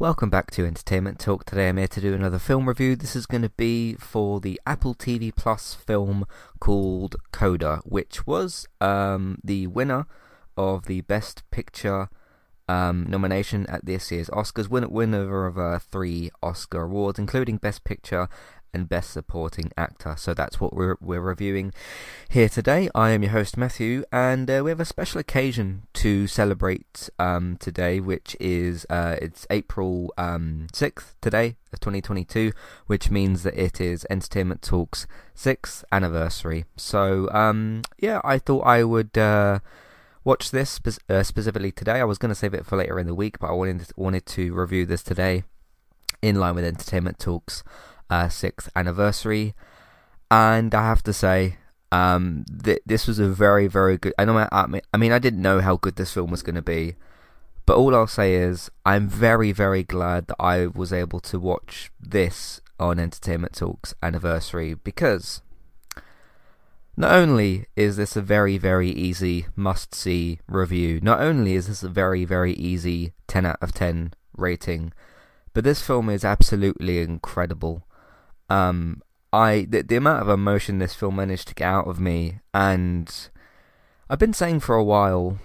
Welcome 0.00 0.30
back 0.30 0.52
to 0.52 0.64
Entertainment 0.64 1.18
Talk. 1.18 1.44
Today 1.44 1.68
I'm 1.68 1.76
here 1.76 1.88
to 1.88 2.00
do 2.00 2.14
another 2.14 2.38
film 2.38 2.68
review. 2.68 2.94
This 2.94 3.16
is 3.16 3.26
going 3.26 3.42
to 3.42 3.48
be 3.48 3.94
for 3.94 4.38
the 4.38 4.60
Apple 4.64 4.94
TV 4.94 5.34
Plus 5.34 5.74
film 5.74 6.24
called 6.60 7.16
Coda, 7.32 7.80
which 7.84 8.24
was 8.24 8.68
um, 8.80 9.40
the 9.42 9.66
winner 9.66 10.06
of 10.56 10.86
the 10.86 11.00
Best 11.00 11.42
Picture 11.50 12.08
um, 12.68 13.06
nomination 13.08 13.66
at 13.66 13.86
this 13.86 14.12
year's 14.12 14.28
Oscars. 14.28 14.68
Winner, 14.68 14.86
winner 14.86 15.46
of 15.46 15.58
uh, 15.58 15.80
three 15.80 16.30
Oscar 16.44 16.82
awards, 16.82 17.18
including 17.18 17.56
Best 17.56 17.82
Picture 17.82 18.28
and 18.72 18.88
Best 18.88 19.10
Supporting 19.10 19.70
Actor. 19.76 20.14
So 20.18 20.34
that's 20.34 20.60
what 20.60 20.74
we're 20.74 20.96
we're 21.00 21.20
reviewing 21.20 21.72
here 22.28 22.48
today. 22.48 22.88
I 22.94 23.10
am 23.10 23.22
your 23.22 23.32
host 23.32 23.56
Matthew, 23.56 24.04
and 24.12 24.50
uh, 24.50 24.62
we 24.64 24.70
have 24.70 24.80
a 24.80 24.84
special 24.84 25.20
occasion 25.20 25.82
to 25.94 26.26
celebrate 26.26 27.08
um, 27.18 27.56
today, 27.58 28.00
which 28.00 28.36
is 28.40 28.86
uh, 28.90 29.16
it's 29.20 29.46
April 29.50 30.12
um, 30.18 30.66
sixth 30.72 31.16
today 31.20 31.56
of 31.72 31.80
2022, 31.80 32.52
which 32.86 33.10
means 33.10 33.42
that 33.42 33.54
it 33.54 33.80
is 33.80 34.06
Entertainment 34.10 34.62
Talks 34.62 35.06
sixth 35.34 35.84
anniversary. 35.92 36.64
So 36.76 37.30
um, 37.32 37.82
yeah, 37.98 38.20
I 38.24 38.38
thought 38.38 38.62
I 38.66 38.84
would. 38.84 39.16
Uh, 39.16 39.60
watch 40.24 40.50
this 40.50 40.78
uh, 41.08 41.22
specifically 41.22 41.72
today. 41.72 42.00
I 42.00 42.04
was 42.04 42.18
going 42.18 42.28
to 42.28 42.34
save 42.34 42.52
it 42.52 42.66
for 42.66 42.76
later 42.76 42.98
in 42.98 43.06
the 43.06 43.14
week, 43.14 43.38
but 43.38 43.48
I 43.48 43.52
wanted 43.52 43.86
wanted 43.96 44.26
to 44.26 44.52
review 44.52 44.84
this 44.84 45.02
today 45.02 45.44
in 46.22 46.36
line 46.36 46.54
with 46.54 46.64
Entertainment 46.64 47.18
Talks 47.18 47.62
uh, 48.10 48.28
sixth 48.28 48.70
anniversary, 48.74 49.54
and 50.30 50.74
I 50.74 50.82
have 50.82 51.02
to 51.04 51.12
say, 51.12 51.58
um, 51.90 52.44
th- 52.64 52.82
this 52.84 53.06
was 53.06 53.18
a 53.18 53.28
very, 53.28 53.66
very 53.66 53.96
good. 53.96 54.14
I 54.18 54.24
know, 54.24 54.38
I 54.38 54.66
I 54.92 54.96
mean, 54.96 55.12
I 55.12 55.18
didn't 55.18 55.42
know 55.42 55.60
how 55.60 55.76
good 55.76 55.96
this 55.96 56.12
film 56.12 56.30
was 56.30 56.42
going 56.42 56.56
to 56.56 56.62
be, 56.62 56.96
but 57.66 57.76
all 57.76 57.94
I'll 57.94 58.06
say 58.06 58.34
is 58.34 58.70
I'm 58.86 59.08
very, 59.08 59.52
very 59.52 59.82
glad 59.82 60.26
that 60.28 60.36
I 60.40 60.66
was 60.66 60.92
able 60.92 61.20
to 61.20 61.38
watch 61.38 61.90
this 62.00 62.60
on 62.80 62.98
Entertainment 62.98 63.54
Talks 63.54 63.94
anniversary 64.02 64.74
because 64.74 65.42
not 66.96 67.12
only 67.12 67.66
is 67.76 67.96
this 67.96 68.16
a 68.16 68.20
very, 68.20 68.58
very 68.58 68.90
easy 68.90 69.46
must 69.54 69.94
see 69.94 70.40
review, 70.48 71.00
not 71.00 71.20
only 71.20 71.54
is 71.54 71.68
this 71.68 71.82
a 71.82 71.88
very, 71.88 72.24
very 72.24 72.54
easy 72.54 73.12
10 73.28 73.46
out 73.46 73.58
of 73.60 73.72
10 73.72 74.14
rating, 74.36 74.92
but 75.54 75.62
this 75.62 75.80
film 75.80 76.10
is 76.10 76.24
absolutely 76.24 77.00
incredible. 77.00 77.86
Um, 78.48 79.02
I 79.32 79.66
the, 79.68 79.82
the 79.82 79.96
amount 79.96 80.22
of 80.22 80.28
emotion 80.28 80.78
this 80.78 80.94
film 80.94 81.16
managed 81.16 81.48
to 81.48 81.54
get 81.54 81.66
out 81.66 81.86
of 81.86 82.00
me, 82.00 82.40
and 82.54 83.12
I've 84.08 84.18
been 84.18 84.32
saying 84.32 84.60
for 84.60 84.74
a 84.74 84.84
while 84.84 85.38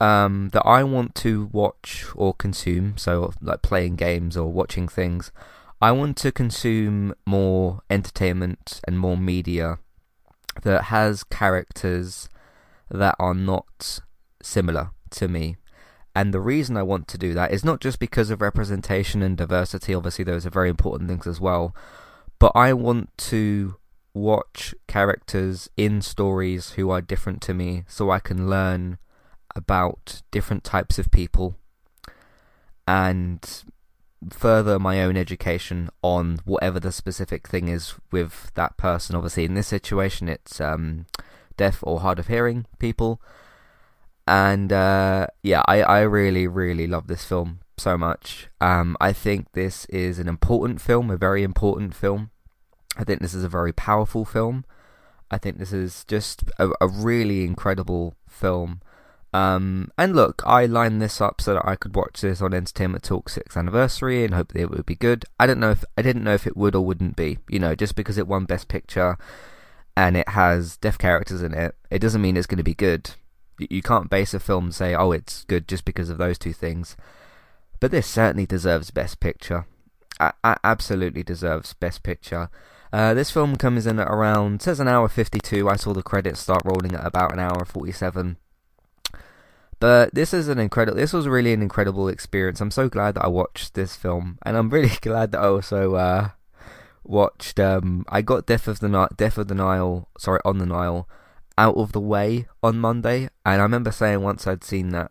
um, 0.00 0.50
that 0.52 0.66
I 0.66 0.82
want 0.84 1.14
to 1.16 1.48
watch 1.52 2.06
or 2.14 2.34
consume, 2.34 2.98
so 2.98 3.32
like 3.40 3.62
playing 3.62 3.96
games 3.96 4.36
or 4.36 4.52
watching 4.52 4.88
things. 4.88 5.32
I 5.80 5.90
want 5.90 6.16
to 6.18 6.30
consume 6.30 7.14
more 7.26 7.80
entertainment 7.90 8.80
and 8.86 8.98
more 8.98 9.16
media 9.16 9.78
that 10.62 10.84
has 10.84 11.24
characters 11.24 12.28
that 12.90 13.16
are 13.18 13.34
not 13.34 14.00
similar 14.42 14.90
to 15.10 15.28
me. 15.28 15.56
And 16.14 16.34
the 16.34 16.40
reason 16.40 16.76
I 16.76 16.82
want 16.82 17.08
to 17.08 17.18
do 17.18 17.32
that 17.34 17.52
is 17.52 17.64
not 17.64 17.80
just 17.80 17.98
because 17.98 18.30
of 18.30 18.42
representation 18.42 19.22
and 19.22 19.36
diversity, 19.36 19.94
obviously, 19.94 20.24
those 20.24 20.44
are 20.44 20.50
very 20.50 20.68
important 20.68 21.08
things 21.08 21.26
as 21.26 21.40
well, 21.40 21.74
but 22.42 22.56
I 22.56 22.72
want 22.72 23.16
to 23.28 23.76
watch 24.14 24.74
characters 24.88 25.70
in 25.76 26.02
stories 26.02 26.70
who 26.70 26.90
are 26.90 27.00
different 27.00 27.40
to 27.42 27.54
me 27.54 27.84
so 27.86 28.10
I 28.10 28.18
can 28.18 28.50
learn 28.50 28.98
about 29.54 30.22
different 30.32 30.64
types 30.64 30.98
of 30.98 31.12
people 31.12 31.54
and 32.84 33.48
further 34.28 34.80
my 34.80 35.00
own 35.04 35.16
education 35.16 35.88
on 36.02 36.40
whatever 36.44 36.80
the 36.80 36.90
specific 36.90 37.46
thing 37.46 37.68
is 37.68 37.94
with 38.10 38.50
that 38.54 38.76
person. 38.76 39.14
Obviously, 39.14 39.44
in 39.44 39.54
this 39.54 39.68
situation, 39.68 40.28
it's 40.28 40.60
um, 40.60 41.06
deaf 41.56 41.78
or 41.84 42.00
hard 42.00 42.18
of 42.18 42.26
hearing 42.26 42.66
people. 42.80 43.20
And 44.26 44.72
uh, 44.72 45.28
yeah, 45.44 45.62
I, 45.68 45.82
I 45.82 46.00
really, 46.00 46.48
really 46.48 46.88
love 46.88 47.06
this 47.06 47.24
film 47.24 47.60
so 47.78 47.96
much. 47.96 48.48
Um, 48.60 48.96
I 49.00 49.12
think 49.12 49.52
this 49.52 49.84
is 49.84 50.18
an 50.18 50.26
important 50.26 50.80
film, 50.80 51.08
a 51.08 51.16
very 51.16 51.44
important 51.44 51.94
film. 51.94 52.31
I 52.96 53.04
think 53.04 53.20
this 53.20 53.34
is 53.34 53.44
a 53.44 53.48
very 53.48 53.72
powerful 53.72 54.24
film. 54.24 54.64
I 55.30 55.38
think 55.38 55.58
this 55.58 55.72
is 55.72 56.04
just 56.04 56.44
a, 56.58 56.70
a 56.80 56.86
really 56.86 57.44
incredible 57.44 58.16
film. 58.28 58.80
Um, 59.32 59.90
and 59.96 60.14
look, 60.14 60.42
I 60.44 60.66
lined 60.66 61.00
this 61.00 61.20
up 61.20 61.40
so 61.40 61.54
that 61.54 61.66
I 61.66 61.74
could 61.74 61.96
watch 61.96 62.20
this 62.20 62.42
on 62.42 62.52
Entertainment 62.52 63.02
Talk 63.02 63.30
6th 63.30 63.56
anniversary 63.56 64.24
and 64.24 64.34
hope 64.34 64.52
that 64.52 64.60
it 64.60 64.70
would 64.70 64.84
be 64.84 64.94
good. 64.94 65.24
I 65.40 65.46
don't 65.46 65.60
know 65.60 65.70
if 65.70 65.84
I 65.96 66.02
didn't 66.02 66.24
know 66.24 66.34
if 66.34 66.46
it 66.46 66.56
would 66.56 66.74
or 66.74 66.84
wouldn't 66.84 67.16
be. 67.16 67.38
You 67.48 67.58
know, 67.58 67.74
just 67.74 67.96
because 67.96 68.18
it 68.18 68.28
won 68.28 68.44
Best 68.44 68.68
Picture 68.68 69.16
and 69.96 70.16
it 70.16 70.28
has 70.30 70.76
deaf 70.76 70.98
characters 70.98 71.42
in 71.42 71.54
it, 71.54 71.74
it 71.90 72.00
doesn't 72.00 72.20
mean 72.20 72.36
it's 72.36 72.46
going 72.46 72.58
to 72.58 72.62
be 72.62 72.74
good. 72.74 73.12
You 73.58 73.80
can't 73.80 74.10
base 74.10 74.34
a 74.34 74.40
film 74.40 74.64
and 74.64 74.74
say, 74.74 74.94
"Oh, 74.94 75.12
it's 75.12 75.44
good" 75.44 75.66
just 75.68 75.84
because 75.84 76.10
of 76.10 76.18
those 76.18 76.38
two 76.38 76.52
things. 76.52 76.96
But 77.80 77.90
this 77.90 78.06
certainly 78.06 78.46
deserves 78.46 78.90
Best 78.90 79.18
Picture. 79.20 79.66
I, 80.20 80.32
I 80.44 80.56
absolutely 80.62 81.22
deserves 81.22 81.72
Best 81.74 82.02
Picture. 82.02 82.50
Uh, 82.92 83.14
this 83.14 83.30
film 83.30 83.56
comes 83.56 83.86
in 83.86 83.98
at 83.98 84.08
around 84.08 84.60
says 84.60 84.78
an 84.78 84.88
hour 84.88 85.08
52. 85.08 85.68
I 85.68 85.76
saw 85.76 85.94
the 85.94 86.02
credits 86.02 86.40
start 86.40 86.62
rolling 86.64 86.94
at 86.94 87.06
about 87.06 87.32
an 87.32 87.38
hour 87.38 87.64
47. 87.64 88.36
But 89.80 90.14
this 90.14 90.32
is 90.32 90.46
an 90.46 90.58
incredible. 90.58 90.96
This 90.96 91.12
was 91.12 91.26
really 91.26 91.52
an 91.52 91.62
incredible 91.62 92.06
experience. 92.06 92.60
I'm 92.60 92.70
so 92.70 92.88
glad 92.88 93.16
that 93.16 93.24
I 93.24 93.28
watched 93.28 93.74
this 93.74 93.96
film, 93.96 94.38
and 94.44 94.56
I'm 94.56 94.70
really 94.70 94.96
glad 95.00 95.32
that 95.32 95.40
I 95.40 95.48
also 95.48 95.94
uh, 95.96 96.28
watched. 97.02 97.58
Um, 97.58 98.04
I 98.08 98.22
got 98.22 98.46
Death 98.46 98.68
of 98.68 98.78
the 98.78 98.88
Ni- 98.88 99.16
Death 99.16 99.38
of 99.38 99.48
the 99.48 99.56
Nile. 99.56 100.08
Sorry, 100.18 100.38
on 100.44 100.58
the 100.58 100.66
Nile, 100.66 101.08
out 101.58 101.76
of 101.76 101.90
the 101.90 102.00
way 102.00 102.46
on 102.62 102.78
Monday, 102.78 103.28
and 103.44 103.60
I 103.60 103.64
remember 103.64 103.90
saying 103.90 104.22
once 104.22 104.46
I'd 104.46 104.62
seen 104.62 104.90
that, 104.90 105.10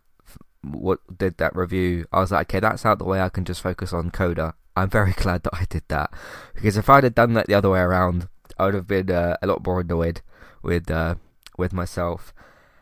what 0.61 0.99
did 1.17 1.37
that 1.39 1.53
review, 1.53 2.05
I 2.13 2.21
was 2.21 2.31
like, 2.31 2.49
okay, 2.49 2.61
that's 2.61 2.85
out 2.85 2.99
the 2.99 3.03
way. 3.03 3.19
I 3.19 3.27
can 3.27 3.43
just 3.43 3.61
focus 3.61 3.91
on 3.91 4.09
Coda, 4.09 4.53
I'm 4.75 4.89
very 4.89 5.11
glad 5.17 5.43
that 5.43 5.53
I 5.53 5.65
did 5.69 5.83
that 5.89 6.11
because 6.53 6.77
if 6.77 6.89
I'd 6.89 7.03
have 7.03 7.15
done 7.15 7.33
that 7.33 7.47
the 7.47 7.55
other 7.55 7.69
way 7.69 7.79
around, 7.79 8.27
I 8.57 8.65
would 8.65 8.73
have 8.73 8.87
been 8.87 9.11
uh, 9.11 9.37
a 9.41 9.47
lot 9.47 9.65
more 9.65 9.81
annoyed 9.81 10.21
with 10.61 10.89
uh, 10.89 11.15
with 11.57 11.73
myself. 11.73 12.33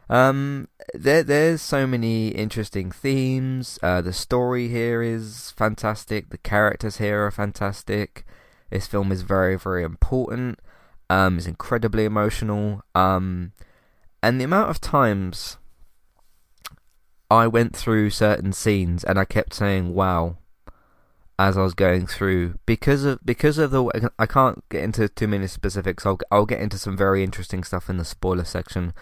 Um, 0.09 0.67
there, 0.93 1.21
there's 1.23 1.61
so 1.61 1.85
many 1.85 2.29
interesting 2.29 2.91
themes. 2.91 3.77
Uh, 3.83 4.01
the 4.01 4.13
story 4.13 4.67
here 4.67 5.03
is 5.03 5.53
fantastic. 5.55 6.29
The 6.29 6.39
characters 6.39 6.97
here 6.97 7.27
are 7.27 7.31
fantastic. 7.31 8.25
This 8.71 8.87
film 8.87 9.11
is 9.11 9.21
very, 9.21 9.55
very 9.55 9.83
important. 9.83 10.59
Um, 11.11 11.37
it's 11.37 11.47
incredibly 11.47 12.05
emotional. 12.05 12.81
Um, 12.95 13.53
and 14.23 14.39
the 14.39 14.45
amount 14.45 14.71
of 14.71 14.81
times 14.81 15.57
I 17.29 17.47
went 17.47 17.75
through 17.75 18.09
certain 18.09 18.51
scenes 18.51 19.03
and 19.03 19.19
I 19.19 19.25
kept 19.25 19.53
saying, 19.53 19.93
"Wow, 19.93 20.37
as 21.39 21.57
I 21.57 21.61
was 21.61 21.73
going 21.73 22.05
through 22.05 22.55
because 22.65 23.05
of 23.05 23.25
because 23.25 23.57
of 23.57 23.71
the 23.71 24.11
I 24.19 24.25
can't 24.25 24.61
get 24.67 24.83
into 24.83 25.07
too 25.07 25.27
many 25.27 25.47
specifics. 25.47 26.05
I'll 26.05 26.19
I'll 26.29 26.45
get 26.45 26.59
into 26.59 26.77
some 26.77 26.97
very 26.97 27.23
interesting 27.23 27.63
stuff 27.63 27.89
in 27.89 27.95
the 27.95 28.03
spoiler 28.03 28.43
section 28.43 28.93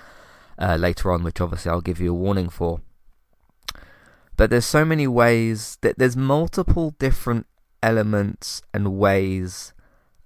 uh, 0.60 0.76
later 0.76 1.12
on, 1.12 1.24
which 1.24 1.42
obviously 1.42 1.72
I'll 1.72 1.82
give 1.82 2.00
you 2.00 2.12
a 2.12 2.18
warning 2.18 2.50
for. 2.50 2.82
But 4.38 4.52
there's 4.52 4.68
so 4.68 4.86
many 4.86 5.08
ways 5.08 5.80
that 5.82 5.98
there's 5.98 6.16
multiple 6.16 6.94
different 7.00 7.48
elements 7.82 8.62
and 8.72 9.00
ways 9.00 9.74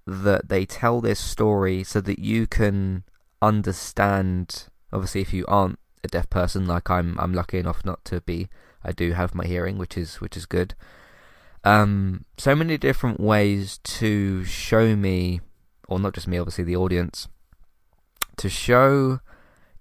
that 0.05 0.49
they 0.49 0.66
tell 0.66 0.99
this 0.99 1.19
story 1.19 1.81
so 1.81 2.01
that 2.01 2.19
you 2.19 2.45
can 2.45 3.05
understand. 3.41 4.66
Obviously, 4.91 5.22
if 5.22 5.33
you 5.33 5.45
aren't 5.47 5.79
a 6.03 6.09
deaf 6.09 6.29
person 6.29 6.67
like 6.67 6.89
I'm, 6.89 7.17
I'm 7.17 7.33
lucky 7.33 7.57
enough 7.57 7.85
not 7.85 8.03
to 8.05 8.19
be. 8.19 8.49
I 8.83 8.91
do 8.91 9.13
have 9.13 9.33
my 9.33 9.45
hearing, 9.45 9.78
which 9.78 9.97
is 9.97 10.19
which 10.19 10.35
is 10.35 10.45
good 10.45 10.75
um, 11.63 12.25
so 12.37 12.55
many 12.55 12.78
different 12.78 13.19
ways 13.19 13.79
to 13.84 14.43
show 14.46 14.96
me, 14.96 15.41
or 15.87 15.99
not 15.99 16.13
just 16.13 16.28
me, 16.28 16.37
obviously 16.37 16.63
the 16.63 16.75
audience, 16.75 17.28
to 18.37 18.49
show 18.49 19.19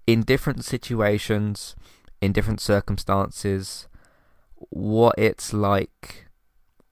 in 0.05 0.21
different 0.21 0.63
situations, 0.63 1.75
in 2.21 2.31
different 2.31 2.61
circumstances, 2.61 3.87
what 4.69 5.15
it's 5.17 5.53
like, 5.53 6.27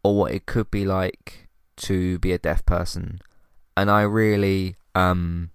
or 0.03 0.17
what 0.17 0.31
it 0.31 0.45
could 0.45 0.71
be 0.71 0.85
like 0.85 1.47
to 1.77 2.17
be 2.19 2.31
a 2.31 2.39
deaf 2.39 2.65
person. 2.65 3.19
And 3.77 3.91
I 3.91 4.01
really, 4.01 4.75
um, 4.95 5.51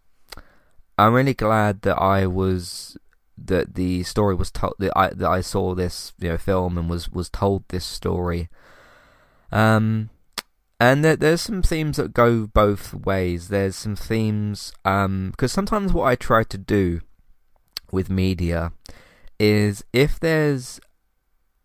I'm 0.96 1.12
really 1.12 1.34
glad 1.34 1.82
that 1.82 1.98
I 1.98 2.26
was 2.26 2.96
that 3.36 3.74
the 3.74 4.04
story 4.04 4.34
was 4.34 4.50
told 4.52 4.74
that 4.78 4.92
I 4.96 5.08
that 5.08 5.28
I 5.28 5.40
saw 5.40 5.74
this 5.74 6.12
you 6.20 6.28
know 6.28 6.38
film 6.38 6.78
and 6.78 6.88
was 6.88 7.10
was 7.10 7.28
told 7.28 7.64
this 7.68 7.84
story 7.84 8.48
um, 9.54 10.10
and 10.80 11.04
there, 11.04 11.16
there's 11.16 11.40
some 11.40 11.62
themes 11.62 11.96
that 11.96 12.12
go 12.12 12.46
both 12.46 12.92
ways. 12.92 13.48
There's 13.48 13.76
some 13.76 13.96
themes 13.96 14.72
because 14.82 15.06
um, 15.06 15.32
sometimes 15.48 15.92
what 15.92 16.04
I 16.04 16.16
try 16.16 16.42
to 16.42 16.58
do 16.58 17.00
with 17.92 18.10
media 18.10 18.72
is 19.38 19.84
if 19.92 20.18
there's 20.18 20.80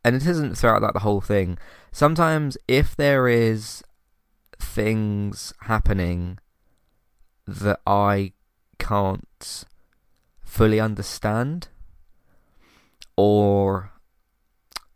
and 0.06 0.16
it 0.16 0.26
isn't 0.26 0.56
throughout 0.56 0.84
like 0.84 0.94
the 0.94 1.00
whole 1.00 1.20
thing. 1.20 1.58
Sometimes 1.92 2.58
if 2.68 2.96
there 2.96 3.28
is 3.28 3.84
things 4.60 5.52
happening 5.62 6.38
that 7.48 7.82
I 7.88 8.34
can't 8.78 9.66
fully 10.44 10.80
understand 10.80 11.70
or 13.18 13.92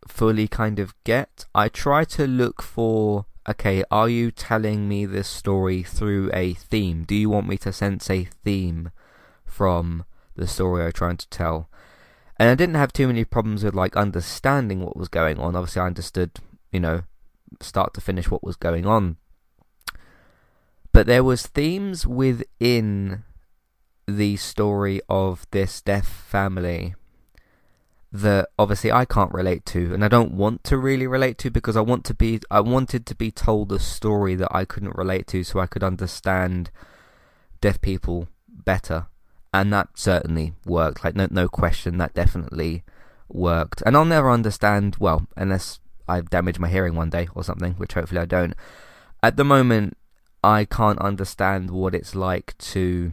fully 0.06 0.48
kind 0.48 0.78
of 0.78 0.94
get, 1.04 1.46
I 1.54 1.68
try 1.68 2.04
to 2.04 2.26
look 2.26 2.62
for 2.62 3.26
okay, 3.48 3.84
are 3.90 4.08
you 4.08 4.30
telling 4.30 4.88
me 4.88 5.04
this 5.06 5.28
story 5.28 5.82
through 5.82 6.30
a 6.32 6.54
theme? 6.54 7.04
Do 7.04 7.14
you 7.14 7.28
want 7.28 7.48
me 7.48 7.56
to 7.58 7.72
sense 7.72 8.08
a 8.10 8.24
theme 8.24 8.90
from 9.44 10.04
the 10.34 10.46
story 10.46 10.84
I'm 10.84 10.92
trying 10.92 11.18
to 11.18 11.28
tell? 11.28 11.68
And 12.38 12.48
I 12.48 12.54
didn't 12.54 12.76
have 12.76 12.92
too 12.92 13.06
many 13.06 13.24
problems 13.24 13.62
with 13.62 13.74
like 13.74 13.96
understanding 13.96 14.80
what 14.80 14.96
was 14.96 15.08
going 15.08 15.38
on. 15.38 15.54
Obviously, 15.54 15.82
I 15.82 15.86
understood, 15.86 16.32
you 16.72 16.80
know, 16.80 17.02
start 17.60 17.94
to 17.94 18.00
finish 18.00 18.30
what 18.30 18.42
was 18.42 18.56
going 18.56 18.86
on. 18.86 19.18
But 20.92 21.06
there 21.06 21.24
was 21.24 21.46
themes 21.46 22.06
within 22.06 23.24
the 24.06 24.36
story 24.36 25.00
of 25.08 25.46
this 25.50 25.80
deaf 25.80 26.06
family 26.06 26.94
that 28.14 28.48
obviously 28.56 28.92
I 28.92 29.04
can't 29.04 29.34
relate 29.34 29.66
to 29.66 29.92
and 29.92 30.04
I 30.04 30.08
don't 30.08 30.34
want 30.34 30.62
to 30.64 30.78
really 30.78 31.08
relate 31.08 31.36
to 31.38 31.50
because 31.50 31.76
I 31.76 31.80
want 31.80 32.04
to 32.04 32.14
be 32.14 32.38
I 32.48 32.60
wanted 32.60 33.06
to 33.06 33.14
be 33.16 33.32
told 33.32 33.72
a 33.72 33.80
story 33.80 34.36
that 34.36 34.54
I 34.54 34.64
couldn't 34.64 34.94
relate 34.94 35.26
to 35.28 35.42
so 35.42 35.58
I 35.58 35.66
could 35.66 35.82
understand 35.82 36.70
deaf 37.60 37.80
people 37.80 38.28
better. 38.46 39.06
And 39.52 39.72
that 39.72 39.88
certainly 39.94 40.52
worked. 40.64 41.02
Like 41.02 41.16
no 41.16 41.26
no 41.28 41.48
question 41.48 41.98
that 41.98 42.14
definitely 42.14 42.84
worked. 43.28 43.82
And 43.84 43.96
I'll 43.96 44.04
never 44.04 44.30
understand 44.30 44.96
well 45.00 45.26
unless 45.36 45.80
I 46.06 46.20
damage 46.20 46.60
my 46.60 46.68
hearing 46.68 46.94
one 46.94 47.10
day 47.10 47.26
or 47.34 47.42
something 47.42 47.72
which 47.74 47.94
hopefully 47.94 48.20
I 48.20 48.26
don't. 48.26 48.54
At 49.24 49.36
the 49.36 49.44
moment 49.44 49.96
I 50.44 50.66
can't 50.66 51.00
understand 51.00 51.72
what 51.72 51.96
it's 51.96 52.14
like 52.14 52.56
to 52.58 53.12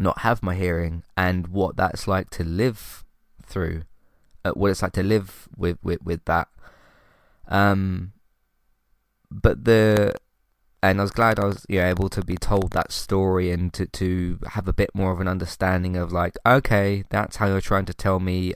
not 0.00 0.20
have 0.20 0.42
my 0.42 0.54
hearing 0.54 1.02
and 1.14 1.48
what 1.48 1.76
that's 1.76 2.08
like 2.08 2.30
to 2.30 2.42
live 2.42 3.04
through 3.44 3.82
uh, 4.44 4.52
what 4.52 4.70
it's 4.70 4.82
like 4.82 4.92
to 4.92 5.02
live 5.02 5.48
with 5.56 5.78
with 5.82 6.02
with 6.02 6.24
that. 6.26 6.48
Um, 7.48 8.12
but 9.30 9.64
the 9.64 10.14
and 10.82 11.00
I 11.00 11.02
was 11.02 11.10
glad 11.10 11.38
I 11.38 11.46
was 11.46 11.66
know, 11.68 11.84
able 11.84 12.08
to 12.10 12.22
be 12.22 12.36
told 12.36 12.72
that 12.72 12.92
story 12.92 13.50
and 13.50 13.72
to 13.74 13.86
to 13.86 14.38
have 14.50 14.68
a 14.68 14.72
bit 14.72 14.90
more 14.94 15.12
of 15.12 15.20
an 15.20 15.28
understanding 15.28 15.96
of 15.96 16.12
like 16.12 16.36
okay 16.44 17.04
that's 17.08 17.36
how 17.36 17.46
you're 17.46 17.60
trying 17.60 17.86
to 17.86 17.94
tell 17.94 18.20
me 18.20 18.54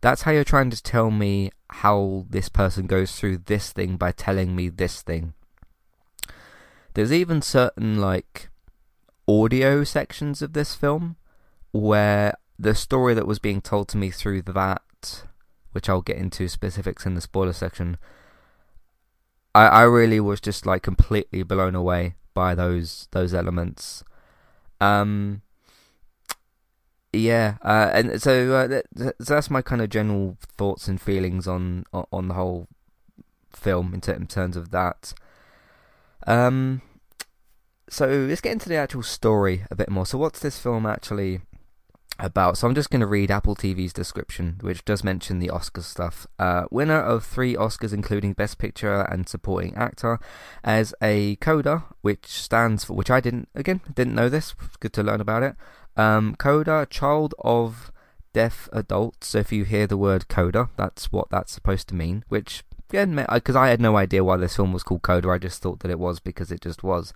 that's 0.00 0.22
how 0.22 0.30
you're 0.30 0.44
trying 0.44 0.70
to 0.70 0.82
tell 0.82 1.10
me 1.10 1.50
how 1.70 2.26
this 2.28 2.48
person 2.48 2.86
goes 2.86 3.12
through 3.12 3.38
this 3.38 3.72
thing 3.72 3.96
by 3.96 4.12
telling 4.12 4.56
me 4.56 4.68
this 4.68 5.02
thing. 5.02 5.34
There's 6.94 7.12
even 7.12 7.42
certain 7.42 8.00
like 8.00 8.48
audio 9.28 9.84
sections 9.84 10.42
of 10.42 10.54
this 10.54 10.74
film 10.74 11.16
where 11.72 12.34
the 12.58 12.74
story 12.74 13.14
that 13.14 13.26
was 13.26 13.38
being 13.38 13.60
told 13.60 13.88
to 13.88 13.96
me 13.96 14.10
through 14.10 14.42
that 14.42 14.82
which 15.72 15.88
I'll 15.88 16.02
get 16.02 16.16
into 16.16 16.48
specifics 16.48 17.06
in 17.06 17.14
the 17.14 17.20
spoiler 17.20 17.52
section. 17.52 17.96
I 19.54 19.66
I 19.66 19.82
really 19.82 20.20
was 20.20 20.40
just 20.40 20.66
like 20.66 20.82
completely 20.82 21.42
blown 21.42 21.74
away 21.74 22.14
by 22.34 22.54
those 22.54 23.08
those 23.12 23.34
elements. 23.34 24.04
Um 24.80 25.42
yeah, 27.12 27.56
uh, 27.62 27.90
and 27.92 28.22
so, 28.22 28.54
uh, 28.54 28.82
so 28.96 29.34
that's 29.34 29.50
my 29.50 29.62
kind 29.62 29.82
of 29.82 29.90
general 29.90 30.36
thoughts 30.56 30.86
and 30.86 31.00
feelings 31.00 31.48
on 31.48 31.84
on 31.92 32.28
the 32.28 32.34
whole 32.34 32.68
film 33.52 33.92
in, 33.94 34.14
in 34.14 34.26
terms 34.26 34.56
of 34.56 34.70
that. 34.70 35.12
Um, 36.26 36.82
so 37.88 38.06
let's 38.06 38.40
get 38.40 38.52
into 38.52 38.68
the 38.68 38.76
actual 38.76 39.02
story 39.02 39.64
a 39.70 39.74
bit 39.74 39.90
more. 39.90 40.06
So, 40.06 40.18
what's 40.18 40.38
this 40.38 40.60
film 40.60 40.86
actually 40.86 41.40
about. 42.20 42.58
So 42.58 42.66
I'm 42.66 42.74
just 42.74 42.90
going 42.90 43.00
to 43.00 43.06
read 43.06 43.30
Apple 43.30 43.56
TV's 43.56 43.92
description, 43.92 44.58
which 44.60 44.84
does 44.84 45.02
mention 45.02 45.38
the 45.38 45.48
Oscars 45.48 45.84
stuff. 45.84 46.26
Uh, 46.38 46.64
winner 46.70 47.00
of 47.00 47.24
three 47.24 47.54
Oscars, 47.54 47.92
including 47.92 48.32
Best 48.32 48.58
Picture 48.58 49.02
and 49.02 49.28
Supporting 49.28 49.74
Actor, 49.74 50.18
as 50.62 50.94
a 51.02 51.36
coda, 51.36 51.84
which 52.02 52.26
stands 52.26 52.84
for, 52.84 52.94
which 52.94 53.10
I 53.10 53.20
didn't, 53.20 53.48
again, 53.54 53.80
didn't 53.94 54.14
know 54.14 54.28
this. 54.28 54.54
Good 54.80 54.92
to 54.94 55.02
learn 55.02 55.20
about 55.20 55.42
it. 55.42 55.56
Um, 55.96 56.36
coda, 56.36 56.86
child 56.88 57.34
of 57.40 57.92
deaf 58.32 58.68
adults. 58.72 59.28
So 59.28 59.38
if 59.38 59.52
you 59.52 59.64
hear 59.64 59.86
the 59.86 59.96
word 59.96 60.28
coda, 60.28 60.70
that's 60.76 61.10
what 61.12 61.30
that's 61.30 61.52
supposed 61.52 61.88
to 61.88 61.94
mean. 61.94 62.24
Which, 62.28 62.62
again, 62.88 63.24
because 63.32 63.56
I 63.56 63.68
had 63.68 63.80
no 63.80 63.96
idea 63.96 64.24
why 64.24 64.36
this 64.36 64.56
film 64.56 64.72
was 64.72 64.82
called 64.82 65.02
Coda. 65.02 65.30
I 65.30 65.38
just 65.38 65.62
thought 65.62 65.80
that 65.80 65.90
it 65.90 65.98
was 65.98 66.20
because 66.20 66.50
it 66.52 66.60
just 66.60 66.82
was. 66.82 67.12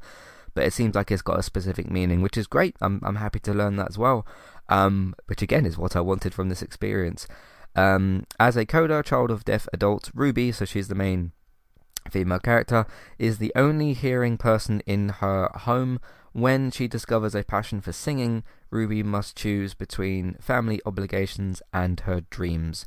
But 0.54 0.64
it 0.64 0.72
seems 0.72 0.94
like 0.94 1.10
it's 1.10 1.20
got 1.20 1.40
a 1.40 1.42
specific 1.42 1.90
meaning, 1.90 2.22
which 2.22 2.36
is 2.36 2.46
great. 2.46 2.76
I'm 2.80 3.00
I'm 3.02 3.16
happy 3.16 3.40
to 3.40 3.52
learn 3.52 3.74
that 3.76 3.88
as 3.88 3.98
well 3.98 4.24
um, 4.68 5.14
which 5.26 5.42
again 5.42 5.66
is 5.66 5.78
what 5.78 5.96
I 5.96 6.00
wanted 6.00 6.34
from 6.34 6.48
this 6.48 6.62
experience. 6.62 7.26
Um, 7.76 8.26
as 8.38 8.56
a 8.56 8.66
coda, 8.66 9.02
child 9.02 9.30
of 9.30 9.44
deaf 9.44 9.68
adults, 9.72 10.10
Ruby, 10.14 10.52
so 10.52 10.64
she's 10.64 10.88
the 10.88 10.94
main 10.94 11.32
female 12.10 12.38
character, 12.38 12.86
is 13.18 13.38
the 13.38 13.52
only 13.56 13.94
hearing 13.94 14.36
person 14.36 14.80
in 14.86 15.08
her 15.08 15.50
home. 15.54 15.98
When 16.32 16.70
she 16.70 16.88
discovers 16.88 17.34
a 17.34 17.44
passion 17.44 17.80
for 17.80 17.92
singing, 17.92 18.42
Ruby 18.70 19.02
must 19.02 19.36
choose 19.36 19.72
between 19.74 20.34
family 20.40 20.80
obligations 20.84 21.62
and 21.72 22.00
her 22.00 22.22
dreams. 22.22 22.86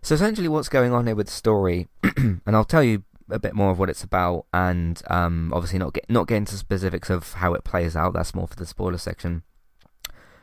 So 0.00 0.14
essentially, 0.14 0.48
what's 0.48 0.68
going 0.68 0.92
on 0.92 1.06
here 1.06 1.16
with 1.16 1.26
the 1.26 1.32
story, 1.32 1.88
and 2.16 2.40
I'll 2.46 2.64
tell 2.64 2.84
you 2.84 3.02
a 3.30 3.38
bit 3.38 3.54
more 3.54 3.70
of 3.70 3.78
what 3.78 3.90
it's 3.90 4.04
about, 4.04 4.46
and 4.52 5.02
um, 5.08 5.52
obviously 5.52 5.78
not 5.78 5.92
get 5.92 6.08
not 6.08 6.28
get 6.28 6.36
into 6.36 6.56
specifics 6.56 7.10
of 7.10 7.34
how 7.34 7.52
it 7.54 7.64
plays 7.64 7.96
out. 7.96 8.14
That's 8.14 8.34
more 8.34 8.46
for 8.46 8.56
the 8.56 8.66
spoiler 8.66 8.98
section. 8.98 9.42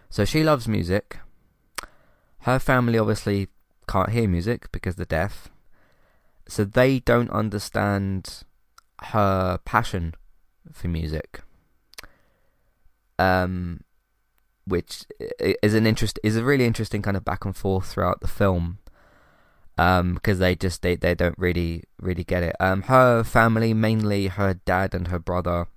So 0.10 0.25
she 0.25 0.44
loves 0.44 0.68
music. 0.68 1.18
Her 2.40 2.60
family 2.60 2.98
obviously 2.98 3.50
can't 3.88 4.12
hear 4.12 4.28
music 4.28 4.72
because 4.72 4.96
they're 4.96 5.06
deaf. 5.06 5.50
So 6.48 6.63
they 6.63 7.00
don't 7.00 7.30
understand 7.31 8.44
her 9.06 9.60
passion 9.66 10.13
for 10.72 10.88
music. 10.88 11.42
Um, 13.18 13.81
which 14.66 15.06
is 15.30 15.74
an 15.74 15.88
interest 15.88 16.19
is 16.24 16.36
a 16.36 16.44
really 16.44 16.66
interesting 16.66 17.01
kind 17.01 17.16
of 17.16 17.24
back 17.25 17.46
and 17.46 17.56
forth 17.56 17.88
throughout 17.88 18.22
the 18.22 18.28
film. 18.28 18.80
Um, 19.78 20.13
because 20.13 20.40
they 20.40 20.56
just 20.56 20.81
they, 20.84 20.96
they 20.96 21.16
don't 21.16 21.38
really 21.38 21.84
really 22.00 22.24
get 22.24 22.44
it. 22.44 22.56
Um, 22.60 22.84
her 22.84 23.24
family, 23.24 23.74
mainly 23.74 24.28
her 24.28 24.54
dad 24.54 24.94
and 24.94 25.10
her 25.10 25.20
brother, 25.20 25.68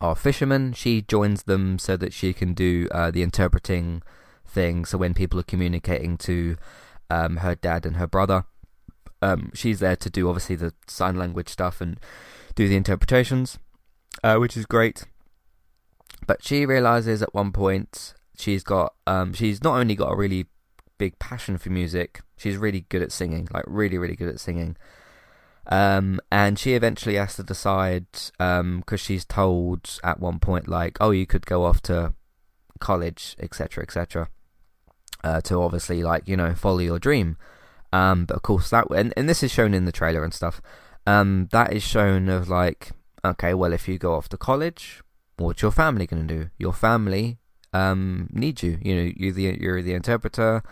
are 0.00 0.14
fishermen. 0.14 0.72
She 0.72 1.02
joins 1.02 1.44
them 1.44 1.78
so 1.78 1.96
that 1.96 2.12
she 2.12 2.32
can 2.32 2.54
do 2.54 2.88
uh, 2.90 3.10
the 3.10 3.22
interpreting 3.22 4.02
thing. 4.46 4.84
So 4.84 4.98
when 4.98 5.14
people 5.14 5.38
are 5.40 5.44
communicating 5.44 6.16
to 6.18 6.56
um, 7.10 7.38
her 7.38 7.54
dad 7.54 7.86
and 7.86 7.96
her 7.96 8.06
brother, 8.06 8.44
um, 9.22 9.50
she's 9.54 9.80
there 9.80 9.96
to 9.96 10.10
do 10.10 10.28
obviously 10.28 10.56
the 10.56 10.74
sign 10.86 11.16
language 11.16 11.48
stuff 11.48 11.80
and 11.80 11.98
do 12.54 12.68
the 12.68 12.76
interpretations, 12.76 13.58
uh, 14.22 14.36
which 14.36 14.56
is 14.56 14.66
great. 14.66 15.04
But 16.26 16.44
she 16.44 16.66
realizes 16.66 17.22
at 17.22 17.34
one 17.34 17.52
point 17.52 18.14
she's 18.36 18.62
got 18.62 18.94
um, 19.06 19.32
she's 19.32 19.62
not 19.62 19.78
only 19.78 19.94
got 19.94 20.12
a 20.12 20.16
really 20.16 20.46
big 20.98 21.18
passion 21.18 21.58
for 21.58 21.70
music, 21.70 22.20
she's 22.36 22.56
really 22.56 22.86
good 22.88 23.02
at 23.02 23.12
singing, 23.12 23.48
like 23.52 23.64
really 23.66 23.98
really 23.98 24.16
good 24.16 24.28
at 24.28 24.40
singing. 24.40 24.76
Um, 25.68 26.20
and 26.30 26.58
she 26.58 26.74
eventually 26.74 27.16
has 27.16 27.34
to 27.36 27.42
decide 27.42 28.06
because 28.12 28.60
um, 28.60 28.84
she's 28.96 29.24
told 29.24 29.98
at 30.04 30.20
one 30.20 30.38
point, 30.38 30.68
like, 30.68 30.96
oh, 31.00 31.10
you 31.10 31.26
could 31.26 31.46
go 31.46 31.64
off 31.64 31.80
to 31.82 32.14
college, 32.78 33.36
etc., 33.40 33.82
etc., 33.82 34.28
uh, 35.24 35.40
to 35.42 35.60
obviously, 35.60 36.02
like, 36.02 36.28
you 36.28 36.36
know, 36.36 36.54
follow 36.54 36.78
your 36.78 36.98
dream. 36.98 37.36
Um, 37.92 38.26
but 38.26 38.36
of 38.36 38.42
course, 38.42 38.70
that 38.70 38.86
and, 38.90 39.12
and 39.16 39.28
this 39.28 39.42
is 39.42 39.50
shown 39.50 39.74
in 39.74 39.84
the 39.84 39.92
trailer 39.92 40.22
and 40.22 40.34
stuff. 40.34 40.60
Um, 41.06 41.48
that 41.52 41.72
is 41.72 41.82
shown 41.82 42.28
of 42.28 42.48
like, 42.48 42.90
okay, 43.24 43.54
well, 43.54 43.72
if 43.72 43.88
you 43.88 43.98
go 43.98 44.14
off 44.14 44.28
to 44.30 44.36
college, 44.36 45.02
what's 45.36 45.62
your 45.62 45.70
family 45.70 46.06
going 46.06 46.26
to 46.26 46.34
do? 46.34 46.50
Your 46.58 46.72
family 46.72 47.38
um, 47.72 48.28
need 48.32 48.62
you. 48.62 48.78
You 48.82 48.96
know, 48.96 49.12
you're 49.16 49.32
the 49.32 49.58
you're 49.60 49.82
the 49.82 49.94
interpreter 49.94 50.62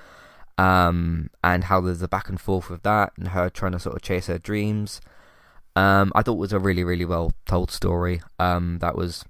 um, 0.59 1.31
and 1.43 1.65
how 1.65 1.81
there's 1.81 2.03
a 2.03 2.09
back 2.09 2.29
and 2.29 2.41
forth 2.41 2.71
with 2.71 2.83
that, 2.83 3.13
and 3.19 3.29
her 3.29 3.51
trying 3.51 3.73
to 3.73 3.79
sort 3.79 3.97
of 3.97 4.03
chase 4.03 4.27
her 4.27 4.39
dreams. 4.39 5.01
Um, 5.77 6.13
I 6.15 6.23
thought 6.23 6.35
was 6.35 6.53
a 6.53 6.59
really, 6.59 6.85
really 6.85 7.05
well 7.05 7.33
told 7.47 7.71
story. 7.71 8.21
Um, 8.39 8.79
that 8.79 8.97
was 8.97 9.25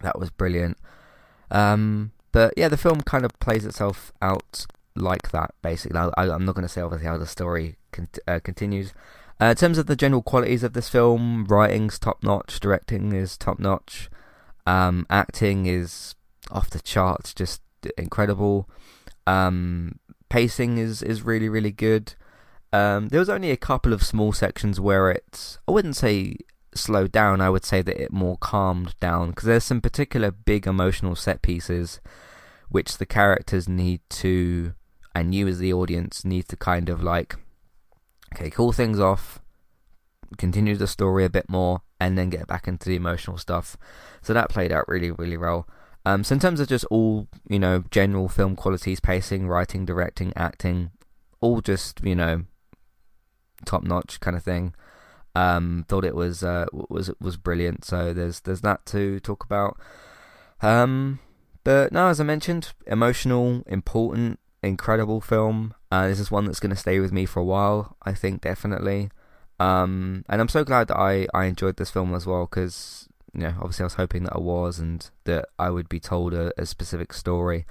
that 0.00 0.18
was 0.18 0.30
brilliant. 0.30 0.76
Um, 1.50 2.12
but 2.32 2.54
yeah, 2.56 2.68
the 2.68 2.76
film 2.76 3.02
kind 3.02 3.24
of 3.24 3.38
plays 3.38 3.64
itself 3.64 4.12
out 4.20 4.66
like 4.96 5.30
that. 5.30 5.54
Basically, 5.62 5.98
I, 5.98 6.24
am 6.24 6.44
not 6.44 6.54
going 6.54 6.66
to 6.66 6.68
say 6.68 6.80
obviously 6.80 7.06
how 7.06 7.18
the 7.18 7.26
story 7.26 7.76
con- 7.92 8.08
uh, 8.26 8.40
continues. 8.42 8.92
Uh, 9.40 9.46
in 9.46 9.56
terms 9.56 9.78
of 9.78 9.86
the 9.86 9.96
general 9.96 10.22
qualities 10.22 10.62
of 10.62 10.72
this 10.72 10.88
film, 10.88 11.46
writing's 11.46 11.98
top 11.98 12.22
notch, 12.22 12.60
directing 12.60 13.12
is 13.12 13.36
top 13.36 13.58
notch, 13.58 14.08
um, 14.66 15.06
acting 15.10 15.66
is 15.66 16.14
off 16.50 16.70
the 16.70 16.80
charts, 16.80 17.34
just 17.34 17.60
incredible. 17.98 18.68
Um, 19.26 19.98
pacing 20.32 20.78
is 20.78 21.02
is 21.02 21.22
really 21.22 21.48
really 21.48 21.70
good. 21.70 22.14
Um, 22.72 23.08
there 23.08 23.20
was 23.20 23.28
only 23.28 23.50
a 23.50 23.56
couple 23.58 23.92
of 23.92 24.02
small 24.02 24.32
sections 24.32 24.80
where 24.80 25.10
it, 25.10 25.58
I 25.68 25.72
wouldn't 25.72 25.96
say 25.96 26.36
slowed 26.74 27.12
down, 27.12 27.42
I 27.42 27.50
would 27.50 27.66
say 27.66 27.82
that 27.82 28.02
it 28.02 28.10
more 28.10 28.38
calmed 28.38 28.98
down 28.98 29.28
because 29.28 29.44
there's 29.44 29.64
some 29.64 29.82
particular 29.82 30.30
big 30.30 30.66
emotional 30.66 31.14
set 31.14 31.42
pieces 31.42 32.00
which 32.70 32.96
the 32.96 33.04
characters 33.04 33.68
need 33.68 34.00
to, 34.08 34.72
and 35.14 35.34
you 35.34 35.46
as 35.48 35.58
the 35.58 35.74
audience 35.74 36.24
need 36.24 36.48
to 36.48 36.56
kind 36.56 36.88
of 36.88 37.02
like, 37.02 37.36
okay, 38.34 38.48
cool 38.48 38.72
things 38.72 38.98
off, 38.98 39.42
continue 40.38 40.76
the 40.76 40.86
story 40.86 41.26
a 41.26 41.30
bit 41.38 41.50
more, 41.50 41.82
and 42.00 42.16
then 42.16 42.30
get 42.30 42.46
back 42.46 42.66
into 42.66 42.88
the 42.88 42.96
emotional 42.96 43.36
stuff. 43.36 43.76
So 44.22 44.32
that 44.32 44.48
played 44.48 44.72
out 44.72 44.88
really, 44.88 45.10
really 45.10 45.36
well. 45.36 45.68
Um, 46.04 46.24
so 46.24 46.34
in 46.34 46.40
terms 46.40 46.60
of 46.60 46.68
just 46.68 46.84
all, 46.86 47.28
you 47.48 47.58
know, 47.58 47.84
general 47.90 48.28
film 48.28 48.56
qualities, 48.56 49.00
pacing, 49.00 49.46
writing, 49.46 49.84
directing, 49.84 50.32
acting, 50.34 50.90
all 51.40 51.60
just, 51.60 52.00
you 52.02 52.16
know, 52.16 52.44
top 53.64 53.84
notch 53.84 54.20
kind 54.20 54.36
of 54.36 54.42
thing. 54.42 54.74
Um, 55.34 55.86
thought 55.88 56.04
it 56.04 56.14
was 56.14 56.42
uh, 56.42 56.66
was 56.72 57.10
was 57.20 57.36
brilliant. 57.36 57.84
So 57.84 58.12
there's 58.12 58.40
there's 58.40 58.60
that 58.62 58.84
to 58.86 59.20
talk 59.20 59.44
about. 59.44 59.78
Um, 60.60 61.20
but 61.64 61.92
no, 61.92 62.08
as 62.08 62.20
I 62.20 62.24
mentioned, 62.24 62.72
emotional, 62.86 63.62
important, 63.66 64.38
incredible 64.62 65.20
film. 65.20 65.74
Uh, 65.90 66.08
this 66.08 66.20
is 66.20 66.30
one 66.30 66.44
that's 66.44 66.60
going 66.60 66.70
to 66.70 66.76
stay 66.76 67.00
with 67.00 67.12
me 67.12 67.26
for 67.26 67.40
a 67.40 67.44
while. 67.44 67.96
I 68.02 68.12
think 68.12 68.42
definitely. 68.42 69.10
Um, 69.60 70.24
and 70.28 70.40
I'm 70.40 70.48
so 70.48 70.64
glad 70.64 70.88
that 70.88 70.96
I, 70.96 71.26
I 71.32 71.44
enjoyed 71.44 71.76
this 71.76 71.90
film 71.90 72.14
as 72.14 72.26
well 72.26 72.46
because 72.50 73.08
you 73.34 73.40
know 73.40 73.54
obviously 73.58 73.84
I 73.84 73.86
was 73.86 73.94
hoping 73.94 74.24
that 74.24 74.34
I 74.34 74.40
was 74.40 74.78
and 74.78 75.08
that 75.24 75.46
I 75.58 75.70
would 75.70 75.88
be 75.88 76.00
told 76.00 76.34
a, 76.34 76.52
a 76.60 76.66
specific 76.66 77.12
story. 77.12 77.66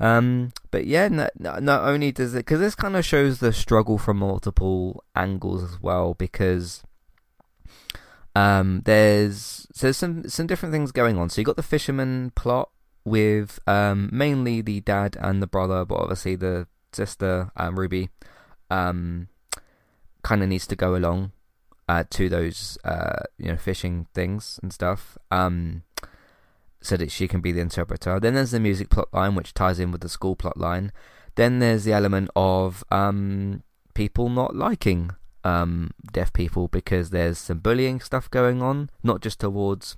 Um, 0.00 0.52
but 0.72 0.86
yeah, 0.86 1.06
not, 1.08 1.30
not 1.38 1.84
only 1.84 2.10
does 2.10 2.34
it 2.34 2.38
because 2.38 2.60
this 2.60 2.74
kind 2.74 2.96
of 2.96 3.04
shows 3.04 3.38
the 3.38 3.52
struggle 3.52 3.96
from 3.96 4.18
multiple 4.18 5.04
angles 5.14 5.62
as 5.62 5.80
well 5.80 6.14
because 6.14 6.82
um, 8.34 8.82
there's 8.84 9.66
so 9.72 9.86
there's 9.86 9.96
some 9.96 10.28
some 10.28 10.46
different 10.46 10.72
things 10.72 10.92
going 10.92 11.16
on. 11.16 11.30
So 11.30 11.40
you 11.40 11.44
got 11.44 11.56
the 11.56 11.62
fisherman 11.62 12.32
plot 12.34 12.70
with 13.04 13.60
um, 13.66 14.10
mainly 14.12 14.60
the 14.60 14.80
dad 14.80 15.16
and 15.20 15.42
the 15.42 15.46
brother, 15.46 15.84
but 15.84 15.96
obviously 15.96 16.36
the 16.36 16.66
sister 16.92 17.50
um, 17.56 17.78
Ruby 17.78 18.10
um, 18.70 19.28
kind 20.22 20.42
of 20.42 20.48
needs 20.48 20.66
to 20.66 20.76
go 20.76 20.96
along 20.96 21.32
uh, 21.88 22.04
to 22.10 22.28
those 22.28 22.78
uh, 22.84 23.22
you 23.38 23.48
know 23.50 23.56
fishing 23.56 24.06
things 24.14 24.58
and 24.62 24.72
stuff. 24.72 25.18
Um, 25.30 25.82
so 26.80 26.98
that 26.98 27.10
she 27.10 27.26
can 27.26 27.40
be 27.40 27.50
the 27.50 27.62
interpreter. 27.62 28.20
Then 28.20 28.34
there's 28.34 28.50
the 28.50 28.60
music 28.60 28.90
plot 28.90 29.08
line, 29.10 29.34
which 29.34 29.54
ties 29.54 29.80
in 29.80 29.90
with 29.90 30.02
the 30.02 30.08
school 30.08 30.36
plot 30.36 30.58
line. 30.58 30.92
Then 31.34 31.58
there's 31.58 31.84
the 31.84 31.94
element 31.94 32.28
of 32.36 32.84
um, 32.90 33.62
people 33.94 34.28
not 34.28 34.54
liking 34.54 35.12
um, 35.44 35.92
deaf 36.12 36.32
people 36.32 36.68
because 36.68 37.08
there's 37.08 37.38
some 37.38 37.58
bullying 37.58 38.00
stuff 38.00 38.30
going 38.30 38.60
on, 38.60 38.90
not 39.02 39.22
just 39.22 39.40
towards 39.40 39.96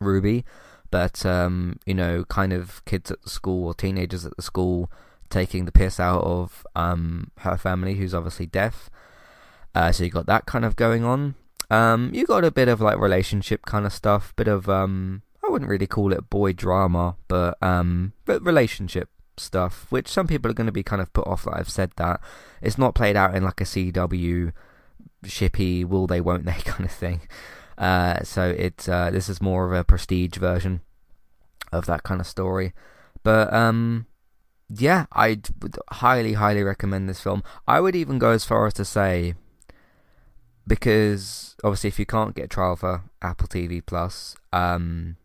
Ruby, 0.00 0.46
but 0.90 1.26
um, 1.26 1.78
you 1.84 1.94
know, 1.94 2.24
kind 2.24 2.52
of 2.52 2.82
kids 2.86 3.10
at 3.10 3.22
the 3.22 3.30
school 3.30 3.66
or 3.66 3.74
teenagers 3.74 4.24
at 4.24 4.36
the 4.36 4.42
school 4.42 4.90
taking 5.30 5.66
the 5.66 5.72
piss 5.72 6.00
out 6.00 6.22
of 6.24 6.66
um, 6.74 7.30
her 7.38 7.56
family, 7.56 7.96
who's 7.96 8.14
obviously 8.14 8.46
deaf. 8.46 8.88
Uh, 9.78 9.92
so 9.92 10.02
you 10.02 10.10
got 10.10 10.26
that 10.26 10.44
kind 10.44 10.64
of 10.64 10.74
going 10.74 11.04
on. 11.04 11.36
Um, 11.70 12.10
you 12.12 12.26
got 12.26 12.42
a 12.42 12.50
bit 12.50 12.66
of 12.66 12.80
like 12.80 12.98
relationship 12.98 13.64
kind 13.64 13.86
of 13.86 13.92
stuff, 13.92 14.34
bit 14.34 14.48
of 14.48 14.68
um, 14.68 15.22
I 15.46 15.48
wouldn't 15.48 15.70
really 15.70 15.86
call 15.86 16.12
it 16.12 16.28
boy 16.28 16.52
drama, 16.52 17.14
but 17.28 17.56
um, 17.62 18.12
but 18.24 18.44
relationship 18.44 19.08
stuff, 19.36 19.86
which 19.88 20.08
some 20.08 20.26
people 20.26 20.50
are 20.50 20.54
going 20.54 20.66
to 20.66 20.72
be 20.72 20.82
kind 20.82 21.00
of 21.00 21.12
put 21.12 21.28
off 21.28 21.44
that 21.44 21.54
I've 21.56 21.70
said 21.70 21.92
that. 21.94 22.20
It's 22.60 22.76
not 22.76 22.96
played 22.96 23.14
out 23.14 23.36
in 23.36 23.44
like 23.44 23.60
a 23.60 23.64
CW 23.64 24.52
shippy 25.24 25.84
will 25.84 26.08
they 26.08 26.20
won't 26.20 26.44
they 26.44 26.52
kind 26.64 26.84
of 26.84 26.90
thing. 26.90 27.20
Uh, 27.76 28.24
so 28.24 28.50
it's 28.50 28.88
uh, 28.88 29.10
this 29.12 29.28
is 29.28 29.40
more 29.40 29.64
of 29.64 29.72
a 29.72 29.84
prestige 29.84 30.38
version 30.38 30.80
of 31.70 31.86
that 31.86 32.02
kind 32.02 32.20
of 32.20 32.26
story. 32.26 32.72
But 33.22 33.54
um, 33.54 34.06
yeah, 34.68 35.06
I 35.12 35.40
would 35.62 35.78
highly, 35.88 36.32
highly 36.32 36.64
recommend 36.64 37.08
this 37.08 37.20
film. 37.20 37.44
I 37.68 37.78
would 37.78 37.94
even 37.94 38.18
go 38.18 38.30
as 38.30 38.44
far 38.44 38.66
as 38.66 38.74
to 38.74 38.84
say, 38.84 39.34
because 40.68 41.56
obviously, 41.64 41.88
if 41.88 41.98
you 41.98 42.06
can't 42.06 42.34
get 42.34 42.44
a 42.44 42.48
trial 42.48 42.76
for 42.76 43.02
Apple 43.22 43.48
TV 43.48 43.84
Plus, 43.84 44.36
um, 44.52 45.16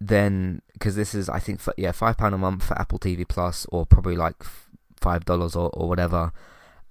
then 0.00 0.60
because 0.74 0.94
this 0.94 1.14
is, 1.14 1.28
I 1.28 1.38
think, 1.40 1.58
for, 1.58 1.74
yeah, 1.76 1.92
five 1.92 2.18
pound 2.18 2.34
a 2.34 2.38
month 2.38 2.64
for 2.64 2.78
Apple 2.78 2.98
TV 2.98 3.26
Plus, 3.26 3.66
or 3.72 3.86
probably 3.86 4.14
like 4.14 4.36
five 5.00 5.24
dollars 5.24 5.56
or, 5.56 5.70
or 5.70 5.88
whatever. 5.88 6.32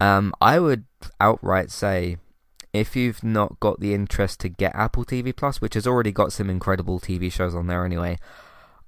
Um, 0.01 0.33
I 0.41 0.59
would 0.59 0.85
outright 1.21 1.71
say 1.71 2.17
if 2.73 2.95
you've 2.95 3.23
not 3.23 3.59
got 3.61 3.79
the 3.79 3.93
interest 3.93 4.41
to 4.41 4.49
get 4.49 4.75
Apple 4.75 5.05
TV 5.05 5.33
Plus, 5.33 5.61
which 5.61 5.75
has 5.75 5.87
already 5.87 6.11
got 6.11 6.33
some 6.33 6.49
incredible 6.49 6.99
TV 6.99 7.31
shows 7.31 7.55
on 7.55 7.67
there 7.67 7.85
anyway, 7.85 8.17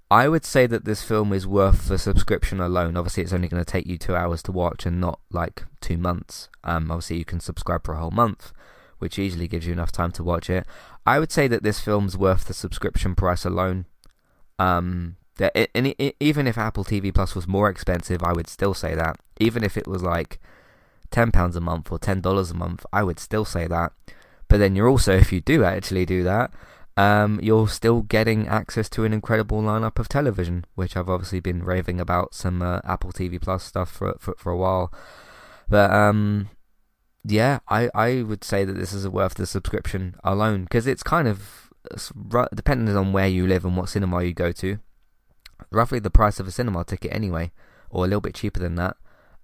I 0.09 0.29
would 0.29 0.45
say 0.45 0.67
that 0.67 0.85
this 0.85 1.03
film 1.03 1.33
is 1.33 1.45
worth 1.45 1.89
the 1.89 1.97
subscription 1.97 2.61
alone. 2.61 2.95
Obviously, 2.95 3.23
it's 3.23 3.33
only 3.33 3.49
going 3.49 3.63
to 3.63 3.69
take 3.69 3.87
you 3.87 3.97
two 3.97 4.15
hours 4.15 4.41
to 4.43 4.53
watch 4.53 4.85
and 4.85 5.01
not 5.01 5.19
like 5.31 5.65
two 5.81 5.97
months. 5.97 6.47
Um, 6.63 6.89
obviously, 6.89 7.17
you 7.17 7.25
can 7.25 7.41
subscribe 7.41 7.85
for 7.85 7.93
a 7.93 7.99
whole 7.99 8.11
month, 8.11 8.53
which 8.99 9.19
easily 9.19 9.49
gives 9.49 9.67
you 9.67 9.73
enough 9.73 9.91
time 9.91 10.11
to 10.13 10.23
watch 10.23 10.49
it. 10.49 10.65
I 11.05 11.19
would 11.19 11.31
say 11.31 11.47
that 11.49 11.61
this 11.61 11.81
film's 11.81 12.17
worth 12.17 12.45
the 12.45 12.53
subscription 12.53 13.15
price 13.15 13.43
alone. 13.43 13.85
Um, 14.57 15.17
that 15.37 15.51
it, 15.55 15.71
and 15.75 15.87
it, 15.87 16.15
even 16.21 16.47
if 16.47 16.57
Apple 16.57 16.85
TV 16.85 17.13
Plus 17.13 17.35
was 17.35 17.47
more 17.47 17.69
expensive, 17.69 18.23
I 18.23 18.31
would 18.31 18.47
still 18.47 18.73
say 18.73 18.95
that. 18.95 19.19
Even 19.39 19.61
if 19.61 19.77
it 19.77 19.87
was 19.87 20.03
like 20.03 20.39
£10 21.11 21.55
a 21.55 21.59
month 21.59 21.91
or 21.91 21.99
$10 21.99 22.51
a 22.51 22.53
month, 22.53 22.85
I 22.93 23.03
would 23.03 23.19
still 23.19 23.45
say 23.45 23.67
that. 23.67 23.91
But 24.47 24.59
then 24.59 24.75
you're 24.75 24.87
also, 24.87 25.17
if 25.17 25.33
you 25.33 25.41
do 25.41 25.65
actually 25.65 26.05
do 26.05 26.23
that, 26.23 26.51
um, 26.97 27.39
you're 27.43 27.67
still 27.67 28.01
getting 28.01 28.47
access 28.47 28.89
to 28.89 29.05
an 29.05 29.13
incredible 29.13 29.61
lineup 29.61 29.99
of 29.99 30.09
television, 30.09 30.65
which 30.73 30.97
I've 30.97 31.09
obviously 31.09 31.39
been 31.39 31.63
raving 31.63 32.01
about 32.01 32.33
some 32.33 32.63
uh, 32.63 32.79
Apple 32.83 33.11
TV 33.13 33.39
Plus 33.39 33.63
stuff 33.63 33.91
for, 33.91 34.17
for 34.19 34.33
for 34.35 34.51
a 34.51 34.57
while. 34.57 34.91
But 35.69 35.91
um, 35.91 36.49
yeah, 37.23 37.59
I 37.69 37.89
I 37.93 38.23
would 38.23 38.43
say 38.43 38.65
that 38.65 38.73
this 38.73 38.93
is 38.93 39.07
worth 39.07 39.35
the 39.35 39.45
subscription 39.45 40.15
alone 40.23 40.63
because 40.63 40.87
it's 40.87 41.03
kind 41.03 41.27
of 41.27 41.69
depending 42.53 42.97
on 42.97 43.13
where 43.13 43.27
you 43.27 43.45
live 43.45 43.63
and 43.63 43.77
what 43.77 43.89
cinema 43.89 44.23
you 44.23 44.33
go 44.33 44.51
to, 44.53 44.79
roughly 45.69 45.99
the 45.99 46.09
price 46.09 46.39
of 46.39 46.47
a 46.47 46.51
cinema 46.51 46.83
ticket 46.83 47.13
anyway, 47.13 47.51
or 47.91 48.05
a 48.05 48.07
little 48.07 48.21
bit 48.21 48.33
cheaper 48.33 48.59
than 48.59 48.73
that. 48.73 48.97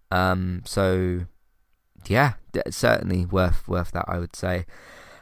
Um, 0.10 0.64
so 0.66 1.26
yeah, 2.08 2.34
certainly 2.72 3.28
worth 3.28 3.68
worth 3.68 3.92
that. 3.92 4.06
I 4.08 4.18
would 4.18 4.36
say. 4.36 4.66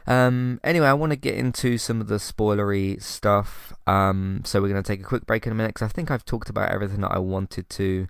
Um, 0.06 0.60
anyway, 0.64 0.86
I 0.86 0.94
want 0.94 1.10
to 1.10 1.16
get 1.16 1.34
into 1.36 1.78
some 1.78 2.00
of 2.00 2.08
the 2.08 2.16
spoilery 2.16 3.00
stuff. 3.02 3.72
Um, 3.86 4.42
so 4.44 4.60
we're 4.60 4.68
going 4.68 4.82
to 4.82 4.86
take 4.86 5.00
a 5.00 5.04
quick 5.04 5.26
break 5.26 5.46
in 5.46 5.52
a 5.52 5.54
minute 5.54 5.74
because 5.74 5.88
I 5.88 5.92
think 5.92 6.10
I've 6.10 6.24
talked 6.24 6.50
about 6.50 6.70
everything 6.70 7.00
that 7.02 7.12
I 7.12 7.18
wanted 7.18 7.68
to. 7.70 8.08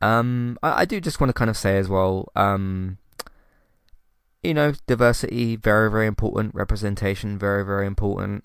Um, 0.00 0.58
I, 0.62 0.82
I 0.82 0.84
do 0.84 1.00
just 1.00 1.20
want 1.20 1.28
to 1.30 1.34
kind 1.34 1.50
of 1.50 1.56
say 1.56 1.78
as 1.78 1.88
well. 1.88 2.28
Um, 2.36 2.98
you 4.42 4.54
know, 4.54 4.72
diversity 4.86 5.56
very 5.56 5.90
very 5.90 6.06
important. 6.06 6.54
Representation 6.54 7.38
very 7.38 7.64
very 7.64 7.86
important. 7.86 8.44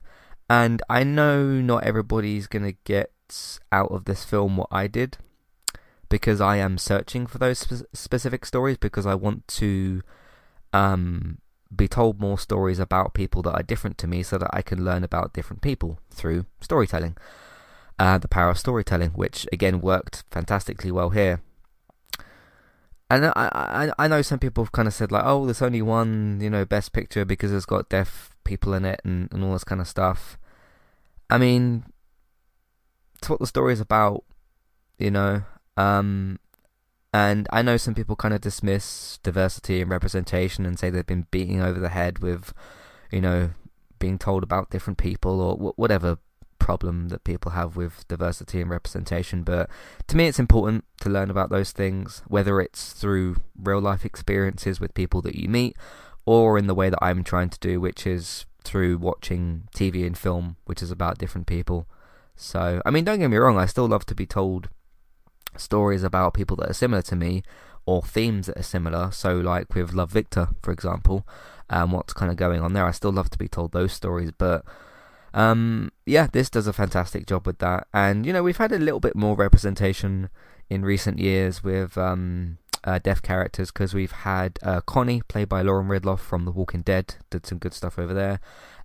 And 0.50 0.82
I 0.89 1.03
know 1.03 1.44
not 1.44 1.84
everybody's 1.84 2.48
going 2.48 2.63
to 2.63 2.77
get 2.86 3.12
out 3.72 3.91
of 3.91 4.06
this 4.06 4.24
film 4.24 4.56
what 4.56 4.70
I 4.72 4.88
did 4.88 5.17
because 6.10 6.39
I 6.39 6.58
am 6.58 6.77
searching 6.77 7.27
for 7.27 7.38
those 7.38 7.60
spe- 7.60 7.86
specific 7.94 8.46
stories 8.46 8.77
because 8.77 9.06
I 9.06 9.15
want 9.15 9.46
to 9.50 10.01
um, 10.72 11.39
be 11.75 11.88
told 11.88 12.19
more 12.19 12.38
stories 12.39 12.79
about 12.79 13.13
people 13.13 13.41
that 13.43 13.53
are 13.53 13.63
different 13.63 13.97
to 14.00 14.07
me 14.07 14.24
so 14.24 14.38
that 14.38 14.50
I 14.53 14.62
can 14.62 14.83
learn 14.83 15.03
about 15.03 15.33
different 15.33 15.62
people 15.62 16.00
through 16.12 16.45
storytelling. 16.62 17.17
Uh, 18.00 18.17
the 18.17 18.27
power 18.27 18.51
of 18.51 18.59
storytelling, 18.59 19.12
which 19.12 19.47
again 19.51 19.81
worked 19.81 20.24
fantastically 20.29 20.91
well 20.91 21.09
here. 21.09 21.41
And 23.09 23.25
I, 23.27 23.31
I 23.36 23.91
I 23.97 24.07
know 24.07 24.21
some 24.21 24.39
people 24.39 24.63
have 24.63 24.71
kind 24.71 24.88
of 24.88 24.93
said 24.93 25.12
like, 25.12 25.24
oh, 25.25 25.45
there's 25.45 25.62
only 25.62 25.81
one, 25.81 26.39
you 26.41 26.50
know, 26.50 26.65
best 26.65 26.91
picture 26.91 27.25
because 27.25 27.51
it's 27.51 27.65
got 27.65 27.89
deaf 27.89 28.29
people 28.43 28.74
in 28.74 28.86
it 28.86 29.01
and, 29.03 29.29
and 29.31 29.43
all 29.43 29.53
this 29.53 29.63
kind 29.63 29.81
of 29.81 29.88
stuff. 29.88 30.38
I 31.29 31.38
mean, 31.38 31.86
it's 33.17 33.29
what 33.29 33.39
the 33.39 33.47
story 33.47 33.74
is 33.74 33.79
about, 33.79 34.24
you 35.00 35.12
know. 35.12 35.43
Um, 35.75 36.39
and 37.13 37.47
I 37.51 37.61
know 37.61 37.77
some 37.77 37.95
people 37.95 38.15
kind 38.15 38.33
of 38.33 38.41
dismiss 38.41 39.19
diversity 39.23 39.81
and 39.81 39.89
representation 39.89 40.65
and 40.65 40.77
say 40.77 40.89
they've 40.89 41.05
been 41.05 41.27
beating 41.31 41.61
over 41.61 41.79
the 41.79 41.89
head 41.89 42.19
with, 42.19 42.53
you 43.11 43.21
know, 43.21 43.51
being 43.99 44.17
told 44.19 44.43
about 44.43 44.69
different 44.69 44.97
people 44.97 45.41
or 45.41 45.73
whatever 45.75 46.17
problem 46.59 47.07
that 47.07 47.23
people 47.23 47.51
have 47.51 47.77
with 47.77 48.05
diversity 48.07 48.59
and 48.59 48.69
representation. 48.69 49.43
But 49.43 49.69
to 50.07 50.17
me, 50.17 50.27
it's 50.27 50.39
important 50.39 50.83
to 51.01 51.09
learn 51.09 51.29
about 51.29 51.49
those 51.49 51.71
things, 51.71 52.23
whether 52.27 52.59
it's 52.59 52.91
through 52.91 53.37
real 53.57 53.79
life 53.79 54.03
experiences 54.03 54.79
with 54.79 54.93
people 54.93 55.21
that 55.21 55.35
you 55.35 55.47
meet 55.47 55.77
or 56.25 56.57
in 56.57 56.67
the 56.67 56.75
way 56.75 56.89
that 56.89 56.99
I'm 57.01 57.23
trying 57.23 57.49
to 57.49 57.59
do, 57.59 57.79
which 57.79 58.05
is 58.05 58.45
through 58.65 58.97
watching 58.97 59.69
TV 59.73 60.05
and 60.05 60.17
film, 60.17 60.57
which 60.65 60.81
is 60.81 60.91
about 60.91 61.17
different 61.17 61.47
people. 61.47 61.87
So, 62.35 62.81
I 62.85 62.91
mean, 62.91 63.05
don't 63.05 63.19
get 63.19 63.29
me 63.29 63.37
wrong, 63.37 63.57
I 63.57 63.65
still 63.65 63.87
love 63.87 64.05
to 64.07 64.15
be 64.15 64.25
told 64.25 64.67
stories 65.59 66.03
about 66.03 66.33
people 66.33 66.55
that 66.57 66.69
are 66.69 66.73
similar 66.73 67.01
to 67.03 67.15
me 67.15 67.43
or 67.85 68.01
themes 68.01 68.47
that 68.47 68.57
are 68.57 68.63
similar. 68.63 69.11
So, 69.11 69.37
like 69.37 69.73
with 69.73 69.93
Love 69.93 70.11
Victor, 70.11 70.49
for 70.61 70.71
example, 70.71 71.25
um, 71.69 71.91
what's 71.91 72.13
kind 72.13 72.31
of 72.31 72.37
going 72.37 72.61
on 72.61 72.73
there. 72.73 72.85
I 72.85 72.91
still 72.91 73.11
love 73.11 73.29
to 73.31 73.37
be 73.37 73.47
told 73.47 73.71
those 73.71 73.93
stories, 73.93 74.31
but 74.37 74.63
um, 75.33 75.91
yeah, 76.05 76.27
this 76.31 76.49
does 76.49 76.67
a 76.67 76.73
fantastic 76.73 77.25
job 77.25 77.45
with 77.45 77.59
that. 77.59 77.87
And 77.93 78.25
you 78.25 78.33
know, 78.33 78.43
we've 78.43 78.57
had 78.57 78.71
a 78.71 78.79
little 78.79 78.99
bit 78.99 79.15
more 79.15 79.35
representation 79.35 80.29
in 80.69 80.83
recent 80.83 81.19
years 81.19 81.63
with 81.63 81.97
um, 81.97 82.57
uh, 82.83 82.99
deaf 82.99 83.21
characters 83.21 83.71
because 83.71 83.93
we've 83.93 84.11
had 84.11 84.59
uh, 84.63 84.81
Connie, 84.81 85.21
played 85.27 85.49
by 85.49 85.61
Lauren 85.61 85.87
Ridloff 85.87 86.19
from 86.19 86.45
The 86.45 86.51
Walking 86.51 86.81
Dead, 86.81 87.15
did 87.29 87.45
some 87.45 87.57
good 87.57 87.73
stuff 87.73 87.97
over 87.97 88.13
there. 88.13 88.39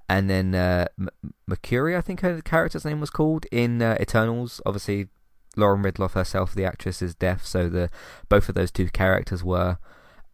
And 0.08 0.28
then 0.28 0.54
uh, 0.54 0.86
M- 0.98 1.08
Mercury, 1.46 1.96
I 1.96 2.00
think 2.00 2.20
her 2.20 2.40
character's 2.42 2.84
name 2.84 3.00
was 3.00 3.10
called 3.10 3.46
in 3.50 3.80
uh, 3.80 3.96
Eternals. 4.00 4.60
Obviously, 4.66 5.08
Lauren 5.56 5.82
Ridloff 5.82 6.12
herself, 6.12 6.54
the 6.54 6.64
actress, 6.64 7.02
is 7.02 7.14
deaf, 7.14 7.44
so 7.47 7.68
the 7.68 7.90
both 8.28 8.49
of 8.49 8.54
those 8.54 8.71
two 8.71 8.88
characters 8.88 9.44
were. 9.44 9.78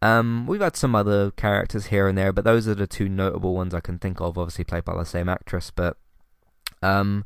Um, 0.00 0.46
we've 0.46 0.60
had 0.60 0.76
some 0.76 0.94
other 0.94 1.32
characters 1.32 1.86
here 1.86 2.06
and 2.06 2.16
there, 2.16 2.32
but 2.32 2.44
those 2.44 2.68
are 2.68 2.74
the 2.74 2.86
two 2.86 3.08
notable 3.08 3.54
ones 3.54 3.74
I 3.74 3.80
can 3.80 3.98
think 3.98 4.20
of. 4.20 4.38
Obviously 4.38 4.64
played 4.64 4.84
by 4.84 4.96
the 4.96 5.04
same 5.04 5.28
actress, 5.28 5.72
but 5.74 5.96
um, 6.82 7.24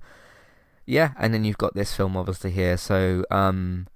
yeah. 0.87 1.13
And 1.19 1.35
then 1.35 1.45
you've 1.45 1.59
got 1.59 1.75
this 1.75 1.95
film 1.95 2.17
obviously 2.17 2.51
here, 2.51 2.77
so 2.77 3.25
um, 3.31 3.89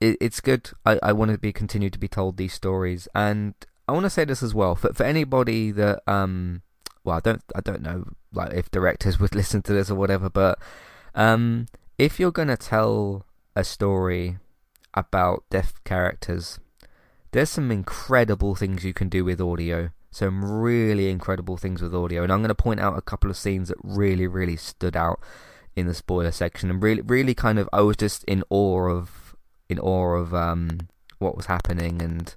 it, 0.00 0.16
it's 0.20 0.40
good. 0.40 0.70
I, 0.84 0.98
I 1.02 1.12
want 1.12 1.30
to 1.30 1.38
be 1.38 1.52
continue 1.52 1.90
to 1.90 1.98
be 1.98 2.08
told 2.08 2.36
these 2.36 2.52
stories, 2.52 3.06
and 3.14 3.54
I 3.86 3.92
want 3.92 4.04
to 4.04 4.10
say 4.10 4.24
this 4.24 4.42
as 4.42 4.54
well 4.54 4.74
for 4.74 4.92
for 4.92 5.04
anybody 5.04 5.70
that 5.70 6.02
um, 6.08 6.62
well, 7.04 7.16
I 7.16 7.20
don't 7.20 7.42
I 7.54 7.60
don't 7.60 7.82
know 7.82 8.06
like 8.32 8.52
if 8.52 8.70
directors 8.70 9.18
would 9.20 9.34
listen 9.34 9.62
to 9.62 9.72
this 9.72 9.90
or 9.90 9.94
whatever, 9.94 10.28
but 10.28 10.58
um 11.14 11.66
if 11.98 12.18
you're 12.18 12.32
going 12.32 12.48
to 12.48 12.56
tell 12.56 13.26
a 13.54 13.64
story 13.64 14.38
about 14.94 15.44
deaf 15.50 15.74
characters, 15.84 16.58
there's 17.32 17.50
some 17.50 17.70
incredible 17.70 18.54
things 18.54 18.84
you 18.84 18.92
can 18.92 19.08
do 19.08 19.24
with 19.24 19.40
audio. 19.40 19.90
Some 20.10 20.44
really 20.44 21.08
incredible 21.08 21.56
things 21.56 21.80
with 21.80 21.94
audio, 21.94 22.22
and 22.22 22.30
I'm 22.30 22.40
going 22.40 22.48
to 22.48 22.54
point 22.54 22.80
out 22.80 22.98
a 22.98 23.00
couple 23.00 23.30
of 23.30 23.36
scenes 23.38 23.68
that 23.68 23.78
really, 23.82 24.26
really 24.26 24.56
stood 24.56 24.94
out 24.94 25.18
in 25.74 25.86
the 25.86 25.94
spoiler 25.94 26.30
section, 26.30 26.68
and 26.68 26.82
really, 26.82 27.00
really 27.00 27.34
kind 27.34 27.58
of, 27.58 27.66
I 27.72 27.80
was 27.80 27.96
just 27.96 28.22
in 28.24 28.44
awe 28.50 28.90
of, 28.90 29.34
in 29.70 29.78
awe 29.78 30.16
of 30.16 30.34
um, 30.34 30.80
what 31.18 31.34
was 31.34 31.46
happening, 31.46 32.02
and 32.02 32.34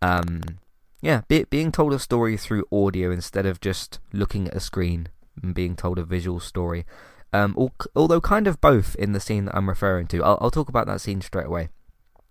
um, 0.00 0.40
yeah, 1.02 1.22
be, 1.26 1.42
being 1.42 1.72
told 1.72 1.92
a 1.92 1.98
story 1.98 2.36
through 2.36 2.64
audio 2.70 3.10
instead 3.10 3.44
of 3.44 3.60
just 3.60 3.98
looking 4.12 4.46
at 4.46 4.54
a 4.54 4.60
screen 4.60 5.08
and 5.42 5.52
being 5.52 5.74
told 5.74 5.98
a 5.98 6.04
visual 6.04 6.38
story. 6.38 6.86
Um, 7.32 7.56
although 7.94 8.20
kind 8.20 8.46
of 8.46 8.60
both 8.60 8.96
in 8.96 9.12
the 9.12 9.20
scene 9.20 9.44
that 9.44 9.56
I'm 9.56 9.68
referring 9.68 10.08
to. 10.08 10.22
I'll, 10.24 10.38
I'll 10.40 10.50
talk 10.50 10.68
about 10.68 10.86
that 10.86 11.00
scene 11.00 11.20
straight 11.20 11.46
away 11.46 11.68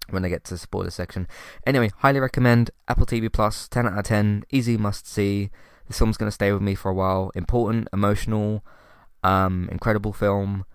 when 0.10 0.26
I 0.26 0.30
get 0.30 0.44
to 0.46 0.54
the 0.54 0.58
spoiler 0.58 0.90
section. 0.90 1.28
Anyway, 1.66 1.92
highly 1.98 2.20
recommend 2.20 2.72
Apple 2.88 3.06
TV 3.06 3.32
Plus, 3.32 3.68
10 3.68 3.88
out 3.88 3.98
of 3.98 4.04
10, 4.06 4.44
easy 4.52 4.78
must 4.78 5.08
see. 5.08 5.52
This 5.88 5.98
film's 5.98 6.18
going 6.18 6.28
to 6.28 6.34
stay 6.34 6.52
with 6.52 6.62
me 6.62 6.76
for 6.76 6.92
a 6.92 6.94
while. 6.94 7.32
Important, 7.34 7.88
emotional, 7.94 8.64
um, 9.24 9.70
incredible 9.72 10.14
film. 10.14 10.66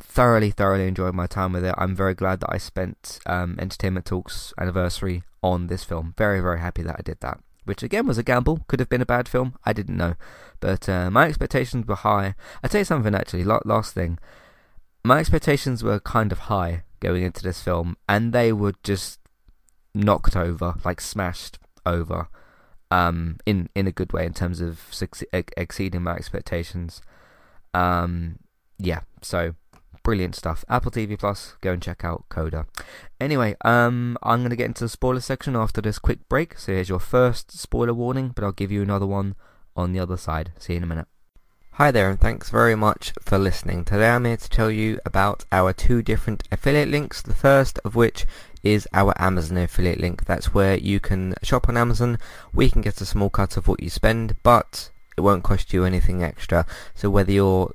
Thoroughly, 0.00 0.50
thoroughly 0.50 0.86
enjoyed 0.86 1.14
my 1.14 1.26
time 1.26 1.52
with 1.52 1.64
it. 1.64 1.74
I'm 1.76 1.94
very 1.94 2.14
glad 2.14 2.40
that 2.40 2.52
I 2.52 2.58
spent 2.58 3.18
um, 3.26 3.56
Entertainment 3.58 4.06
Talks 4.06 4.52
anniversary 4.58 5.24
on 5.42 5.66
this 5.66 5.84
film. 5.84 6.14
Very, 6.16 6.40
very 6.40 6.60
happy 6.60 6.82
that 6.82 6.96
I 6.98 7.02
did 7.02 7.20
that 7.20 7.40
which 7.68 7.82
again 7.82 8.06
was 8.06 8.18
a 8.18 8.22
gamble. 8.22 8.60
Could 8.66 8.80
have 8.80 8.88
been 8.88 9.02
a 9.02 9.06
bad 9.06 9.28
film. 9.28 9.54
I 9.64 9.72
didn't 9.72 9.96
know, 9.96 10.14
but 10.58 10.88
uh, 10.88 11.10
my 11.10 11.26
expectations 11.26 11.86
were 11.86 11.94
high. 11.94 12.34
I 12.62 12.68
tell 12.68 12.80
you 12.80 12.84
something 12.84 13.14
actually. 13.14 13.44
Last 13.44 13.94
thing, 13.94 14.18
my 15.04 15.18
expectations 15.18 15.84
were 15.84 16.00
kind 16.00 16.32
of 16.32 16.38
high 16.40 16.84
going 17.00 17.22
into 17.22 17.42
this 17.42 17.62
film, 17.62 17.96
and 18.08 18.32
they 18.32 18.52
were 18.52 18.74
just 18.82 19.20
knocked 19.94 20.36
over, 20.36 20.74
like 20.84 21.00
smashed 21.00 21.58
over, 21.86 22.28
um, 22.90 23.36
in 23.46 23.68
in 23.74 23.86
a 23.86 23.92
good 23.92 24.12
way 24.12 24.24
in 24.24 24.32
terms 24.32 24.60
of 24.60 24.80
exceeding 25.32 26.02
my 26.02 26.14
expectations. 26.14 27.02
Um, 27.74 28.38
yeah, 28.78 29.00
so 29.22 29.54
brilliant 30.08 30.34
stuff. 30.34 30.64
Apple 30.70 30.90
TV 30.90 31.18
Plus, 31.18 31.54
go 31.60 31.70
and 31.70 31.82
check 31.82 32.02
out 32.02 32.24
Coda. 32.30 32.66
Anyway, 33.20 33.54
um, 33.62 34.16
I'm 34.22 34.38
going 34.38 34.48
to 34.48 34.56
get 34.56 34.64
into 34.68 34.84
the 34.84 34.88
spoiler 34.88 35.20
section 35.20 35.54
after 35.54 35.82
this 35.82 35.98
quick 35.98 36.26
break. 36.30 36.56
So 36.58 36.72
here's 36.72 36.88
your 36.88 36.98
first 36.98 37.52
spoiler 37.52 37.92
warning, 37.92 38.32
but 38.34 38.42
I'll 38.42 38.52
give 38.52 38.72
you 38.72 38.80
another 38.80 39.04
one 39.04 39.34
on 39.76 39.92
the 39.92 40.00
other 40.00 40.16
side. 40.16 40.52
See 40.56 40.72
you 40.72 40.78
in 40.78 40.82
a 40.84 40.86
minute. 40.86 41.08
Hi 41.72 41.90
there 41.90 42.08
and 42.08 42.18
thanks 42.18 42.48
very 42.48 42.74
much 42.74 43.12
for 43.20 43.36
listening. 43.36 43.84
Today 43.84 44.08
I'm 44.08 44.24
here 44.24 44.38
to 44.38 44.48
tell 44.48 44.70
you 44.70 44.98
about 45.04 45.44
our 45.52 45.74
two 45.74 46.00
different 46.00 46.42
affiliate 46.50 46.88
links. 46.88 47.20
The 47.20 47.34
first 47.34 47.78
of 47.84 47.94
which 47.94 48.24
is 48.62 48.88
our 48.94 49.12
Amazon 49.20 49.58
affiliate 49.58 50.00
link. 50.00 50.24
That's 50.24 50.54
where 50.54 50.78
you 50.78 51.00
can 51.00 51.34
shop 51.42 51.68
on 51.68 51.76
Amazon. 51.76 52.18
We 52.54 52.70
can 52.70 52.80
get 52.80 53.02
a 53.02 53.04
small 53.04 53.28
cut 53.28 53.58
of 53.58 53.68
what 53.68 53.82
you 53.82 53.90
spend, 53.90 54.36
but 54.42 54.90
it 55.18 55.20
won't 55.20 55.44
cost 55.44 55.74
you 55.74 55.84
anything 55.84 56.22
extra. 56.22 56.64
So 56.94 57.10
whether 57.10 57.30
you're 57.30 57.74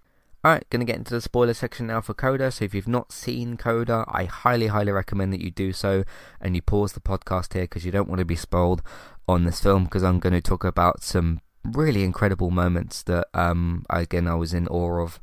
Alright, 0.43 0.67
going 0.71 0.79
to 0.79 0.91
get 0.91 0.97
into 0.97 1.13
the 1.13 1.21
spoiler 1.21 1.53
section 1.53 1.85
now 1.85 2.01
for 2.01 2.15
Coda. 2.15 2.49
So 2.49 2.65
if 2.65 2.73
you've 2.73 2.87
not 2.87 3.11
seen 3.11 3.57
Coda, 3.57 4.03
I 4.07 4.23
highly, 4.23 4.67
highly 4.67 4.91
recommend 4.91 5.31
that 5.33 5.41
you 5.41 5.51
do 5.51 5.71
so 5.71 6.03
and 6.39 6.55
you 6.55 6.63
pause 6.63 6.93
the 6.93 6.99
podcast 6.99 7.53
here 7.53 7.65
because 7.65 7.85
you 7.85 7.91
don't 7.91 8.09
want 8.09 8.17
to 8.19 8.25
be 8.25 8.35
spoiled 8.35 8.81
on 9.27 9.45
this 9.45 9.61
film 9.61 9.83
because 9.83 10.01
I'm 10.01 10.17
going 10.19 10.33
to 10.33 10.41
talk 10.41 10.63
about 10.63 11.03
some 11.03 11.41
really 11.63 12.03
incredible 12.03 12.49
moments 12.49 13.03
that, 13.03 13.27
um, 13.35 13.85
again, 13.91 14.27
I 14.27 14.33
was 14.33 14.51
in 14.51 14.67
awe 14.67 15.03
of. 15.03 15.19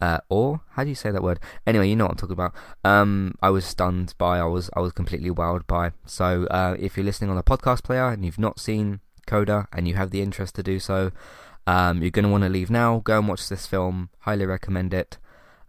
Uh, 0.00 0.18
or 0.30 0.62
how 0.70 0.84
do 0.84 0.88
you 0.88 0.94
say 0.94 1.10
that 1.10 1.22
word? 1.22 1.40
Anyway, 1.66 1.88
you 1.88 1.96
know 1.96 2.04
what 2.04 2.12
I'm 2.12 2.16
talking 2.16 2.32
about. 2.32 2.54
Um, 2.84 3.34
I 3.42 3.50
was 3.50 3.66
stunned 3.66 4.14
by, 4.18 4.38
I 4.38 4.44
was, 4.44 4.70
I 4.74 4.80
was 4.80 4.92
completely 4.92 5.30
wowed 5.30 5.66
by. 5.66 5.90
So, 6.06 6.46
uh, 6.46 6.76
if 6.78 6.96
you're 6.96 7.04
listening 7.04 7.28
on 7.28 7.36
a 7.36 7.42
podcast 7.42 7.82
player 7.82 8.08
and 8.08 8.24
you've 8.24 8.38
not 8.38 8.58
seen 8.58 9.00
Coda 9.26 9.68
and 9.72 9.86
you 9.86 9.96
have 9.96 10.10
the 10.10 10.22
interest 10.22 10.54
to 10.54 10.62
do 10.62 10.78
so, 10.78 11.10
um, 11.70 12.02
you're 12.02 12.10
going 12.10 12.24
to 12.24 12.30
want 12.30 12.42
to 12.44 12.48
leave 12.50 12.70
now. 12.70 12.98
Go 12.98 13.18
and 13.18 13.28
watch 13.28 13.48
this 13.48 13.66
film. 13.66 14.10
Highly 14.20 14.46
recommend 14.46 14.92
it. 14.92 15.18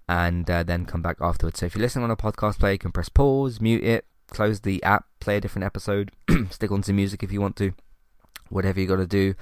and 0.10 0.50
uh, 0.50 0.64
then 0.64 0.86
come 0.86 1.02
back 1.02 1.18
afterwards. 1.22 1.60
So 1.60 1.68
if 1.68 1.76
you're 1.76 1.82
listening 1.84 2.04
on 2.04 2.12
a 2.12 2.18
podcast 2.18 2.60
player, 2.60 2.74
you 2.74 2.80
can 2.80 2.92
press 2.92 3.08
pause, 3.08 3.62
mute 3.62 3.84
it, 3.84 4.06
close 4.30 4.62
the 4.62 4.82
app, 4.84 5.06
play 5.20 5.38
a 5.38 5.42
different 5.42 5.66
episode, 5.66 6.12
stick 6.50 6.72
on 6.72 6.84
some 6.84 6.96
music 6.98 7.24
if 7.24 7.32
you 7.32 7.40
want 7.40 7.56
to, 7.58 7.74
whatever 8.50 8.80
you 8.82 8.88
got 8.88 8.98
to 8.98 9.08
do. 9.08 9.36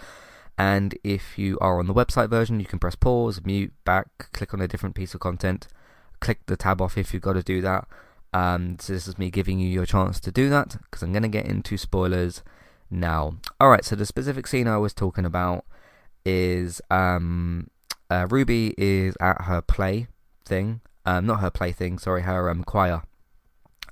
And 0.58 0.96
if 1.04 1.40
you 1.40 1.58
are 1.60 1.80
on 1.80 1.88
the 1.88 1.94
website 1.94 2.30
version, 2.30 2.60
you 2.60 2.66
can 2.66 2.78
press 2.78 2.96
pause, 2.96 3.42
mute, 3.44 3.74
back, 3.86 4.32
click 4.34 4.54
on 4.54 4.62
a 4.62 4.68
different 4.68 4.96
piece 4.96 5.14
of 5.14 5.22
content, 5.22 5.68
click 6.20 6.40
the 6.46 6.58
tab 6.58 6.82
off 6.82 6.98
if 6.98 7.14
you've 7.14 7.24
got 7.24 7.34
to 7.34 7.44
do 7.44 7.62
that. 7.62 7.88
Um, 8.34 8.78
so 8.80 8.94
this 8.94 9.08
is 9.08 9.18
me 9.18 9.32
giving 9.32 9.60
you 9.60 9.70
your 9.70 9.88
chance 9.88 10.20
to 10.20 10.32
do 10.32 10.50
that 10.50 10.78
because 10.84 11.02
I'm 11.02 11.14
going 11.14 11.24
to 11.24 11.30
get 11.30 11.48
into 11.48 11.78
spoilers 11.78 12.44
now. 12.92 13.38
Alright, 13.64 13.86
so 13.86 13.96
the 13.96 14.06
specific 14.06 14.46
scene 14.46 14.68
I 14.68 14.78
was 14.78 14.94
talking 14.94 15.26
about 15.26 15.66
is 16.26 16.82
um, 16.90 17.70
uh, 18.10 18.28
Ruby 18.30 18.74
is 18.78 19.16
at 19.20 19.42
her 19.44 19.62
play 19.62 20.08
thing, 20.46 20.82
um, 21.06 21.26
not 21.26 21.40
her 21.40 21.50
play 21.50 21.72
thing, 21.72 22.00
sorry, 22.00 22.24
her 22.24 22.50
um, 22.50 22.64
choir 22.64 23.04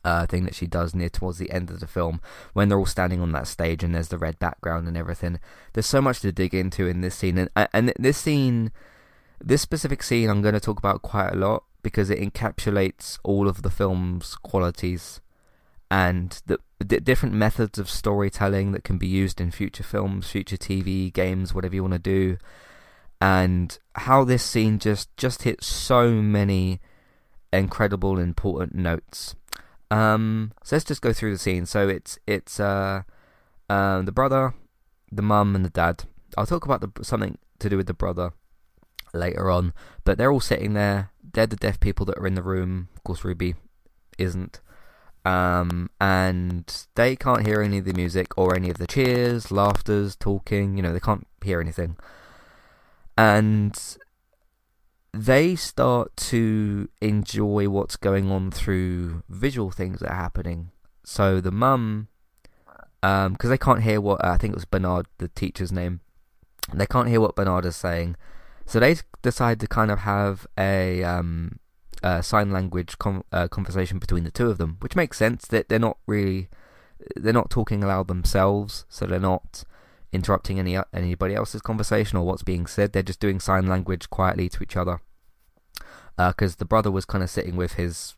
uh, 0.03 0.25
thing 0.25 0.45
that 0.45 0.55
she 0.55 0.67
does 0.67 0.95
near 0.95 1.09
towards 1.09 1.37
the 1.37 1.51
end 1.51 1.69
of 1.69 1.79
the 1.79 1.87
film 1.87 2.21
when 2.53 2.69
they're 2.69 2.77
all 2.77 2.85
standing 2.85 3.21
on 3.21 3.33
that 3.33 3.47
stage 3.47 3.83
and 3.83 3.93
there's 3.93 4.07
the 4.07 4.17
red 4.17 4.39
background 4.39 4.87
and 4.87 4.95
everything. 4.95 5.39
There's 5.73 5.85
so 5.85 6.01
much 6.01 6.21
to 6.21 6.31
dig 6.31 6.55
into 6.55 6.87
in 6.87 7.01
this 7.01 7.15
scene, 7.15 7.37
and 7.37 7.67
and 7.73 7.93
this 7.99 8.17
scene, 8.17 8.71
this 9.43 9.61
specific 9.61 10.01
scene, 10.03 10.29
I'm 10.29 10.41
going 10.41 10.53
to 10.53 10.59
talk 10.59 10.79
about 10.79 11.01
quite 11.01 11.33
a 11.33 11.37
lot 11.37 11.63
because 11.83 12.09
it 12.09 12.19
encapsulates 12.19 13.19
all 13.23 13.47
of 13.47 13.61
the 13.61 13.69
film's 13.69 14.35
qualities 14.35 15.21
and 15.89 16.41
the, 16.45 16.59
the 16.79 16.99
different 16.99 17.35
methods 17.35 17.79
of 17.79 17.89
storytelling 17.89 18.71
that 18.71 18.83
can 18.83 18.97
be 18.97 19.07
used 19.07 19.41
in 19.41 19.51
future 19.51 19.83
films, 19.83 20.29
future 20.29 20.57
TV, 20.57 21.11
games, 21.11 21.53
whatever 21.53 21.75
you 21.75 21.81
want 21.81 21.93
to 21.93 21.99
do 21.99 22.37
and 23.19 23.79
how 23.95 24.23
this 24.23 24.43
scene 24.43 24.79
just 24.79 25.15
just 25.17 25.43
hits 25.43 25.65
so 25.65 26.11
many 26.11 26.79
incredible 27.51 28.19
important 28.19 28.75
notes. 28.75 29.35
Um, 29.89 30.51
so 30.63 30.75
let's 30.75 30.85
just 30.85 31.01
go 31.01 31.13
through 31.13 31.33
the 31.33 31.39
scene. 31.39 31.65
So 31.65 31.87
it's 31.87 32.19
it's 32.27 32.59
uh, 32.59 33.03
uh, 33.69 34.01
the 34.01 34.11
brother, 34.11 34.53
the 35.11 35.21
mum, 35.21 35.55
and 35.55 35.65
the 35.65 35.69
dad. 35.69 36.03
I'll 36.37 36.45
talk 36.45 36.65
about 36.65 36.81
the 36.81 37.03
something 37.03 37.37
to 37.59 37.69
do 37.69 37.77
with 37.77 37.87
the 37.87 37.93
brother 37.93 38.33
later 39.13 39.49
on, 39.49 39.73
but 40.03 40.17
they're 40.17 40.31
all 40.31 40.39
sitting 40.39 40.73
there. 40.73 41.11
They're 41.33 41.47
the 41.47 41.55
deaf 41.55 41.79
people 41.79 42.05
that 42.07 42.17
are 42.17 42.27
in 42.27 42.35
the 42.35 42.43
room. 42.43 42.89
Of 42.95 43.03
course, 43.03 43.23
Ruby 43.23 43.55
isn't. 44.17 44.61
Um, 45.27 45.89
and 45.99 46.87
they 46.95 47.15
can't 47.15 47.45
hear 47.45 47.61
any 47.61 47.79
of 47.79 47.85
the 47.85 47.93
music 47.93 48.37
or 48.37 48.55
any 48.55 48.69
of 48.69 48.77
the 48.77 48.87
cheers, 48.87 49.51
laughters, 49.51 50.15
talking. 50.15 50.77
You 50.77 50.83
know, 50.83 50.93
they 50.93 50.99
can't 50.99 51.27
hear 51.43 51.59
anything 51.59 51.97
and 53.17 53.97
they 55.13 55.55
start 55.55 56.15
to 56.15 56.87
enjoy 57.01 57.67
what's 57.67 57.95
going 57.95 58.29
on 58.29 58.51
through 58.51 59.23
visual 59.27 59.71
things 59.71 59.99
that 59.99 60.11
are 60.11 60.15
happening. 60.15 60.69
So 61.03 61.41
the 61.41 61.51
mum, 61.51 62.09
because 63.01 63.25
um, 63.25 63.37
they 63.41 63.57
can't 63.57 63.81
hear 63.81 63.99
what 63.99 64.23
uh, 64.23 64.31
I 64.31 64.37
think 64.37 64.51
it 64.51 64.57
was 64.57 64.65
Bernard, 64.65 65.07
the 65.17 65.29
teacher's 65.29 65.71
name, 65.71 66.01
they 66.73 66.85
can't 66.85 67.07
hear 67.07 67.21
what 67.21 67.35
Bernard 67.35 67.65
is 67.65 67.75
saying, 67.75 68.15
so 68.65 68.79
they 68.79 68.97
decide 69.21 69.59
to 69.61 69.67
kind 69.67 69.89
of 69.89 69.99
have 69.99 70.45
a, 70.57 71.03
um, 71.03 71.59
a 72.03 72.21
sign 72.23 72.51
language 72.51 72.97
com- 72.97 73.23
uh, 73.31 73.47
conversation 73.47 73.99
between 73.99 74.23
the 74.23 74.31
two 74.31 74.49
of 74.49 74.57
them, 74.57 74.77
which 74.79 74.95
makes 74.95 75.17
sense 75.17 75.47
that 75.47 75.69
they're 75.69 75.79
not 75.79 75.97
really 76.05 76.49
they're 77.15 77.33
not 77.33 77.49
talking 77.49 77.83
aloud 77.83 78.07
themselves, 78.07 78.85
so 78.89 79.05
they're 79.05 79.19
not 79.19 79.63
interrupting 80.11 80.59
any 80.59 80.77
anybody 80.93 81.35
else's 81.35 81.61
conversation 81.61 82.17
or 82.17 82.25
what's 82.25 82.43
being 82.43 82.65
said. 82.65 82.93
They're 82.93 83.03
just 83.03 83.19
doing 83.19 83.39
sign 83.39 83.67
language 83.67 84.09
quietly 84.09 84.49
to 84.49 84.63
each 84.63 84.77
other. 84.77 85.01
Because 86.17 86.53
uh, 86.53 86.55
the 86.59 86.65
brother 86.65 86.89
was 86.89 87.05
kind 87.05 87.23
of 87.23 87.29
sitting 87.29 87.55
with 87.55 87.73
his 87.73 88.15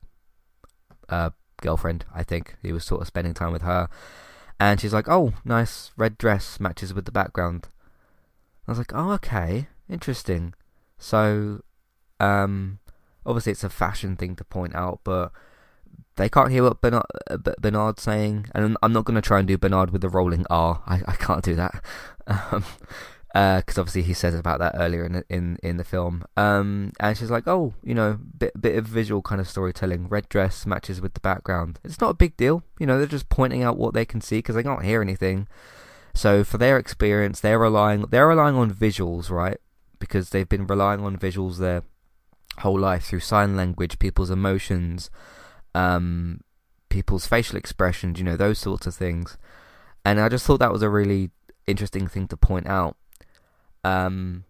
uh, 1.10 1.32
girlfriend, 1.62 2.06
I 2.13 2.24
think. 2.24 2.56
He 2.62 2.72
was 2.72 2.86
sort 2.86 3.02
of 3.02 3.08
spending 3.08 3.34
time 3.34 3.52
with 3.52 3.63
her. 3.63 3.89
And 4.60 4.80
she's 4.80 4.94
like, 4.94 5.10
oh, 5.10 5.34
nice 5.44 5.92
red 5.98 6.18
dress 6.18 6.60
matches 6.60 6.94
with 6.94 7.06
the 7.06 7.12
background. 7.12 7.68
I 8.68 8.72
was 8.72 8.78
like, 8.78 8.94
oh, 8.94 9.12
okay, 9.13 9.68
interesting. 9.89 10.54
So, 10.98 11.62
um, 12.20 12.80
obviously 13.25 13.51
it's 13.51 13.63
a 13.63 13.69
fashion 13.69 14.15
thing 14.15 14.36
to 14.36 14.43
point 14.43 14.75
out, 14.75 15.01
but 15.03 15.32
they 16.15 16.29
can't 16.29 16.51
hear 16.51 16.63
what 16.63 16.82
Bernard, 16.82 17.05
uh, 17.29 17.38
Bernard's 17.60 18.03
saying, 18.03 18.47
and 18.53 18.77
I'm 18.84 18.93
not 18.93 19.05
going 19.05 19.15
to 19.15 19.21
try 19.21 19.39
and 19.39 19.47
do 19.47 19.58
Bernard 19.58 19.91
with 19.91 20.01
the 20.01 20.10
rolling 20.10 20.45
R. 20.49 20.84
I, 20.86 21.01
I 21.08 21.15
can't 21.15 21.43
do 21.43 21.55
that, 21.55 21.84
because 22.27 22.53
um, 22.53 22.63
uh, 23.34 23.62
obviously 23.77 24.01
he 24.01 24.13
says 24.13 24.36
about 24.36 24.60
that 24.60 24.75
earlier 24.77 25.05
in 25.05 25.23
in 25.29 25.58
in 25.63 25.77
the 25.77 25.84
film. 25.84 26.25
Um, 26.36 26.91
and 26.99 27.17
she's 27.17 27.32
like, 27.32 27.47
"Oh, 27.47 27.73
you 27.84 27.95
know, 27.95 28.19
bit 28.38 28.60
bit 28.60 28.77
of 28.77 28.86
visual 28.86 29.21
kind 29.21 29.39
of 29.39 29.47
storytelling. 29.47 30.08
Red 30.10 30.27
dress 30.29 30.65
matches 30.65 30.99
with 30.99 31.13
the 31.13 31.19
background. 31.21 31.79
It's 31.84 32.01
not 32.01 32.12
a 32.12 32.15
big 32.15 32.36
deal. 32.36 32.63
You 32.79 32.86
know, 32.86 32.97
they're 32.97 33.08
just 33.08 33.29
pointing 33.29 33.63
out 33.63 33.77
what 33.77 33.93
they 33.93 34.05
can 34.05 34.21
see 34.21 34.39
because 34.39 34.55
they 34.55 34.63
can't 34.63 34.84
hear 34.84 35.01
anything. 35.01 35.47
So 36.13 36.43
for 36.43 36.58
their 36.58 36.77
experience, 36.77 37.39
they're 37.39 37.60
relying 37.60 38.01
they're 38.10 38.27
relying 38.27 38.55
on 38.55 38.73
visuals, 38.73 39.29
right? 39.29 39.58
Because 39.99 40.32
they've 40.32 40.49
been 40.49 40.67
relying 40.67 41.01
on 41.01 41.17
visuals 41.17 41.58
their 41.58 41.84
whole 42.60 42.80
life 42.80 43.06
through 43.06 43.22
sign 43.22 43.56
language, 43.56 44.00
people's 44.00 44.30
emotions." 44.30 45.10
um, 45.76 46.41
people's 46.89 47.28
facial 47.28 47.58
expressions, 47.58 48.19
you 48.19 48.26
know, 48.26 48.38
those 48.38 48.60
sorts 48.60 48.88
of 48.88 48.95
things. 48.95 49.38
And 50.06 50.19
I 50.19 50.30
just 50.30 50.45
thought 50.45 50.60
that 50.60 50.72
was 50.72 50.82
a 50.82 50.89
really 50.89 51.32
interesting 51.67 52.08
thing 52.08 52.28
to 52.30 52.38
point 52.38 52.67
out. 52.67 52.95
Um, 53.84 54.45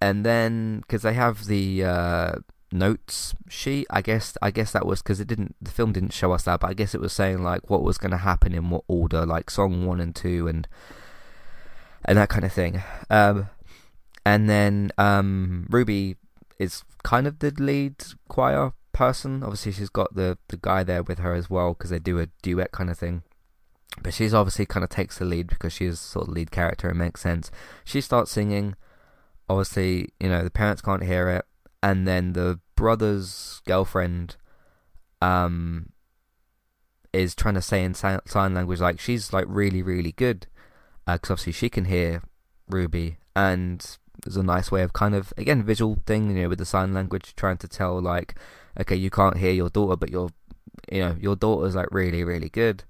and 0.00 0.24
then 0.24 0.80
because 0.80 1.02
they 1.02 1.14
have 1.14 1.46
the 1.46 1.84
uh, 1.84 2.32
notes 2.72 3.34
sheet, 3.48 3.86
I 3.90 4.02
guess 4.02 4.36
I 4.40 4.50
guess 4.50 4.72
that 4.72 4.86
was 4.86 5.02
because 5.02 5.20
it 5.20 5.28
didn't 5.28 5.56
the 5.60 5.70
film 5.70 5.92
didn't 5.92 6.12
show 6.12 6.32
us 6.32 6.44
that, 6.44 6.60
but 6.60 6.70
I 6.70 6.74
guess 6.74 6.94
it 6.94 7.00
was 7.00 7.12
saying 7.12 7.42
like 7.42 7.68
what 7.68 7.82
was 7.82 7.98
going 7.98 8.12
to 8.12 8.16
happen 8.18 8.54
in 8.54 8.70
what 8.70 8.84
order, 8.88 9.26
like 9.26 9.50
song 9.50 9.84
one 9.84 10.00
and 10.00 10.14
two, 10.14 10.48
and 10.48 10.66
and 12.04 12.16
that 12.16 12.30
kind 12.30 12.44
of 12.44 12.52
thing. 12.52 12.82
Um, 13.10 13.48
and 14.24 14.48
then 14.48 14.92
um, 14.96 15.66
Ruby 15.70 16.16
is 16.60 16.84
kind 17.02 17.26
of 17.26 17.38
the 17.38 17.50
lead 17.58 17.94
choir 18.28 18.72
person. 18.92 19.42
Obviously, 19.42 19.72
she's 19.72 19.88
got 19.88 20.14
the 20.14 20.38
the 20.48 20.58
guy 20.60 20.84
there 20.84 21.02
with 21.02 21.18
her 21.18 21.34
as 21.34 21.48
well 21.48 21.70
because 21.70 21.90
they 21.90 21.98
do 21.98 22.20
a 22.20 22.28
duet 22.42 22.70
kind 22.70 22.90
of 22.90 22.98
thing. 22.98 23.22
But 24.02 24.12
she's 24.14 24.34
obviously 24.34 24.66
kind 24.66 24.84
of 24.84 24.90
takes 24.90 25.18
the 25.18 25.24
lead 25.24 25.48
because 25.48 25.72
she's 25.72 25.98
sort 25.98 26.28
of 26.28 26.34
lead 26.34 26.50
character 26.50 26.88
and 26.88 26.98
makes 26.98 27.22
sense. 27.22 27.50
She 27.84 28.00
starts 28.02 28.30
singing. 28.30 28.76
Obviously, 29.48 30.10
you 30.20 30.28
know 30.28 30.44
the 30.44 30.50
parents 30.50 30.82
can't 30.82 31.02
hear 31.02 31.30
it, 31.30 31.46
and 31.82 32.06
then 32.06 32.34
the 32.34 32.60
brother's 32.76 33.62
girlfriend, 33.66 34.36
um, 35.22 35.88
is 37.12 37.34
trying 37.34 37.54
to 37.54 37.62
say 37.62 37.82
in 37.82 37.94
sign 37.94 38.54
language 38.54 38.80
like 38.80 39.00
she's 39.00 39.32
like 39.32 39.46
really 39.48 39.82
really 39.82 40.12
good, 40.12 40.46
because 41.06 41.30
uh, 41.30 41.32
obviously 41.32 41.52
she 41.52 41.70
can 41.70 41.86
hear 41.86 42.22
Ruby, 42.68 43.16
and 43.34 43.98
there's 44.24 44.36
a 44.36 44.42
nice 44.42 44.70
way 44.70 44.82
of 44.82 44.92
kind 44.92 45.14
of 45.14 45.32
again 45.36 45.62
visual 45.62 45.98
thing 46.06 46.30
you 46.30 46.42
know 46.42 46.48
with 46.48 46.58
the 46.58 46.64
sign 46.64 46.92
language 46.94 47.34
trying 47.36 47.56
to 47.58 47.68
tell 47.68 48.00
like 48.00 48.34
okay, 48.78 48.96
you 48.96 49.10
can't 49.10 49.38
hear 49.38 49.52
your 49.52 49.70
daughter, 49.70 49.96
but 49.96 50.10
your 50.10 50.30
you 50.90 51.00
know 51.00 51.16
your 51.20 51.36
daughter's 51.36 51.74
like 51.74 51.88
really 51.90 52.24
really 52.24 52.48
good. 52.48 52.84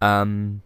Um, 0.00 0.62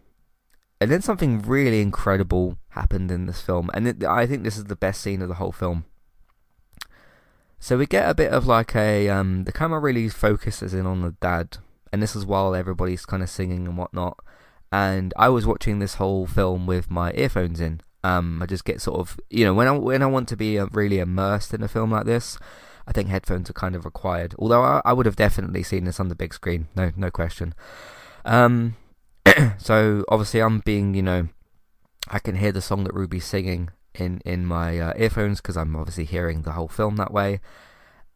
and 0.79 0.91
then 0.91 1.01
something 1.01 1.41
really 1.41 1.81
incredible 1.81 2.57
happened 2.69 3.11
in 3.11 3.25
this 3.25 3.41
film, 3.41 3.69
and 3.73 3.87
it, 3.87 4.03
I 4.03 4.25
think 4.25 4.43
this 4.43 4.57
is 4.57 4.65
the 4.65 4.75
best 4.75 5.01
scene 5.01 5.21
of 5.21 5.29
the 5.29 5.35
whole 5.35 5.51
film. 5.51 5.85
So 7.59 7.77
we 7.77 7.85
get 7.85 8.09
a 8.09 8.13
bit 8.13 8.31
of 8.31 8.45
like 8.45 8.75
a 8.75 9.09
um, 9.09 9.45
the 9.45 9.51
camera 9.51 9.79
really 9.79 10.09
focuses 10.09 10.73
in 10.73 10.85
on 10.85 11.01
the 11.01 11.11
dad, 11.21 11.57
and 11.91 12.01
this 12.01 12.15
is 12.15 12.25
while 12.25 12.55
everybody's 12.55 13.05
kind 13.05 13.23
of 13.23 13.29
singing 13.29 13.67
and 13.67 13.77
whatnot. 13.77 14.19
And 14.71 15.13
I 15.17 15.29
was 15.29 15.45
watching 15.45 15.77
this 15.77 15.95
whole 15.95 16.25
film 16.25 16.65
with 16.65 16.89
my 16.89 17.13
earphones 17.13 17.61
in. 17.61 17.81
Um, 18.03 18.41
I 18.41 18.45
just 18.45 18.65
get 18.65 18.81
sort 18.81 18.99
of 18.99 19.19
you 19.29 19.45
know 19.45 19.53
when 19.53 19.67
I 19.67 19.71
when 19.71 20.01
I 20.01 20.07
want 20.07 20.27
to 20.29 20.37
be 20.37 20.59
uh, 20.59 20.67
really 20.71 20.99
immersed 20.99 21.53
in 21.53 21.63
a 21.63 21.67
film 21.67 21.91
like 21.91 22.05
this, 22.05 22.37
I 22.87 22.91
think 22.91 23.09
headphones 23.09 23.49
are 23.49 23.53
kind 23.53 23.75
of 23.75 23.85
required. 23.85 24.35
Although 24.37 24.61
I, 24.61 24.81
I 24.85 24.93
would 24.93 25.05
have 25.05 25.15
definitely 25.15 25.63
seen 25.63 25.85
this 25.85 25.99
on 25.99 26.09
the 26.09 26.15
big 26.15 26.33
screen, 26.33 26.67
no, 26.75 26.91
no 26.95 27.09
question. 27.09 27.53
Um, 28.25 28.75
so 29.57 30.03
obviously 30.09 30.41
I'm 30.41 30.59
being, 30.59 30.93
you 30.93 31.01
know, 31.01 31.27
I 32.09 32.19
can 32.19 32.35
hear 32.35 32.51
the 32.51 32.61
song 32.61 32.83
that 32.83 32.93
Ruby's 32.93 33.25
singing 33.25 33.69
in 33.95 34.21
in 34.25 34.45
my 34.45 34.79
uh, 34.79 34.93
earphones 34.97 35.39
because 35.39 35.57
I'm 35.57 35.75
obviously 35.75 36.05
hearing 36.05 36.41
the 36.41 36.51
whole 36.51 36.67
film 36.67 36.97
that 36.97 37.13
way. 37.13 37.39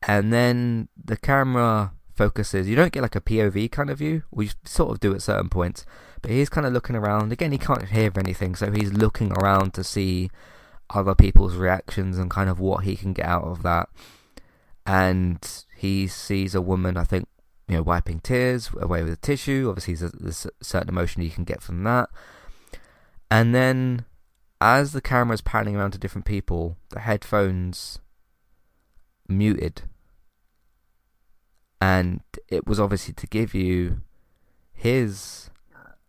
And 0.07 0.31
then 0.31 0.89
the 1.01 1.17
camera 1.17 1.93
focuses. 2.17 2.67
You 2.67 2.75
don't 2.75 2.91
get 2.91 3.03
like 3.03 3.15
a 3.15 3.21
POV 3.21 3.71
kind 3.71 3.89
of 3.89 3.99
view. 3.99 4.23
We 4.31 4.51
sort 4.65 4.91
of 4.91 4.99
do 4.99 5.13
at 5.13 5.21
certain 5.21 5.49
points, 5.49 5.85
but 6.21 6.31
he's 6.31 6.49
kind 6.49 6.65
of 6.65 6.73
looking 6.73 6.95
around. 6.95 7.31
Again, 7.31 7.51
he 7.51 7.57
can't 7.57 7.89
hear 7.89 8.11
anything, 8.17 8.55
so 8.55 8.71
he's 8.71 8.91
looking 8.91 9.31
around 9.33 9.73
to 9.75 9.83
see 9.83 10.29
other 10.89 11.15
people's 11.15 11.55
reactions 11.55 12.17
and 12.17 12.29
kind 12.29 12.49
of 12.49 12.59
what 12.59 12.83
he 12.83 12.95
can 12.95 13.13
get 13.13 13.25
out 13.25 13.43
of 13.43 13.61
that 13.63 13.89
and 14.87 15.65
he 15.75 16.07
sees 16.07 16.55
a 16.55 16.61
woman, 16.61 16.95
I 16.95 17.03
think, 17.03 17.27
you 17.67 17.75
know, 17.75 17.83
wiping 17.83 18.21
tears 18.21 18.71
away 18.79 19.03
with 19.03 19.13
a 19.13 19.17
tissue. 19.17 19.67
Obviously, 19.67 19.95
there's 19.95 20.13
a, 20.13 20.17
there's 20.17 20.45
a 20.45 20.63
certain 20.63 20.87
emotion 20.87 21.21
you 21.21 21.29
can 21.29 21.43
get 21.43 21.61
from 21.61 21.83
that. 21.83 22.09
And 23.29 23.53
then, 23.53 24.05
as 24.61 24.93
the 24.93 25.01
camera 25.01 25.33
is 25.33 25.41
panning 25.41 25.75
around 25.75 25.91
to 25.91 25.97
different 25.97 26.23
people, 26.23 26.77
the 26.91 27.01
headphones 27.01 27.99
muted. 29.27 29.81
And 31.79 32.21
it 32.47 32.65
was 32.65 32.79
obviously 32.79 33.13
to 33.13 33.27
give 33.27 33.53
you 33.53 34.01
his 34.73 35.49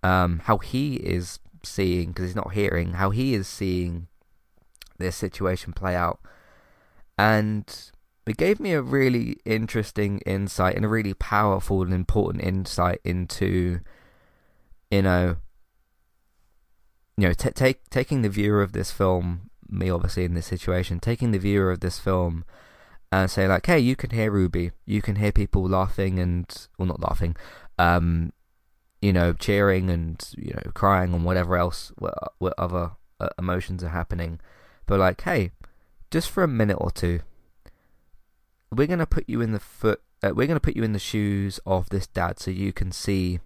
um, 0.03 0.41
how 0.45 0.59
he 0.59 0.97
is 0.97 1.39
seeing 1.63 2.09
because 2.09 2.27
he's 2.27 2.37
not 2.37 2.53
hearing 2.53 2.93
how 2.93 3.11
he 3.11 3.35
is 3.35 3.49
seeing 3.49 4.07
this 4.99 5.17
situation 5.17 5.73
play 5.73 5.95
out, 5.95 6.21
and 7.17 7.91
it 8.27 8.37
gave 8.37 8.61
me 8.61 8.73
a 8.73 8.83
really 8.83 9.39
interesting 9.45 10.19
insight 10.27 10.77
and 10.77 10.85
a 10.85 10.89
really 10.89 11.15
powerful 11.15 11.83
and 11.83 11.93
important 11.93 12.45
insight 12.45 13.01
into, 13.05 13.81
you 14.91 15.03
know, 15.03 15.37
you 17.17 17.29
know, 17.29 17.33
t- 17.33 17.51
take 17.51 17.89
taking 17.91 18.23
the 18.23 18.29
viewer 18.29 18.63
of 18.63 18.73
this 18.73 18.91
film, 18.91 19.51
me 19.69 19.91
obviously 19.91 20.25
in 20.25 20.35
this 20.35 20.47
situation, 20.47 21.01
taking 21.01 21.31
the 21.31 21.39
viewer 21.39 21.71
of 21.71 21.81
this 21.81 21.99
film 21.99 22.45
and 23.11 23.31
say 23.31 23.49
like, 23.49 23.67
hey, 23.67 23.79
you 23.79 23.97
can 23.97 24.11
hear 24.11 24.31
Ruby, 24.31 24.73
you 24.85 25.01
can 25.01 25.17
hear 25.17 25.33
people 25.33 25.67
laughing 25.69 26.19
and, 26.19 26.69
well, 26.79 26.87
not 26.87 27.01
laughing, 27.01 27.37
um, 27.79 28.33
you 29.01 29.13
know, 29.13 29.33
cheering 29.33 29.89
and 29.91 30.29
you 30.37 30.53
know, 30.55 30.71
crying 30.75 31.15
and 31.15 31.25
whatever 31.25 31.57
else, 31.57 31.93
what, 31.99 32.15
what 32.39 32.55
other 32.59 32.93
uh, 33.21 33.29
emotions 33.39 33.83
are 33.83 33.89
happening, 33.89 34.41
but 34.87 34.99
like, 34.99 35.21
hey, 35.23 35.53
just 36.11 36.31
for 36.31 36.43
a 36.43 36.49
minute 36.49 36.79
or 36.81 36.91
two, 36.91 37.21
we're 38.71 38.87
gonna 38.87 39.07
put 39.07 39.25
you 39.29 39.41
in 39.41 39.53
the 39.53 39.61
foot. 39.61 40.01
Uh, 40.23 40.33
we're 40.35 40.47
gonna 40.47 40.61
put 40.61 40.77
you 40.77 40.83
in 40.83 40.93
the 40.93 40.99
shoes 40.99 41.61
of 41.65 41.89
this 41.91 42.07
dad, 42.07 42.39
so 42.39 42.51
you 42.51 42.73
can 42.73 42.93
see 42.93 43.41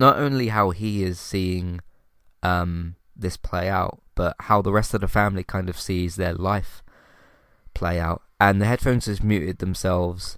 not 0.00 0.16
only 0.16 0.48
how 0.48 0.70
he 0.70 1.04
is 1.04 1.20
seeing 1.20 1.80
um, 2.42 2.96
this 3.14 3.36
play 3.36 3.68
out, 3.68 4.00
but 4.14 4.34
how 4.40 4.62
the 4.62 4.72
rest 4.72 4.94
of 4.94 5.00
the 5.00 5.08
family 5.08 5.44
kind 5.44 5.68
of 5.68 5.78
sees 5.78 6.16
their 6.16 6.34
life 6.34 6.82
play 7.74 8.00
out. 8.00 8.22
And 8.42 8.60
the 8.60 8.66
headphones 8.66 9.04
just 9.04 9.22
muted 9.22 9.58
themselves, 9.58 10.36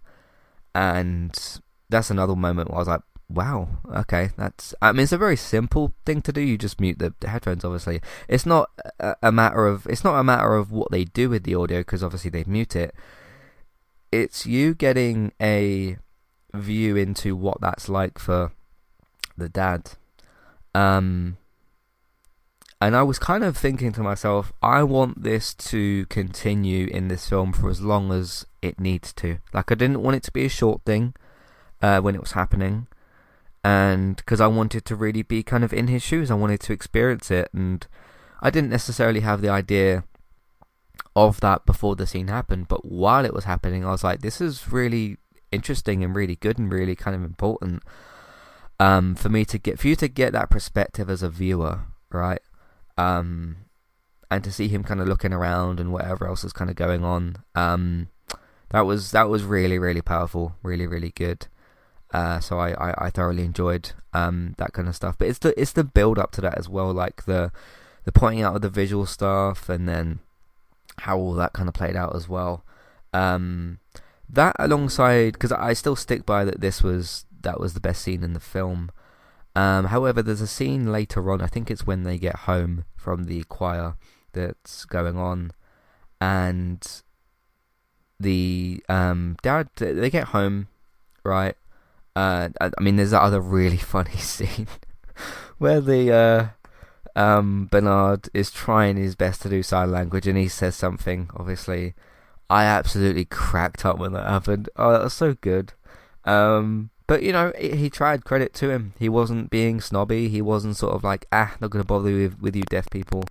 and 0.75 1.33
that's 1.89 2.11
another 2.11 2.37
moment 2.37 2.69
where 2.69 2.77
I 2.77 2.81
was 2.81 2.89
like, 2.89 3.01
"Wow, 3.31 3.69
okay, 3.97 4.29
that's." 4.37 4.75
I 4.83 4.93
mean, 4.93 5.05
it's 5.05 5.13
a 5.13 5.17
very 5.17 5.37
simple 5.37 5.95
thing 6.05 6.21
to 6.23 6.33
do. 6.33 6.43
You 6.43 6.59
just 6.59 6.79
mute 6.79 6.99
the, 6.99 7.15
the 7.21 7.31
headphones. 7.31 7.65
Obviously, 7.65 8.03
it's 8.29 8.45
not 8.45 8.69
a, 9.01 9.17
a, 9.23 9.33
matter 9.33 9.67
of 9.67 9.87
it's 9.87 10.05
not 10.05 10.19
a 10.19 10.25
matter 10.25 10.55
of 10.55 10.71
what 10.71 10.91
they 10.91 11.05
do 11.07 11.31
with 11.31 11.45
the 11.45 11.55
audio 11.55 11.79
because 11.79 12.05
obviously 12.05 12.29
they 12.29 12.45
mute 12.47 12.77
it 12.77 12.95
it's 14.15 14.47
you 14.47 14.75
getting 14.75 15.33
a 15.41 15.97
view 16.53 16.97
into 16.97 17.35
what 17.35 17.61
that's 17.61 17.89
like 17.89 18.19
for 18.19 18.53
the 19.37 19.49
dad. 19.49 19.91
Um, 20.75 21.37
and 22.81 22.97
I 22.97 23.03
was 23.03 23.19
kind 23.19 23.45
of 23.45 23.57
thinking 23.57 23.93
to 23.93 24.03
myself, 24.03 24.53
I 24.63 24.83
want 24.83 25.23
this 25.23 25.55
to 25.55 26.07
continue 26.07 26.87
in 26.87 27.09
this 27.09 27.29
film 27.29 27.53
for 27.53 27.71
as 27.71 27.81
long 27.81 28.13
as 28.13 28.47
it 28.63 28.79
needs 28.79 29.13
to. 29.15 29.39
Like, 29.53 29.73
I 29.73 29.75
didn't 29.75 30.03
want 30.03 30.17
it 30.17 30.23
to 30.25 30.33
be 30.33 30.45
a 30.45 30.51
short 30.51 30.83
thing 30.85 31.15
uh, 31.81 32.01
when 32.01 32.15
it 32.15 32.21
was 32.21 32.33
happening, 32.33 32.87
and 33.63 34.17
because 34.17 34.41
I 34.41 34.47
wanted 34.47 34.85
to 34.87 34.97
really 34.97 35.23
be 35.23 35.43
kind 35.43 35.65
of 35.65 35.73
in 35.73 35.89
his 35.89 36.03
shoes, 36.03 36.31
I 36.31 36.35
wanted 36.35 36.61
to 36.61 36.73
experience 36.73 37.31
it, 37.31 37.49
and 37.55 37.87
I 38.43 38.51
didn't 38.51 38.71
necessarily 38.71 39.21
have 39.21 39.41
the 39.41 39.49
idea 39.49 40.05
of 41.17 41.41
that 41.41 41.65
before 41.65 41.97
the 41.97 42.07
scene 42.07 42.29
happened, 42.29 42.69
but 42.69 42.85
while 42.85 43.25
it 43.25 43.35
was 43.35 43.45
happening, 43.45 43.85
I 43.85 43.91
was 43.91 44.05
like, 44.05 44.21
this 44.21 44.41
is 44.41 44.71
really 44.71 45.17
interesting 45.53 46.03
and 46.03 46.15
really 46.15 46.37
good 46.37 46.59
and 46.59 46.73
really 46.73 46.97
kind 46.97 47.15
of 47.15 47.23
important 47.23 47.83
um, 48.81 49.15
for 49.15 49.29
me 49.29 49.45
to 49.45 49.59
get 49.59 49.79
for 49.79 49.87
you 49.87 49.97
to 49.97 50.09
get 50.09 50.33
that 50.33 50.51
perspective 50.51 51.09
as 51.09 51.23
a 51.23 51.31
viewer, 51.31 51.83
right? 52.11 52.41
Um, 52.97 53.57
and 54.31 54.43
to 54.45 54.53
see 54.53 54.69
him 54.69 54.83
kind 54.83 55.01
of 55.01 55.09
looking 55.09 55.33
around 55.33 55.81
and 55.81 55.93
whatever 55.93 56.27
else 56.27 56.45
is 56.45 56.53
kind 56.53 56.71
of 56.71 56.77
going 56.77 57.05
on. 57.05 57.37
Um, 57.55 58.09
that 58.71 58.83
was 58.83 59.13
that 59.13 59.29
was 59.29 59.45
really 59.45 59.79
really 59.79 60.03
powerful, 60.03 60.57
really 60.63 60.87
really 60.87 61.11
good. 61.11 61.47
Uh, 62.13 62.39
so 62.39 62.59
I, 62.59 62.73
I, 62.73 63.07
I, 63.07 63.11
thoroughly 63.11 63.43
enjoyed 63.43 63.91
um, 64.13 64.55
that 64.59 64.73
kind 64.73 64.87
of 64.87 64.95
stuff. 64.95 65.17
But 65.19 65.29
it's 65.29 65.41
the 65.41 65.61
it's 65.61 65.73
the 65.73 65.83
build 65.83 66.19
up 66.19 66.31
to 66.33 66.41
that 66.43 66.57
as 66.57 66.69
well, 66.69 66.93
like 66.93 67.25
the 67.25 67.51
the 68.05 68.13
pointing 68.13 68.43
out 68.43 68.55
of 68.55 68.63
the 68.63 68.69
visual 68.69 69.05
stuff, 69.05 69.69
and 69.69 69.89
then 69.89 70.21
how 70.99 71.19
all 71.19 71.35
that 71.35 71.53
kind 71.53 71.69
of 71.69 71.75
played 71.75 71.97
out 71.97 72.15
as 72.15 72.29
well. 72.29 72.65
Um, 73.13 73.79
that 74.29 74.55
alongside 74.59 75.33
because 75.35 75.53
I 75.53 75.73
still 75.73 75.97
stick 75.97 76.25
by 76.25 76.45
that 76.45 76.61
this 76.61 76.83
was 76.83 77.27
that 77.43 77.61
was 77.61 77.75
the 77.75 77.81
best 77.81 78.03
scene 78.03 78.23
in 78.23 78.33
the 78.33 78.41
film. 78.41 78.91
Um, 79.57 79.87
however, 79.87 80.23
there's 80.23 80.41
a 80.41 80.47
scene 80.47 80.91
later 80.91 81.31
on. 81.31 81.41
I 81.41 81.47
think 81.47 81.71
it's 81.71 81.87
when 81.87 82.03
they 82.03 82.19
get 82.19 82.37
home 82.41 82.85
from 82.97 83.25
the 83.25 83.45
choir 83.45 83.97
that's 84.33 84.85
going 84.85 85.17
on, 85.17 85.53
and 86.21 87.03
the 88.19 88.83
um, 88.89 89.37
dad 89.43 89.69
they 89.77 90.11
get 90.11 90.29
home, 90.29 90.69
right? 91.23 91.57
Uh, 92.17 92.49
I, 92.61 92.71
I 92.77 92.83
mean, 92.83 92.97
there's 92.97 93.11
that 93.11 93.23
other 93.23 93.41
really 93.41 93.77
funny 93.95 94.17
scene 94.17 94.69
where 95.59 95.81
the 95.81 96.13
uh, 96.13 96.49
um, 97.21 97.69
Bernard 97.71 98.29
is 98.35 98.51
trying 98.51 98.97
his 98.97 99.15
best 99.15 99.43
to 99.43 99.49
do 99.49 99.63
sign 99.63 99.93
language, 99.93 100.27
and 100.27 100.39
he 100.39 100.49
says 100.49 100.75
something. 100.75 101.31
Obviously, 101.37 101.95
I 102.51 102.65
absolutely 102.65 103.25
cracked 103.25 103.85
up 103.85 103.99
when 103.99 104.13
that 104.13 104.29
happened. 104.29 104.69
Oh, 104.77 104.93
that 104.93 105.05
was 105.05 105.15
so 105.15 105.35
good. 105.35 105.73
Um, 106.25 106.91
but 107.07 107.23
you 107.23 107.33
know, 107.33 107.53
he 107.59 107.91
tried. 107.91 108.25
Credit 108.25 108.53
to 108.55 108.71
him. 108.71 108.95
He 108.99 109.09
wasn't 109.09 109.51
being 109.51 109.81
snobby. 109.81 110.29
He 110.29 110.43
wasn't 110.43 110.77
sort 110.77 110.95
of 110.95 111.05
like, 111.05 111.27
ah, 111.33 111.57
not 111.61 111.73
to 111.73 111.85
bother 111.85 112.13
with 112.13 112.41
with 112.41 112.57
you, 112.57 112.63
deaf 112.65 112.89
people. 112.91 113.25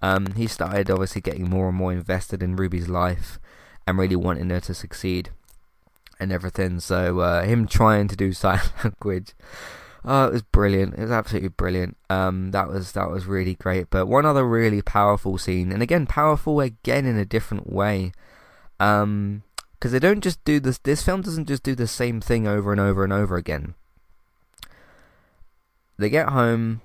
Um, 0.00 0.34
he 0.36 0.46
started 0.46 0.90
obviously 0.90 1.20
getting 1.20 1.50
more 1.50 1.68
and 1.68 1.76
more 1.76 1.92
invested 1.92 2.42
in 2.42 2.56
Ruby's 2.56 2.88
life 2.88 3.38
and 3.86 3.98
really 3.98 4.16
wanting 4.16 4.50
her 4.50 4.60
to 4.60 4.74
succeed 4.74 5.30
and 6.20 6.32
everything. 6.32 6.80
So 6.80 7.20
uh, 7.20 7.42
him 7.44 7.66
trying 7.66 8.08
to 8.08 8.16
do 8.16 8.32
sign 8.32 8.60
language 8.84 9.34
Oh, 10.04 10.26
it 10.26 10.32
was 10.32 10.42
brilliant. 10.42 10.94
It 10.94 11.02
was 11.02 11.10
absolutely 11.10 11.50
brilliant. 11.50 11.96
Um, 12.08 12.50
that 12.52 12.68
was 12.68 12.92
that 12.92 13.10
was 13.10 13.26
really 13.26 13.54
great. 13.54 13.90
But 13.90 14.06
one 14.06 14.24
other 14.24 14.46
really 14.46 14.80
powerful 14.80 15.38
scene, 15.38 15.72
and 15.72 15.82
again 15.82 16.06
powerful 16.06 16.60
again 16.60 17.04
in 17.04 17.18
a 17.18 17.24
different 17.24 17.70
way. 17.70 18.12
Um, 18.80 19.42
because 19.78 19.92
they 19.92 19.98
don't 19.98 20.22
just 20.22 20.42
do 20.44 20.60
this. 20.60 20.78
This 20.78 21.02
film 21.02 21.22
doesn't 21.22 21.48
just 21.48 21.62
do 21.62 21.74
the 21.74 21.86
same 21.86 22.20
thing 22.20 22.46
over 22.46 22.72
and 22.72 22.80
over 22.80 23.04
and 23.04 23.12
over 23.12 23.36
again. 23.36 23.74
They 25.98 26.10
get 26.10 26.30
home. 26.30 26.80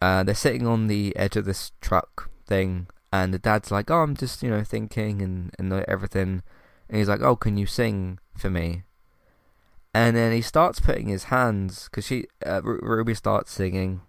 Uh, 0.00 0.22
they're 0.22 0.34
sitting 0.34 0.66
on 0.66 0.88
the 0.88 1.16
edge 1.16 1.36
of 1.36 1.44
this 1.44 1.72
truck 1.80 2.30
thing, 2.46 2.88
and 3.12 3.32
the 3.32 3.38
dad's 3.38 3.70
like, 3.70 3.90
"Oh, 3.90 4.02
I'm 4.02 4.16
just 4.16 4.42
you 4.42 4.50
know 4.50 4.64
thinking 4.64 5.22
and 5.22 5.54
and 5.58 5.72
everything." 5.88 6.42
And 6.88 6.98
he's 6.98 7.08
like, 7.08 7.22
"Oh, 7.22 7.36
can 7.36 7.56
you 7.56 7.66
sing 7.66 8.18
for 8.36 8.50
me?" 8.50 8.82
and 9.96 10.14
then 10.14 10.30
he 10.30 10.42
starts 10.42 10.78
putting 10.78 11.08
his 11.08 11.24
hands 11.24 11.84
because 11.84 12.04
she 12.04 12.26
uh, 12.44 12.60
Ruby 12.62 13.14
starts 13.14 13.50
singing, 13.50 14.02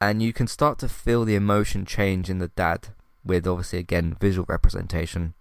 and 0.00 0.22
you 0.22 0.32
can 0.32 0.46
start 0.46 0.78
to 0.78 0.88
feel 0.88 1.26
the 1.26 1.34
emotion 1.34 1.84
change 1.84 2.30
in 2.30 2.38
the 2.38 2.48
dad 2.48 2.88
with 3.22 3.46
obviously 3.46 3.78
again 3.78 4.16
visual 4.18 4.46
representation, 4.48 5.34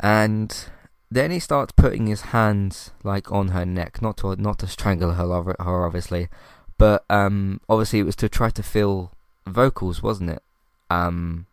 and 0.00 0.66
then 1.10 1.30
he 1.30 1.38
starts 1.38 1.72
putting 1.72 2.06
his 2.06 2.20
hands 2.32 2.90
like 3.02 3.32
on 3.32 3.48
her 3.48 3.64
neck, 3.64 4.02
not 4.02 4.18
to 4.18 4.36
not 4.36 4.58
to 4.60 4.66
strangle 4.66 5.12
her, 5.12 5.54
her 5.60 5.86
obviously, 5.86 6.28
but 6.76 7.04
um 7.10 7.60
obviously 7.68 7.98
it 8.00 8.04
was 8.04 8.16
to 8.16 8.28
try 8.28 8.50
to 8.50 8.62
feel 8.62 9.12
vocals, 9.46 10.02
wasn't 10.02 10.30
it? 10.30 10.42
Um, 10.90 11.46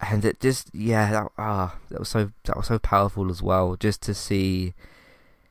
and 0.00 0.24
it 0.24 0.40
just 0.40 0.70
yeah 0.72 1.10
that 1.10 1.26
ah 1.38 1.76
that 1.90 1.98
was 1.98 2.08
so 2.08 2.30
that 2.44 2.56
was 2.56 2.66
so 2.66 2.78
powerful 2.78 3.30
as 3.30 3.42
well 3.42 3.76
just 3.76 4.00
to 4.02 4.14
see 4.14 4.74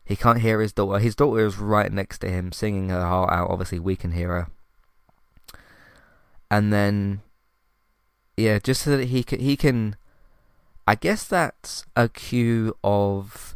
he 0.06 0.16
can't 0.16 0.40
hear 0.42 0.62
his 0.62 0.72
daughter 0.72 1.00
his 1.00 1.16
daughter 1.16 1.46
is 1.46 1.58
right 1.58 1.92
next 1.92 2.20
to 2.20 2.30
him 2.30 2.52
singing 2.52 2.90
her 2.90 3.06
heart 3.06 3.32
out 3.32 3.50
obviously 3.50 3.80
we 3.80 3.96
can 3.96 4.14
hear 4.14 4.30
her 4.30 4.48
and 6.50 6.72
then 6.72 7.22
yeah 8.38 8.58
just 8.58 8.84
so 8.84 8.96
that 8.96 9.06
he 9.06 9.22
can 9.22 9.40
he 9.40 9.58
can 9.58 9.96
I 10.88 10.96
guess 10.96 11.26
that's 11.26 11.86
a 11.96 12.08
cue 12.08 12.76
of 12.84 13.56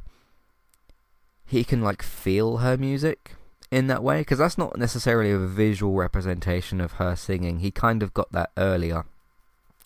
he 1.45 1.63
can 1.63 1.81
like 1.81 2.03
feel 2.03 2.57
her 2.57 2.77
music 2.77 3.35
in 3.71 3.87
that 3.87 4.03
way 4.03 4.19
because 4.19 4.39
that's 4.39 4.57
not 4.57 4.77
necessarily 4.77 5.31
a 5.31 5.37
visual 5.37 5.93
representation 5.93 6.81
of 6.81 6.93
her 6.93 7.15
singing 7.15 7.59
he 7.59 7.71
kind 7.71 8.03
of 8.03 8.13
got 8.13 8.31
that 8.33 8.51
earlier 8.57 9.05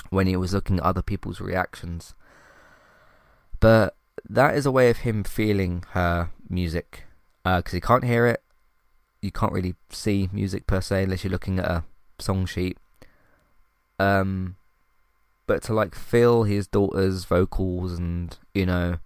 when 0.09 0.27
he 0.27 0.35
was 0.35 0.53
looking 0.53 0.77
at 0.77 0.83
other 0.83 1.01
people's 1.01 1.39
reactions. 1.39 2.15
But 3.59 3.95
that 4.27 4.55
is 4.55 4.65
a 4.65 4.71
way 4.71 4.89
of 4.89 4.97
him 4.97 5.23
feeling 5.23 5.83
her 5.91 6.31
music 6.49 7.03
because 7.43 7.73
uh, 7.73 7.77
he 7.77 7.81
can't 7.81 8.03
hear 8.03 8.25
it. 8.25 8.41
You 9.21 9.31
can't 9.31 9.53
really 9.53 9.75
see 9.89 10.29
music 10.31 10.67
per 10.67 10.81
se 10.81 11.03
unless 11.03 11.23
you're 11.23 11.31
looking 11.31 11.59
at 11.59 11.69
a 11.69 11.83
song 12.19 12.45
sheet. 12.45 12.77
Um, 13.99 14.55
but 15.47 15.61
to 15.63 15.73
like 15.73 15.95
feel 15.95 16.43
his 16.43 16.67
daughter's 16.67 17.25
vocals 17.25 17.93
and 17.93 18.37
you 18.53 18.65
know, 18.65 18.97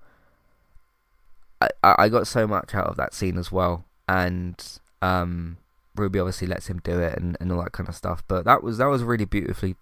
I 1.62 1.69
I 1.82 2.10
got 2.10 2.28
so 2.28 2.47
much 2.47 2.73
out 2.73 2.88
of 2.88 2.97
that 2.97 3.13
scene 3.13 3.38
as 3.38 3.52
well, 3.52 3.86
and 4.08 4.63
um, 5.02 5.58
Ruby 5.95 6.19
obviously 6.19 6.47
lets 6.47 6.67
him 6.67 6.80
do 6.84 6.99
it 6.99 7.17
and, 7.17 7.38
and 7.39 7.52
all 7.52 7.62
that 7.63 7.73
kind 7.73 7.89
of 7.89 7.95
stuff. 7.95 8.23
But 8.28 8.45
that 8.45 8.63
was 8.63 8.78
that 8.78 8.88
was 8.88 9.04
really 9.04 9.25
beautifully 9.25 9.75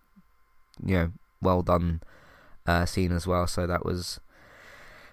you 0.84 0.96
know 0.96 1.12
well 1.41 1.62
done 1.62 2.02
uh, 2.65 2.86
scene 2.86 3.12
as 3.12 3.28
well. 3.28 3.48
So 3.48 3.67
that 3.67 3.86
was 3.86 4.20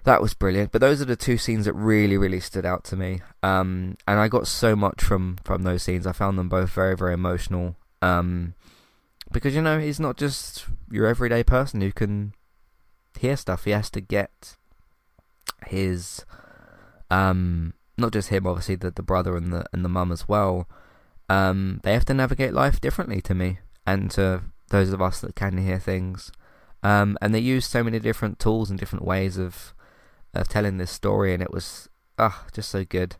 that 0.04 0.22
was 0.22 0.35
brilliant. 0.35 0.72
But 0.72 0.80
those 0.80 1.00
are 1.00 1.07
the 1.07 1.16
two 1.16 1.37
scenes 1.37 1.64
that 1.64 1.72
really, 1.72 2.16
really 2.16 2.40
stood 2.40 2.64
out 2.64 2.85
to 2.85 2.96
me. 2.96 3.20
Um, 3.42 3.96
and 4.07 4.20
I 4.20 4.28
got 4.28 4.46
so 4.46 4.76
much 4.76 5.02
from 5.02 5.38
from 5.44 5.62
those 5.62 5.83
scenes. 5.83 6.07
I 6.07 6.12
found 6.12 6.38
them 6.38 6.48
both 6.48 6.70
very, 6.70 6.96
very 6.96 7.14
emotional. 7.14 7.76
Um, 8.02 8.54
because 9.32 9.54
you 9.54 9.62
know 9.62 9.78
he's 9.78 10.00
not 10.00 10.16
just 10.16 10.66
your 10.90 11.06
everyday 11.06 11.42
person 11.42 11.80
who 11.80 11.92
can 11.92 12.34
hear 13.18 13.37
stuff. 13.37 13.64
He 13.64 13.70
has 13.70 13.90
to 13.90 14.00
get 14.00 14.56
his, 15.66 16.24
um, 17.10 17.74
not 17.96 18.12
just 18.12 18.28
him, 18.28 18.46
obviously 18.46 18.76
the 18.76 18.90
the 18.90 19.02
brother 19.02 19.37
and 19.37 19.52
the 19.52 19.64
and 19.72 19.84
the 19.84 19.88
mum 19.88 20.12
as 20.12 20.28
well. 20.28 20.68
Um, 21.28 21.80
they 21.82 21.94
have 21.94 22.04
to 22.06 22.14
navigate 22.14 22.52
life 22.52 22.80
differently 22.80 23.20
to 23.22 23.34
me 23.34 23.58
and 23.87 24.10
to 24.12 24.42
those 24.68 24.90
of 24.90 25.00
us 25.00 25.20
that 25.20 25.34
can 25.34 25.56
hear 25.58 25.78
things. 25.78 26.30
Um, 26.82 27.16
and 27.22 27.34
they 27.34 27.38
use 27.38 27.66
so 27.66 27.82
many 27.82 27.98
different 27.98 28.38
tools 28.38 28.68
and 28.68 28.78
different 28.78 29.04
ways 29.04 29.38
of 29.38 29.74
of 30.34 30.48
telling 30.48 30.76
this 30.76 30.90
story, 30.90 31.32
and 31.32 31.42
it 31.42 31.52
was 31.52 31.88
ah 32.18 32.44
just 32.52 32.70
so 32.70 32.84
good. 32.84 33.16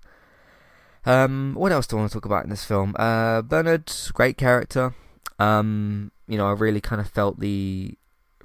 Um, 1.07 1.55
what 1.55 1.73
else 1.73 1.87
do 1.87 1.97
I 1.97 2.01
want 2.01 2.13
to 2.13 2.17
talk 2.17 2.25
about 2.25 2.45
in 2.45 2.51
this 2.51 2.65
film? 2.65 2.95
Uh, 2.99 3.43
Bernard, 3.43 3.93
great 4.15 4.39
character. 4.39 4.95
Um, 5.39 6.13
you 6.27 6.39
know, 6.39 6.49
I 6.49 6.53
really 6.53 6.81
kind 6.81 7.01
of 7.01 7.09
felt 7.09 7.41
the 7.41 7.97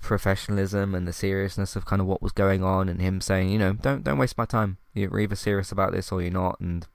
professionalism 0.02 0.96
and 0.96 1.08
the 1.08 1.14
seriousness 1.14 1.76
of 1.76 1.86
kind 1.86 2.02
of 2.02 2.08
what 2.08 2.22
was 2.22 2.32
going 2.32 2.64
on, 2.64 2.90
and 2.90 3.02
him 3.02 3.22
saying, 3.22 3.50
you 3.50 3.60
know, 3.60 3.74
don't 3.74 4.04
don't 4.04 4.18
waste 4.18 4.38
my 4.38 4.46
time. 4.46 4.78
You're 4.94 5.20
either 5.20 5.36
serious 5.36 5.72
about 5.72 5.92
this 5.92 6.12
or 6.12 6.22
you're 6.22 6.32
not, 6.32 6.60
and 6.60 6.88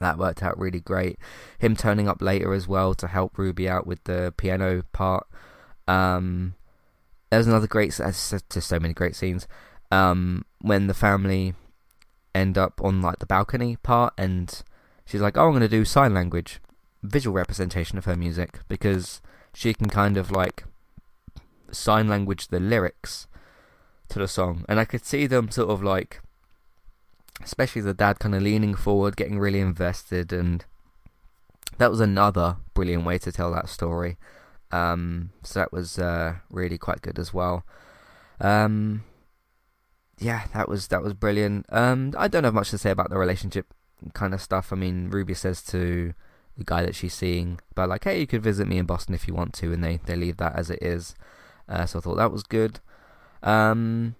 that 0.00 0.18
worked 0.18 0.42
out 0.42 0.58
really 0.58 0.80
great. 0.80 1.18
Him 1.58 1.76
turning 1.76 2.08
up 2.08 2.20
later 2.20 2.52
as 2.52 2.68
well 2.68 2.94
to 2.94 3.06
help 3.06 3.38
Ruby 3.38 3.68
out 3.68 3.86
with 3.86 4.04
the 4.04 4.34
piano 4.36 4.82
part. 4.92 5.26
Um, 5.88 6.54
there's 7.30 7.46
another 7.46 7.66
great. 7.66 7.92
Just 7.92 8.50
so 8.60 8.80
many 8.80 8.94
great 8.94 9.16
scenes 9.16 9.46
um, 9.90 10.44
when 10.60 10.86
the 10.86 10.94
family 10.94 11.54
end 12.34 12.58
up 12.58 12.80
on 12.82 13.00
like 13.02 13.18
the 13.18 13.26
balcony 13.26 13.76
part, 13.76 14.12
and 14.18 14.62
she's 15.04 15.20
like, 15.20 15.36
"Oh, 15.36 15.46
I'm 15.46 15.52
going 15.52 15.62
to 15.62 15.68
do 15.68 15.84
sign 15.84 16.14
language, 16.14 16.60
visual 17.06 17.34
representation 17.34 17.98
of 17.98 18.04
her 18.04 18.16
music 18.16 18.60
because 18.68 19.20
she 19.54 19.72
can 19.74 19.88
kind 19.88 20.16
of 20.16 20.30
like 20.30 20.64
sign 21.70 22.08
language 22.08 22.48
the 22.48 22.60
lyrics 22.60 23.26
to 24.08 24.18
the 24.18 24.28
song." 24.28 24.64
And 24.68 24.78
I 24.78 24.84
could 24.84 25.04
see 25.04 25.26
them 25.26 25.50
sort 25.50 25.70
of 25.70 25.82
like, 25.82 26.20
especially 27.42 27.82
the 27.82 27.94
dad 27.94 28.18
kind 28.18 28.34
of 28.34 28.42
leaning 28.42 28.74
forward, 28.74 29.16
getting 29.16 29.38
really 29.38 29.60
invested, 29.60 30.32
and 30.32 30.64
that 31.78 31.90
was 31.90 32.00
another 32.00 32.56
brilliant 32.74 33.04
way 33.04 33.18
to 33.18 33.32
tell 33.32 33.52
that 33.52 33.68
story. 33.68 34.16
Um, 34.72 35.30
so 35.42 35.60
that 35.60 35.72
was 35.72 35.98
uh, 35.98 36.36
really 36.50 36.78
quite 36.78 37.02
good 37.02 37.18
as 37.18 37.32
well. 37.32 37.64
Um, 38.40 39.04
yeah, 40.18 40.44
that 40.54 40.68
was 40.68 40.88
that 40.88 41.02
was 41.02 41.14
brilliant. 41.14 41.66
Um, 41.68 42.14
I 42.16 42.28
don't 42.28 42.44
have 42.44 42.54
much 42.54 42.70
to 42.70 42.78
say 42.78 42.90
about 42.90 43.10
the 43.10 43.18
relationship 43.18 43.72
kind 44.14 44.34
of 44.34 44.40
stuff. 44.40 44.72
I 44.72 44.76
mean, 44.76 45.10
Ruby 45.10 45.34
says 45.34 45.62
to 45.64 46.14
the 46.56 46.64
guy 46.64 46.82
that 46.82 46.94
she's 46.94 47.14
seeing 47.14 47.60
about 47.72 47.88
like, 47.88 48.04
hey, 48.04 48.20
you 48.20 48.26
could 48.26 48.42
visit 48.42 48.66
me 48.66 48.78
in 48.78 48.86
Boston 48.86 49.14
if 49.14 49.28
you 49.28 49.34
want 49.34 49.52
to, 49.54 49.72
and 49.72 49.82
they 49.82 50.00
they 50.04 50.16
leave 50.16 50.36
that 50.38 50.56
as 50.56 50.70
it 50.70 50.82
is. 50.82 51.14
Uh, 51.68 51.86
so 51.86 51.98
I 51.98 52.02
thought 52.02 52.16
that 52.16 52.32
was 52.32 52.42
good. 52.42 52.80
Um, 53.42 54.16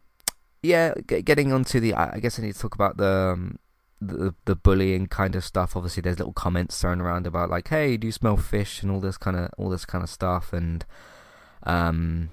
yeah, 0.62 0.94
g- 1.09 1.22
getting 1.22 1.53
onto 1.53 1.81
the, 1.81 1.94
I 1.94 2.18
guess 2.20 2.38
I 2.38 2.42
need 2.42 2.55
to 2.55 2.61
talk 2.61 2.75
about 2.75 2.96
the, 2.96 3.33
um, 3.35 3.59
the 4.01 4.35
the 4.44 4.57
bullying 4.57 5.07
kind 5.07 5.37
of 5.37 5.44
stuff. 5.44 5.77
Obviously, 5.77 6.01
there's 6.01 6.18
little 6.18 6.33
comments 6.33 6.81
thrown 6.81 7.01
around 7.01 7.27
about 7.27 7.51
like, 7.51 7.68
hey, 7.68 7.96
do 7.96 8.07
you 8.09 8.12
smell 8.12 8.37
fish 8.37 8.83
and 8.83 8.90
all 8.90 9.01
this 9.01 9.16
kind 9.16 9.37
of 9.37 9.51
all 9.57 9.70
this 9.70 9.85
kind 9.85 10.05
of 10.05 10.11
stuff, 10.11 10.53
and 10.53 10.85
um, 11.62 12.31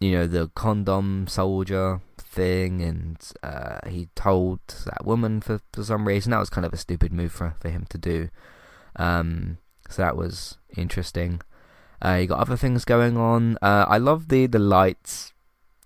you 0.00 0.12
know, 0.12 0.26
the 0.26 0.48
condom 0.54 1.26
soldier 1.26 2.00
thing, 2.16 2.82
and 2.82 3.32
uh, 3.42 3.80
he 3.88 4.08
told 4.14 4.60
that 4.86 5.04
woman 5.04 5.40
for, 5.40 5.60
for 5.72 5.82
some 5.82 6.06
reason. 6.06 6.30
That 6.30 6.38
was 6.38 6.50
kind 6.50 6.64
of 6.64 6.72
a 6.72 6.76
stupid 6.76 7.12
move 7.12 7.32
for, 7.32 7.54
for 7.60 7.68
him 7.68 7.86
to 7.90 7.98
do. 7.98 8.28
Um, 8.98 9.58
so 9.88 10.02
that 10.02 10.16
was 10.16 10.58
interesting. 10.76 11.40
Uh, 12.04 12.18
you 12.20 12.26
got 12.26 12.40
other 12.40 12.56
things 12.56 12.84
going 12.84 13.16
on. 13.16 13.56
Uh, 13.62 13.86
I 13.88 13.98
love 13.98 14.28
the, 14.28 14.46
the 14.46 14.58
lights 14.58 15.32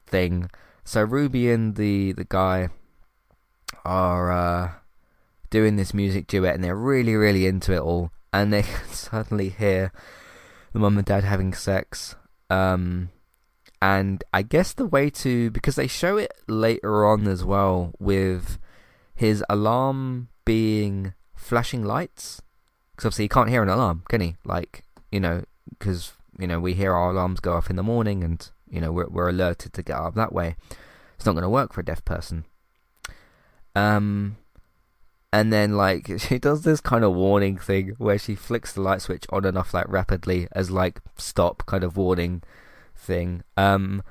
thing. 0.06 0.50
So 0.84 1.02
Ruby 1.02 1.50
and 1.50 1.76
the, 1.76 2.12
the 2.12 2.24
guy 2.24 2.68
are 3.84 4.32
uh, 4.32 4.72
doing 5.50 5.76
this 5.76 5.94
music 5.94 6.26
duet, 6.26 6.54
and 6.54 6.64
they're 6.64 6.76
really, 6.76 7.14
really 7.14 7.46
into 7.46 7.72
it 7.72 7.80
all. 7.80 8.10
And 8.32 8.52
they 8.52 8.62
suddenly 8.90 9.50
hear 9.50 9.92
the 10.72 10.78
mum 10.78 10.98
and 10.98 11.06
dad 11.06 11.24
having 11.24 11.52
sex. 11.52 12.16
Um, 12.50 13.10
and 13.80 14.22
I 14.32 14.42
guess 14.42 14.72
the 14.72 14.86
way 14.86 15.10
to 15.10 15.50
because 15.50 15.74
they 15.74 15.88
show 15.88 16.16
it 16.16 16.32
later 16.46 17.04
on 17.04 17.26
as 17.26 17.44
well 17.44 17.92
with 17.98 18.58
his 19.14 19.44
alarm 19.48 20.28
being 20.44 21.14
flashing 21.34 21.82
lights 21.82 22.40
because 22.92 23.06
obviously 23.06 23.24
he 23.24 23.28
can't 23.28 23.48
hear 23.48 23.62
an 23.62 23.68
alarm, 23.68 24.04
can 24.08 24.20
he? 24.20 24.36
Like 24.44 24.84
you 25.10 25.20
know, 25.20 25.44
because 25.68 26.12
you 26.38 26.46
know 26.46 26.60
we 26.60 26.74
hear 26.74 26.92
our 26.92 27.10
alarms 27.10 27.40
go 27.40 27.54
off 27.54 27.70
in 27.70 27.76
the 27.76 27.82
morning, 27.82 28.22
and 28.22 28.48
you 28.68 28.80
know 28.80 28.92
we're 28.92 29.08
we're 29.08 29.28
alerted 29.28 29.72
to 29.74 29.82
get 29.82 29.96
up 29.96 30.14
that 30.14 30.32
way. 30.32 30.56
It's 31.16 31.26
not 31.26 31.32
going 31.32 31.42
to 31.42 31.48
work 31.48 31.72
for 31.72 31.80
a 31.80 31.84
deaf 31.84 32.04
person. 32.04 32.44
Um, 33.74 34.36
and 35.32 35.52
then 35.52 35.76
like 35.76 36.10
she 36.18 36.38
does 36.38 36.62
this 36.62 36.80
kind 36.80 37.04
of 37.04 37.14
warning 37.14 37.58
thing 37.58 37.94
where 37.98 38.18
she 38.18 38.34
flicks 38.34 38.72
the 38.72 38.80
light 38.80 39.02
switch 39.02 39.26
on 39.30 39.44
and 39.44 39.56
off 39.56 39.74
like 39.74 39.88
rapidly 39.88 40.48
as 40.52 40.70
like 40.70 41.00
stop 41.16 41.64
kind 41.66 41.84
of 41.84 41.96
warning 41.96 42.42
thing. 42.94 43.42
Um, 43.56 44.02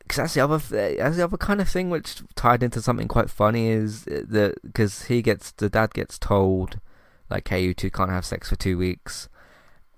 because 0.00 0.16
that's 0.16 0.34
the 0.34 0.40
other 0.40 0.58
that's 0.58 1.16
the 1.16 1.24
other 1.24 1.36
kind 1.36 1.60
of 1.60 1.68
thing 1.68 1.88
which 1.88 2.22
tied 2.34 2.64
into 2.64 2.82
something 2.82 3.06
quite 3.06 3.30
funny 3.30 3.68
is 3.68 4.06
that 4.06 4.56
because 4.64 5.04
he 5.04 5.22
gets 5.22 5.52
the 5.52 5.70
dad 5.70 5.94
gets 5.94 6.18
told 6.18 6.80
like 7.30 7.48
hey 7.48 7.62
you 7.62 7.74
two 7.74 7.90
can't 7.90 8.10
have 8.10 8.24
sex 8.24 8.48
for 8.48 8.56
two 8.56 8.76
weeks 8.76 9.28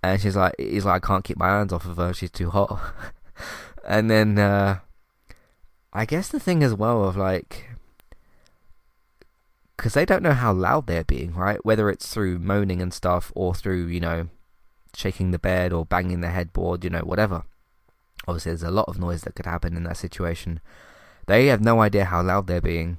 and 0.03 0.21
she's 0.21 0.37
like 0.37 0.55
he's 0.59 0.85
like 0.85 1.05
I 1.05 1.07
can't 1.07 1.25
keep 1.25 1.37
my 1.37 1.49
hands 1.49 1.73
off 1.73 1.87
of 1.87 1.97
her 1.97 2.13
she's 2.13 2.31
too 2.31 2.51
hot 2.51 2.79
and 3.89 4.11
then 4.11 4.39
uh, 4.39 4.81
I 5.93 6.05
guess 6.05 6.29
the 6.29 6.41
thing 6.41 6.63
as 6.63 6.75
well 6.75 7.05
of 7.05 7.17
like 7.17 7.71
because 9.77 9.95
they 9.95 10.05
don't 10.05 10.23
know 10.23 10.33
how 10.33 10.53
loud 10.53 10.87
they're 10.87 11.05
being 11.05 11.35
right 11.35 11.65
whether 11.65 11.91
it's 11.91 12.13
through 12.13 12.39
moaning 12.39 12.83
and 12.83 12.93
stuff 12.93 13.33
or 13.35 13.55
through 13.55 13.87
you 13.87 14.01
know 14.01 14.29
shaking 14.95 15.31
the 15.31 15.39
bed 15.39 15.73
or 15.73 15.87
banging 15.87 16.21
the 16.21 16.29
headboard, 16.29 16.85
you 16.85 16.91
know, 16.91 17.01
whatever. 17.01 17.45
Obviously, 18.27 18.51
there's 18.51 18.63
a 18.63 18.71
lot 18.71 18.89
of 18.89 18.99
noise 18.99 19.23
that 19.23 19.35
could 19.35 19.47
happen 19.47 19.77
in 19.77 19.85
that 19.85 19.97
situation. 19.97 20.61
They 21.27 21.47
have 21.47 21.61
no 21.61 21.81
idea 21.81 22.05
how 22.05 22.23
loud 22.23 22.47
they're 22.47 22.61
being. 22.61 22.99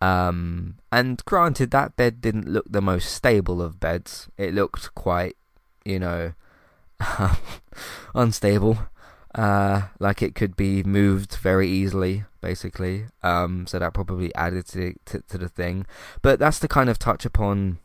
Um, 0.00 0.76
and 0.92 1.24
granted, 1.24 1.70
that 1.70 1.96
bed 1.96 2.20
didn't 2.20 2.48
look 2.48 2.66
the 2.68 2.82
most 2.82 3.12
stable 3.12 3.62
of 3.62 3.80
beds. 3.80 4.28
It 4.36 4.54
looked 4.54 4.94
quite, 4.94 5.36
you 5.84 5.98
know, 5.98 6.34
unstable. 8.14 8.78
Uh, 9.34 9.82
like 9.98 10.22
it 10.22 10.34
could 10.34 10.56
be 10.56 10.82
moved 10.84 11.34
very 11.36 11.68
easily, 11.68 12.24
basically. 12.40 13.06
Um, 13.22 13.66
so 13.66 13.78
that 13.78 13.94
probably 13.94 14.34
added 14.34 14.66
to, 14.68 14.94
to, 15.06 15.20
to 15.28 15.38
the 15.38 15.48
thing. 15.48 15.86
But 16.22 16.38
that's 16.38 16.58
the 16.58 16.68
kind 16.68 16.88
of 16.88 16.98
touch 16.98 17.24
upon 17.24 17.78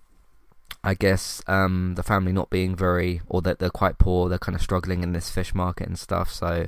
I 0.84 0.93
guess 0.93 1.41
um, 1.48 1.95
the 1.95 2.04
family 2.04 2.32
not 2.32 2.50
being 2.50 2.76
very, 2.76 3.22
or 3.28 3.41
that 3.41 3.60
they're 3.60 3.69
quite 3.69 3.98
poor, 3.98 4.30
they're 4.30 4.38
kind 4.38 4.56
of 4.56 4.62
struggling 4.62 5.04
in 5.04 5.12
this 5.12 5.30
fish 5.30 5.54
market 5.54 5.88
and 5.88 6.00
stuff. 6.00 6.32
So 6.32 6.67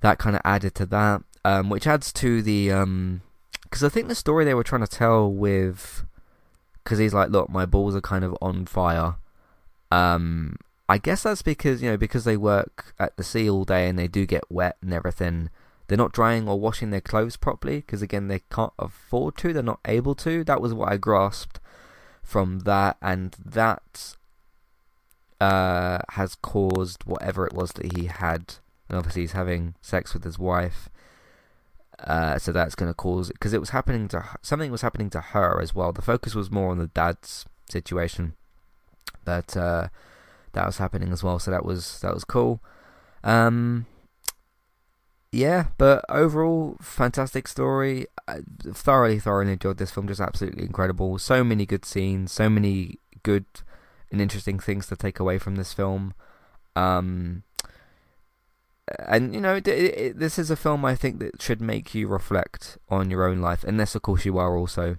that 0.00 0.18
kind 0.18 0.34
of 0.34 0.42
added 0.44 0.74
to 0.76 0.86
that, 0.86 1.22
um, 1.44 1.68
which 1.68 1.86
adds 1.86 2.12
to 2.14 2.42
the 2.42 2.72
because 3.72 3.82
I 3.82 3.88
think 3.88 4.08
the 4.08 4.14
story 4.14 4.44
they 4.44 4.52
were 4.52 4.62
trying 4.62 4.82
to 4.82 4.86
tell 4.86 5.32
with 5.32 6.04
because 6.84 6.98
he's 6.98 7.14
like, 7.14 7.30
look, 7.30 7.48
my 7.48 7.64
balls 7.64 7.96
are 7.96 8.02
kind 8.02 8.22
of 8.22 8.36
on 8.42 8.66
fire. 8.66 9.14
Um, 9.90 10.56
I 10.90 10.98
guess 10.98 11.22
that's 11.22 11.40
because 11.40 11.82
you 11.82 11.88
know 11.88 11.96
because 11.96 12.24
they 12.24 12.36
work 12.36 12.94
at 12.98 13.16
the 13.16 13.24
sea 13.24 13.48
all 13.48 13.64
day 13.64 13.88
and 13.88 13.98
they 13.98 14.08
do 14.08 14.26
get 14.26 14.44
wet 14.50 14.76
and 14.82 14.92
everything. 14.92 15.48
They're 15.88 15.96
not 15.96 16.12
drying 16.12 16.46
or 16.46 16.60
washing 16.60 16.90
their 16.90 17.00
clothes 17.00 17.38
properly 17.38 17.76
because 17.76 18.02
again 18.02 18.28
they 18.28 18.42
can't 18.50 18.74
afford 18.78 19.38
to. 19.38 19.54
They're 19.54 19.62
not 19.62 19.80
able 19.86 20.14
to. 20.16 20.44
That 20.44 20.60
was 20.60 20.74
what 20.74 20.92
I 20.92 20.98
grasped 20.98 21.58
from 22.22 22.60
that, 22.60 22.98
and 23.00 23.34
that 23.42 24.16
uh, 25.40 26.00
has 26.10 26.34
caused 26.34 27.04
whatever 27.04 27.46
it 27.46 27.54
was 27.54 27.72
that 27.72 27.96
he 27.96 28.08
had. 28.08 28.56
And 28.90 28.98
obviously, 28.98 29.22
he's 29.22 29.32
having 29.32 29.76
sex 29.80 30.12
with 30.12 30.24
his 30.24 30.38
wife. 30.38 30.90
Uh, 32.04 32.38
so 32.38 32.50
that's 32.50 32.74
going 32.74 32.90
to 32.90 32.94
cause 32.94 33.30
it 33.30 33.34
because 33.34 33.52
it 33.52 33.60
was 33.60 33.70
happening 33.70 34.08
to 34.08 34.24
something 34.42 34.72
was 34.72 34.82
happening 34.82 35.10
to 35.10 35.20
her 35.20 35.60
as 35.60 35.74
well. 35.74 35.92
The 35.92 36.02
focus 36.02 36.34
was 36.34 36.50
more 36.50 36.70
on 36.70 36.78
the 36.78 36.88
dad's 36.88 37.46
situation, 37.70 38.34
but 39.24 39.56
uh, 39.56 39.88
that 40.52 40.66
was 40.66 40.78
happening 40.78 41.12
as 41.12 41.22
well. 41.22 41.38
So 41.38 41.50
that 41.50 41.64
was 41.64 42.00
that 42.00 42.12
was 42.12 42.24
cool. 42.24 42.60
Um, 43.22 43.86
yeah, 45.30 45.68
but 45.78 46.04
overall, 46.08 46.76
fantastic 46.82 47.48
story. 47.48 48.06
I 48.28 48.40
thoroughly, 48.64 49.18
thoroughly 49.18 49.52
enjoyed 49.52 49.78
this 49.78 49.90
film. 49.90 50.08
Just 50.08 50.20
absolutely 50.20 50.64
incredible. 50.64 51.18
So 51.18 51.42
many 51.42 51.66
good 51.66 51.84
scenes, 51.84 52.32
so 52.32 52.50
many 52.50 52.98
good 53.22 53.46
and 54.10 54.20
interesting 54.20 54.58
things 54.58 54.88
to 54.88 54.96
take 54.96 55.18
away 55.18 55.38
from 55.38 55.56
this 55.56 55.72
film. 55.72 56.14
Um, 56.76 57.44
and 58.98 59.34
you 59.34 59.40
know, 59.40 59.56
it, 59.56 59.68
it, 59.68 60.18
this 60.18 60.38
is 60.38 60.50
a 60.50 60.56
film 60.56 60.84
I 60.84 60.94
think 60.94 61.20
that 61.20 61.40
should 61.40 61.60
make 61.60 61.94
you 61.94 62.08
reflect 62.08 62.78
on 62.88 63.10
your 63.10 63.26
own 63.26 63.40
life, 63.40 63.64
unless 63.64 63.94
of 63.94 64.02
course 64.02 64.24
you 64.24 64.38
are 64.38 64.56
also 64.56 64.96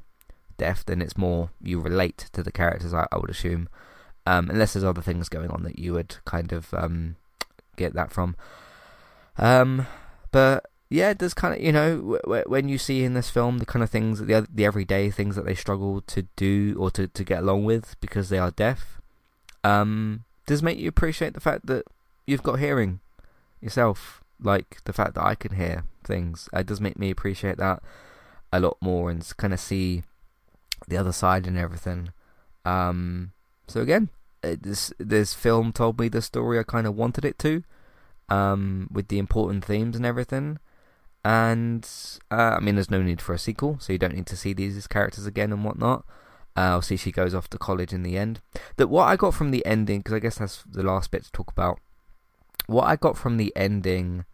deaf. 0.57 0.86
Then 0.86 1.01
it's 1.01 1.17
more 1.17 1.49
you 1.61 1.79
relate 1.79 2.29
to 2.34 2.43
the 2.43 2.51
characters. 2.51 2.93
I, 2.93 3.07
I 3.11 3.17
would 3.17 3.29
assume, 3.29 3.67
um, 4.25 4.49
unless 4.49 4.73
there's 4.73 4.86
other 4.86 5.01
things 5.01 5.29
going 5.29 5.49
on 5.49 5.63
that 5.63 5.79
you 5.79 5.93
would 5.93 6.17
kind 6.25 6.53
of 6.53 6.73
um, 6.73 7.17
get 7.75 7.93
that 7.93 8.11
from. 8.11 8.36
Um, 9.38 9.88
but 10.31 10.65
yeah, 10.89 11.13
there's 11.13 11.34
kind 11.34 11.53
of 11.53 11.61
you 11.61 11.71
know 11.71 12.19
w- 12.23 12.43
when 12.47 12.69
you 12.69 12.77
see 12.77 13.03
in 13.03 13.15
this 13.15 13.29
film 13.29 13.57
the 13.57 13.65
kind 13.65 13.84
of 13.84 13.89
things 13.89 14.19
the 14.19 14.47
the 14.51 14.65
everyday 14.65 15.11
things 15.11 15.36
that 15.36 15.45
they 15.45 15.55
struggle 15.55 16.01
to 16.01 16.23
do 16.36 16.75
or 16.79 16.89
to, 16.91 17.07
to 17.07 17.23
get 17.23 17.39
along 17.39 17.65
with 17.65 17.99
because 17.99 18.29
they 18.29 18.39
are 18.39 18.51
deaf. 18.51 19.01
Um, 19.65 20.23
does 20.45 20.63
make 20.63 20.77
you 20.77 20.88
appreciate 20.88 21.34
the 21.34 21.39
fact 21.39 21.65
that 21.67 21.86
you've 22.25 22.43
got 22.43 22.59
hearing 22.59 22.99
yourself, 23.64 24.24
like 24.41 24.84
the 24.86 24.93
fact 24.93 25.16
that 25.16 25.26
I 25.26 25.36
can 25.36 25.55
hear 25.55 25.86
things. 26.03 26.49
It 26.53 26.68
does 26.68 26.82
make 26.82 26.99
me 26.99 27.09
appreciate 27.09 27.57
that 27.57 27.82
a 28.51 28.59
lot 28.59 28.78
more 28.82 29.09
and 29.09 29.26
kind 29.38 29.53
of 29.53 29.59
see 29.59 30.03
the 30.88 30.97
other 30.97 31.11
side 31.11 31.47
and 31.47 31.57
everything. 31.57 32.09
Um, 32.66 33.32
so 33.68 33.82
again, 33.82 34.09
this 34.41 34.93
this 34.99 35.34
film 35.34 35.72
told 35.72 35.99
me 35.99 36.09
the 36.09 36.22
story 36.22 36.59
I 36.59 36.64
kind 36.64 36.86
of 36.86 36.95
wanted 36.95 37.26
it 37.26 37.39
to, 37.39 37.64
um, 38.30 38.89
with 38.91 39.07
the 39.07 39.20
important 39.20 39.66
themes 39.66 39.95
and 39.95 40.05
everything. 40.05 40.59
And 41.26 41.89
uh, 42.30 42.57
I 42.57 42.59
mean, 42.59 42.76
there's 42.76 42.91
no 42.91 43.01
need 43.01 43.22
for 43.22 43.34
a 43.34 43.39
sequel, 43.39 43.78
so 43.80 43.93
you 43.93 43.99
don't 43.99 44.16
need 44.16 44.28
to 44.28 44.38
see 44.38 44.53
these 44.53 44.88
characters 44.88 45.26
again 45.26 45.53
and 45.53 45.64
whatnot. 45.64 46.05
Uh, 46.55 46.76
I'll 46.78 46.82
see, 46.82 46.97
she 46.97 47.11
goes 47.11 47.34
off 47.34 47.49
to 47.49 47.57
college 47.57 47.93
in 47.93 48.03
the 48.03 48.18
end. 48.18 48.41
That 48.76 48.89
what 48.89 49.05
I 49.05 49.16
got 49.16 49.34
from 49.34 49.51
the 49.51 49.66
ending, 49.66 49.99
because 49.99 50.14
I 50.14 50.20
guess 50.20 50.38
that's 50.38 50.64
the 50.64 50.84
last 50.84 51.09
bit 51.09 51.24
to 51.24 51.32
talk 51.32 51.49
about. 51.51 51.80
What 52.68 52.86
I 52.86 52.95
got 52.95 53.18
from 53.18 53.38
the 53.38 53.53
ending 53.55 54.26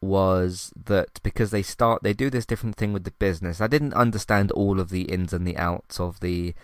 was 0.00 0.72
that 0.86 1.20
because 1.22 1.50
they 1.50 1.62
start, 1.62 2.02
they 2.02 2.12
do 2.12 2.30
this 2.30 2.46
different 2.46 2.76
thing 2.76 2.92
with 2.92 3.04
the 3.04 3.10
business. 3.12 3.60
I 3.60 3.66
didn't 3.66 3.94
understand 3.94 4.50
all 4.52 4.78
of 4.78 4.90
the 4.90 5.02
ins 5.02 5.32
and 5.32 5.46
the 5.46 5.56
outs 5.56 5.98
of 5.98 6.20
the 6.20 6.54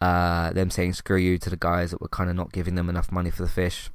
uh, 0.00 0.52
them 0.52 0.70
saying 0.70 0.92
screw 0.92 1.16
you 1.16 1.38
to 1.38 1.48
the 1.48 1.56
guys 1.56 1.90
that 1.90 2.00
were 2.00 2.08
kind 2.08 2.28
of 2.28 2.36
not 2.36 2.52
giving 2.52 2.74
them 2.74 2.90
enough 2.90 3.10
money 3.10 3.30
for 3.30 3.42
the 3.42 3.48
fish. 3.48 3.90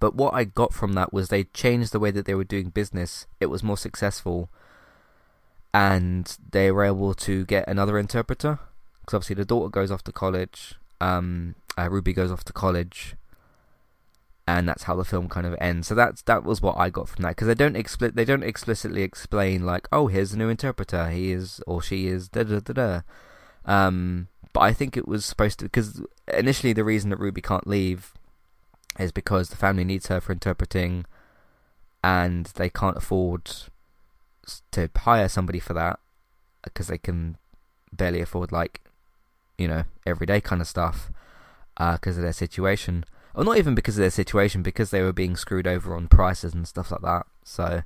But 0.00 0.14
what 0.14 0.34
I 0.34 0.44
got 0.44 0.72
from 0.72 0.94
that 0.94 1.12
was 1.12 1.28
they 1.28 1.44
changed 1.44 1.92
the 1.92 2.00
way 2.00 2.10
that 2.10 2.24
they 2.24 2.34
were 2.34 2.44
doing 2.44 2.70
business. 2.70 3.26
It 3.38 3.46
was 3.46 3.62
more 3.62 3.76
successful, 3.76 4.50
and 5.72 6.36
they 6.50 6.72
were 6.72 6.84
able 6.84 7.14
to 7.14 7.44
get 7.44 7.68
another 7.68 7.98
interpreter 7.98 8.58
because 9.00 9.14
obviously 9.14 9.36
the 9.36 9.44
daughter 9.44 9.68
goes 9.68 9.90
off 9.90 10.02
to 10.04 10.12
college. 10.12 10.74
Um, 11.00 11.54
uh, 11.76 11.88
Ruby 11.90 12.12
goes 12.12 12.30
off 12.30 12.44
to 12.44 12.52
college, 12.52 13.14
and 14.46 14.68
that's 14.68 14.84
how 14.84 14.96
the 14.96 15.04
film 15.04 15.28
kind 15.28 15.46
of 15.46 15.54
ends. 15.60 15.88
So 15.88 15.94
that's 15.94 16.22
that 16.22 16.44
was 16.44 16.60
what 16.60 16.76
I 16.76 16.90
got 16.90 17.08
from 17.08 17.22
that 17.22 17.30
because 17.30 17.48
they 17.48 17.54
don't 17.54 17.76
expli- 17.76 18.14
they 18.14 18.24
don't 18.24 18.42
explicitly 18.42 19.02
explain 19.02 19.64
like, 19.64 19.88
oh, 19.92 20.06
here's 20.08 20.32
a 20.32 20.38
new 20.38 20.48
interpreter. 20.48 21.10
He 21.10 21.32
is 21.32 21.60
or 21.66 21.82
she 21.82 22.06
is 22.06 22.28
da 22.28 22.42
da 22.42 22.60
da 22.60 22.72
da. 22.72 23.00
Um, 23.64 24.28
but 24.52 24.60
I 24.60 24.72
think 24.72 24.96
it 24.96 25.08
was 25.08 25.24
supposed 25.24 25.60
to 25.60 25.66
because 25.66 26.02
initially 26.32 26.72
the 26.72 26.84
reason 26.84 27.10
that 27.10 27.18
Ruby 27.18 27.40
can't 27.40 27.66
leave 27.66 28.12
is 28.98 29.12
because 29.12 29.48
the 29.48 29.56
family 29.56 29.84
needs 29.84 30.08
her 30.08 30.20
for 30.20 30.32
interpreting, 30.32 31.06
and 32.02 32.46
they 32.56 32.68
can't 32.68 32.96
afford 32.96 33.50
to 34.72 34.90
hire 34.96 35.28
somebody 35.28 35.60
for 35.60 35.72
that 35.72 36.00
because 36.64 36.88
they 36.88 36.98
can 36.98 37.36
barely 37.92 38.20
afford 38.20 38.50
like 38.50 38.80
you 39.58 39.68
know, 39.68 39.84
everyday 40.04 40.40
kind 40.40 40.60
of 40.60 40.66
stuff 40.66 41.10
because 41.76 42.16
uh, 42.16 42.20
of 42.20 42.22
their 42.22 42.32
situation. 42.32 43.04
Or 43.34 43.44
not 43.44 43.58
even 43.58 43.74
because 43.74 43.96
of 43.96 44.02
their 44.02 44.10
situation, 44.10 44.62
because 44.62 44.90
they 44.90 45.02
were 45.02 45.12
being 45.12 45.36
screwed 45.36 45.66
over 45.66 45.94
on 45.94 46.08
prices 46.08 46.54
and 46.54 46.68
stuff 46.68 46.90
like 46.90 47.02
that. 47.02 47.26
So, 47.44 47.82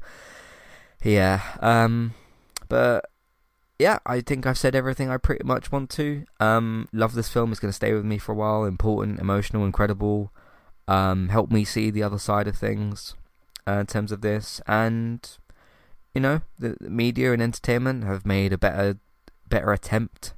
yeah. 1.03 1.41
Um, 1.61 2.15
but 2.69 3.05
yeah, 3.79 3.99
I 4.07 4.21
think 4.21 4.47
I've 4.47 4.59
said 4.59 4.75
everything 4.75 5.11
I 5.11 5.19
pretty 5.19 5.45
much 5.45 5.71
want 5.71 5.91
to. 5.91 6.25
Um, 6.41 6.89
love 6.93 7.15
this 7.15 7.29
film. 7.29 7.53
It's 7.53 7.61
going 7.61 7.71
to 7.71 7.77
stay 7.77 7.93
with 7.93 8.05
me 8.05 8.19
for 8.19 8.33
a 8.33 8.37
while. 8.37 8.65
Important, 8.65 9.21
emotional, 9.21 9.65
incredible. 9.65 10.33
Um, 10.89 11.29
help 11.29 11.51
me 11.51 11.65
see 11.65 11.91
the 11.91 12.03
other 12.03 12.19
side 12.19 12.49
of 12.49 12.57
things 12.57 13.15
uh, 13.69 13.73
in 13.81 13.87
terms 13.87 14.13
of 14.13 14.23
this. 14.23 14.61
And, 14.67 15.29
you 16.15 16.21
know, 16.21 16.41
the, 16.59 16.77
the 16.81 16.91
media 16.91 17.33
and 17.33 17.43
entertainment 17.43 18.05
have 18.05 18.25
made 18.25 18.53
a 18.53 18.59
better, 18.59 18.99
better 19.49 19.73
attempt 19.73 20.33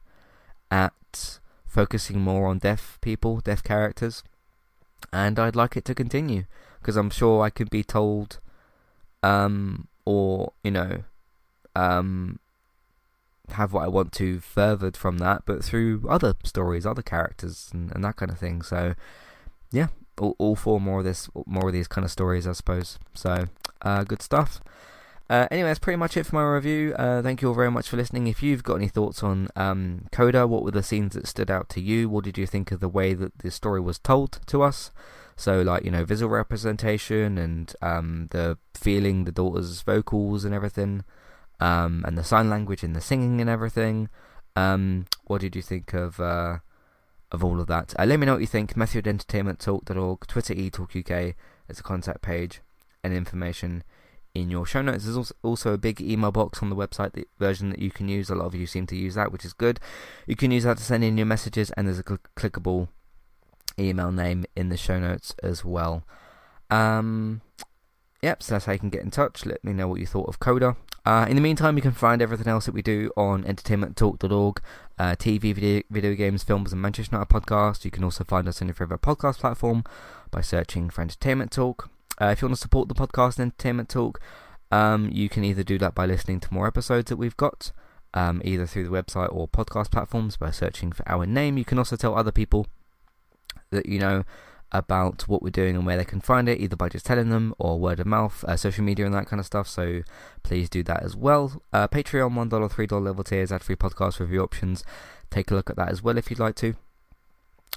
at 0.71 1.39
focusing 1.67 2.21
more 2.21 2.49
on 2.49 2.59
deaf 2.59 2.99
people, 3.01 3.41
deaf 3.41 3.63
characters, 3.63 4.25
and 5.13 5.39
I'd 5.39 5.57
like 5.57 5.77
it 5.77 5.85
to 5.87 5.95
continue 5.95 6.45
because 6.81 6.97
I'm 6.97 7.11
sure 7.11 7.43
I 7.43 7.51
could 7.51 7.71
be 7.71 7.83
told, 7.83 8.39
um, 9.23 9.89
or 10.05 10.53
you 10.63 10.71
know, 10.71 11.05
um, 11.75 12.39
have 13.51 13.73
what 13.73 13.85
I 13.85 13.89
want 13.89 14.13
to 14.15 14.41
furthered 14.41 14.97
from 14.97 15.19
that, 15.19 15.43
but 15.47 15.65
through 15.65 16.05
other 16.09 16.35
stories, 16.45 16.87
other 16.87 17.03
characters, 17.03 17.71
and, 17.73 17.93
and 17.93 18.05
that 18.05 18.17
kind 18.17 18.31
of 18.31 18.39
thing. 18.39 18.63
So, 18.63 18.95
yeah, 19.71 19.89
all, 20.19 20.35
all 20.39 20.57
for 20.57 20.81
more 20.81 21.01
of 21.01 21.05
this, 21.05 21.29
more 21.47 21.69
of 21.69 21.73
these 21.73 21.89
kind 21.89 22.05
of 22.05 22.11
stories, 22.11 22.47
I 22.47 22.53
suppose. 22.53 22.99
So, 23.15 23.49
uh, 23.83 24.05
good 24.05 24.23
stuff. 24.23 24.61
Uh, 25.31 25.47
anyway, 25.51 25.69
that's 25.69 25.79
pretty 25.79 25.97
much 25.97 26.17
it 26.17 26.25
for 26.25 26.37
my 26.37 26.43
review. 26.43 26.95
Uh, 26.95 27.21
thank 27.21 27.43
you 27.43 27.49
all 27.49 27.55
very 27.55 27.71
much 27.71 27.89
for 27.89 27.99
listening. 27.99 28.27
If 28.27 28.43
you've 28.43 28.63
got 28.63 28.77
any 28.77 28.89
thoughts 28.89 29.23
on 29.23 29.49
um, 29.57 30.07
Coda, 30.11 30.47
what 30.47 30.63
were 30.63 30.71
the 30.71 30.83
scenes 30.83 31.15
that 31.15 31.27
stood 31.27 31.51
out 31.51 31.69
to 31.71 31.81
you? 31.81 32.09
What 32.09 32.25
did 32.25 32.39
you 32.39 32.47
think 32.47 32.73
of 32.73 32.81
the 32.81 32.89
way 32.89 33.13
that 33.13 33.39
the 33.39 33.51
story 33.51 33.81
was 33.81 33.99
told 33.99 34.41
to 34.47 34.63
us? 34.63 34.91
So, 35.37 35.61
like, 35.61 35.85
you 35.85 35.91
know, 35.91 36.05
visual 36.05 36.31
representation 36.31 37.37
and 37.37 37.73
um, 37.83 38.29
the 38.31 38.57
feeling 38.75 39.25
the 39.25 39.33
daughter's 39.33 39.83
vocals 39.83 40.45
and 40.45 40.55
everything, 40.55 41.05
um, 41.61 42.05
and 42.07 42.17
the 42.17 42.25
sign 42.25 42.49
language 42.49 42.83
and 42.83 42.97
the 42.97 43.01
singing 43.01 43.41
and 43.41 43.51
everything. 43.51 44.09
Um, 44.57 45.07
what 45.27 45.43
did 45.43 45.55
you 45.55 45.63
think 45.63 45.93
of 45.93 46.19
uh, 46.19 46.59
of 47.31 47.45
all 47.45 47.61
of 47.61 47.67
that? 47.67 47.95
Uh, 47.99 48.07
let 48.07 48.19
me 48.19 48.27
know 48.27 48.33
what 48.33 48.41
you 48.41 48.47
think. 48.47 48.77
Matthew 48.77 49.01
at 49.01 49.05
entertainmenttalk.org, 49.05 50.27
Twitter 50.27 50.55
eTalkUK 50.55 51.35
as 51.69 51.79
a 51.79 51.83
contact 51.83 52.23
page 52.23 52.63
and 53.05 53.13
information 53.13 53.85
in 54.41 54.51
your 54.51 54.67
show 54.67 54.83
notes. 54.83 55.05
There's 55.05 55.33
also 55.43 55.73
a 55.73 55.79
big 55.79 56.01
email 56.01 56.33
box 56.33 56.63
on 56.63 56.71
the 56.71 56.77
website 56.77 57.13
the 57.13 57.27
version 57.39 57.71
that 57.71 57.79
you 57.79 57.91
can 57.91 58.09
use. 58.09 58.31
A 58.31 58.35
lot 58.35 58.47
of 58.47 58.55
you 58.55 58.67
seem 58.67 58.87
to 58.87 58.97
use 58.97 59.15
that, 59.15 59.33
which 59.33 59.45
is 59.45 59.53
good. 59.53 59.81
You 60.27 60.37
can 60.37 60.51
use 60.51 60.65
that 60.65 60.79
to 60.79 60.85
send 60.85 61.05
in 61.05 61.17
your 61.17 61.27
messages, 61.27 61.71
and 61.73 61.87
there's 61.87 61.99
a 61.99 62.05
cl- 62.07 62.19
clickable 62.37 62.89
email 63.79 64.11
name 64.11 64.45
in 64.57 64.69
the 64.69 64.77
show 64.77 64.99
notes 64.99 65.35
as 65.43 65.65
well. 65.65 66.05
Um, 66.71 67.41
yep, 68.23 68.43
so 68.43 68.55
that's 68.55 68.67
how 68.67 68.73
you 68.73 68.79
can 68.79 68.91
get 68.91 69.03
in 69.03 69.11
touch. 69.11 69.47
Let 69.47 69.65
me 69.65 69.73
know 69.73 69.89
what 69.89 70.01
you 70.01 70.07
thought 70.07 70.29
of 70.29 70.41
Coda. 70.41 70.77
Uh, 71.05 71.25
in 71.29 71.37
the 71.37 71.41
meantime, 71.41 71.77
you 71.77 71.83
can 71.83 71.93
find 71.93 72.21
everything 72.21 72.49
else 72.49 72.67
that 72.67 72.75
we 72.75 72.83
do 72.83 73.11
on 73.17 73.43
entertainmenttalk.org, 73.45 74.61
uh, 74.99 75.15
TV, 75.17 75.55
video, 75.55 75.83
video 75.91 76.15
games, 76.15 76.43
films, 76.43 76.73
and 76.73 76.83
Manchester 76.83 77.17
United 77.17 77.33
podcast. 77.33 77.85
You 77.85 77.91
can 77.91 78.05
also 78.05 78.25
find 78.25 78.47
us 78.47 78.61
on 78.61 78.69
your 78.69 78.75
favourite 78.75 79.01
podcast 79.01 79.39
platform 79.39 79.85
by 80.31 80.43
searching 80.43 80.91
for 80.91 81.01
Entertainment 81.01 81.51
Talk. 81.51 81.89
Uh, 82.21 82.27
if 82.27 82.43
you 82.43 82.49
want 82.49 82.57
to 82.57 82.61
support 82.61 82.89
the 82.89 82.95
podcast 82.95 83.39
Entertainment 83.39 83.89
Talk, 83.89 84.21
um, 84.71 85.09
you 85.13 85.29
can 85.29 85.45
either 85.45 85.63
do 85.63 85.79
that 85.79 85.95
by 85.95 86.07
listening 86.07 86.41
to 86.41 86.53
more 86.53 86.67
episodes 86.67 87.09
that 87.09 87.17
we've 87.17 87.37
got, 87.37 87.73
um, 88.15 88.43
either 88.45 88.67
through 88.67 88.85
the 88.85 88.91
website 88.91 89.33
or 89.33 89.49
podcast 89.49 89.91
platforms 89.91 90.37
by 90.37 90.51
searching 90.51 90.93
for 90.93 91.09
our 91.09 91.27
name. 91.27 91.57
You 91.57 91.65
can 91.65 91.79
also 91.79 91.97
tell 91.97 92.15
other 92.15 92.33
people 92.33 92.67
that 93.71 93.87
you 93.87 93.99
know 93.99 94.25
about 94.71 95.27
what 95.29 95.43
we're 95.43 95.51
doing 95.51 95.75
and 95.77 95.87
where 95.87 95.97
they 95.97 96.05
can 96.05 96.21
find 96.21 96.49
it, 96.49 96.61
either 96.61 96.77
by 96.77 96.89
just 96.89 97.07
telling 97.07 97.31
them 97.31 97.55
or 97.59 97.79
word 97.79 98.01
of 98.01 98.07
mouth, 98.07 98.45
uh, 98.45 98.57
social 98.57 98.85
media, 98.85 99.07
and 99.07 99.15
that 99.15 99.27
kind 99.27 99.41
of 99.41 99.47
stuff. 99.47 99.67
So 99.67 100.03
please 100.43 100.69
do 100.69 100.83
that 100.85 101.03
as 101.03 101.17
well. 101.17 101.63
Uh, 101.73 101.89
Patreon, 101.89 102.33
$1, 102.33 102.51
$3 102.51 103.03
level 103.03 103.25
tiers, 103.25 103.51
ad 103.51 103.63
free 103.63 103.77
podcast 103.77 104.21
review 104.21 104.43
options. 104.43 104.85
Take 105.31 105.51
a 105.51 105.55
look 105.55 105.71
at 105.71 105.77
that 105.77 105.89
as 105.89 106.03
well 106.03 106.19
if 106.19 106.31
you'd 106.31 106.39
like 106.39 106.57
to. 106.57 106.75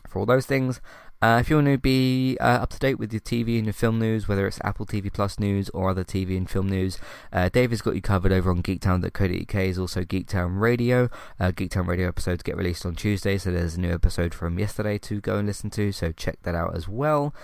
For 0.10 0.20
all 0.20 0.26
those 0.26 0.46
things, 0.46 0.82
uh, 1.22 1.38
if 1.39 1.49
you 1.49 1.55
want 1.57 1.67
to 1.67 1.78
be 1.78 2.36
uh, 2.39 2.43
up 2.43 2.69
to 2.72 2.80
date 2.80 2.97
with 2.97 3.13
your 3.13 3.19
TV 3.19 3.57
and 3.57 3.65
your 3.65 3.74
film 3.74 3.99
news, 3.99 4.28
whether 4.28 4.47
it's 4.47 4.59
Apple 4.63 4.88
TV 4.88 5.13
Plus 5.13 5.39
news 5.39 5.69
or 5.69 5.89
other 5.89 6.03
TV 6.03 6.36
and 6.36 6.49
film 6.49 6.67
news, 6.67 6.97
uh, 7.32 7.47
Dave 7.49 7.69
has 7.69 7.82
got 7.82 7.93
you 7.93 8.01
covered 8.01 8.32
over 8.32 8.49
on 8.49 8.63
geektown.co.uk. 8.63 9.55
is 9.55 9.78
also 9.78 10.01
Geektown 10.01 10.59
Radio. 10.59 11.09
Uh, 11.39 11.51
Geektown 11.51 11.86
Radio 11.86 12.07
episodes 12.07 12.41
get 12.41 12.57
released 12.57 12.86
on 12.86 12.95
Tuesday, 12.95 13.38
so 13.38 13.51
there's 13.51 13.76
a 13.76 13.80
new 13.80 13.93
episode 13.93 14.34
from 14.34 14.57
yesterday 14.57 14.97
to 14.97 15.22
go 15.22 15.38
and 15.38 15.47
listen 15.47 15.69
to, 15.69 15.91
so 15.91 16.11
check 16.11 16.41
that 16.41 16.55
out 16.55 16.76
as 16.76 16.88
well. 16.88 17.36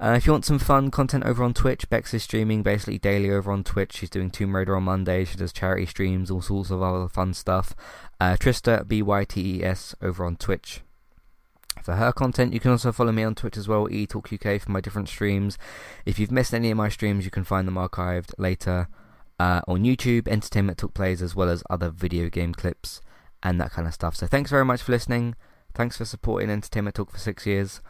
Uh, 0.00 0.14
if 0.16 0.26
you 0.26 0.32
want 0.32 0.44
some 0.44 0.60
fun 0.60 0.92
content 0.92 1.24
over 1.24 1.42
on 1.42 1.52
Twitch, 1.52 1.90
Bex 1.90 2.14
is 2.14 2.22
streaming 2.22 2.62
basically 2.62 2.98
daily 2.98 3.32
over 3.32 3.50
on 3.50 3.64
Twitch. 3.64 3.96
She's 3.96 4.10
doing 4.10 4.30
Tomb 4.30 4.54
Raider 4.54 4.76
on 4.76 4.84
Monday. 4.84 5.24
She 5.24 5.36
does 5.36 5.52
charity 5.52 5.86
streams, 5.86 6.30
all 6.30 6.40
sorts 6.40 6.70
of 6.70 6.82
other 6.82 7.08
fun 7.08 7.34
stuff. 7.34 7.74
Uh, 8.20 8.36
Trista, 8.38 8.86
B 8.86 9.02
Y 9.02 9.24
T 9.24 9.56
E 9.56 9.64
S, 9.64 9.96
over 10.00 10.24
on 10.24 10.36
Twitch 10.36 10.82
for 11.82 11.96
her 11.96 12.12
content. 12.12 12.52
You 12.52 12.60
can 12.60 12.70
also 12.70 12.92
follow 12.92 13.12
me 13.12 13.22
on 13.22 13.34
Twitch 13.34 13.56
as 13.56 13.68
well, 13.68 13.88
eTalkUK, 13.88 14.60
for 14.60 14.70
my 14.70 14.80
different 14.80 15.08
streams. 15.08 15.58
If 16.04 16.18
you've 16.18 16.32
missed 16.32 16.54
any 16.54 16.70
of 16.70 16.76
my 16.76 16.88
streams, 16.88 17.24
you 17.24 17.30
can 17.30 17.44
find 17.44 17.66
them 17.66 17.74
archived 17.76 18.32
later 18.38 18.88
uh, 19.38 19.60
on 19.68 19.84
YouTube, 19.84 20.28
Entertainment 20.28 20.78
Talk 20.78 20.94
Plays, 20.94 21.22
as 21.22 21.34
well 21.34 21.48
as 21.48 21.62
other 21.70 21.90
video 21.90 22.28
game 22.28 22.52
clips 22.54 23.00
and 23.42 23.60
that 23.60 23.70
kind 23.70 23.86
of 23.86 23.94
stuff. 23.94 24.16
So 24.16 24.26
thanks 24.26 24.50
very 24.50 24.64
much 24.64 24.82
for 24.82 24.92
listening. 24.92 25.34
Thanks 25.74 25.96
for 25.96 26.04
supporting 26.04 26.50
Entertainment 26.50 26.96
Talk 26.96 27.12
for 27.12 27.18
six 27.18 27.46
years. 27.46 27.80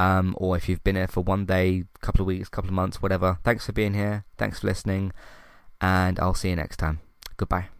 um, 0.00 0.34
or 0.38 0.56
if 0.56 0.66
you've 0.68 0.82
been 0.82 0.96
here 0.96 1.06
for 1.06 1.22
one 1.22 1.44
day, 1.44 1.84
couple 2.00 2.22
of 2.22 2.26
weeks, 2.26 2.48
couple 2.48 2.70
of 2.70 2.74
months, 2.74 3.02
whatever. 3.02 3.38
Thanks 3.44 3.66
for 3.66 3.72
being 3.72 3.92
here. 3.92 4.24
Thanks 4.38 4.60
for 4.60 4.66
listening, 4.66 5.12
and 5.80 6.18
I'll 6.18 6.34
see 6.34 6.48
you 6.48 6.56
next 6.56 6.78
time. 6.78 7.00
Goodbye. 7.36 7.79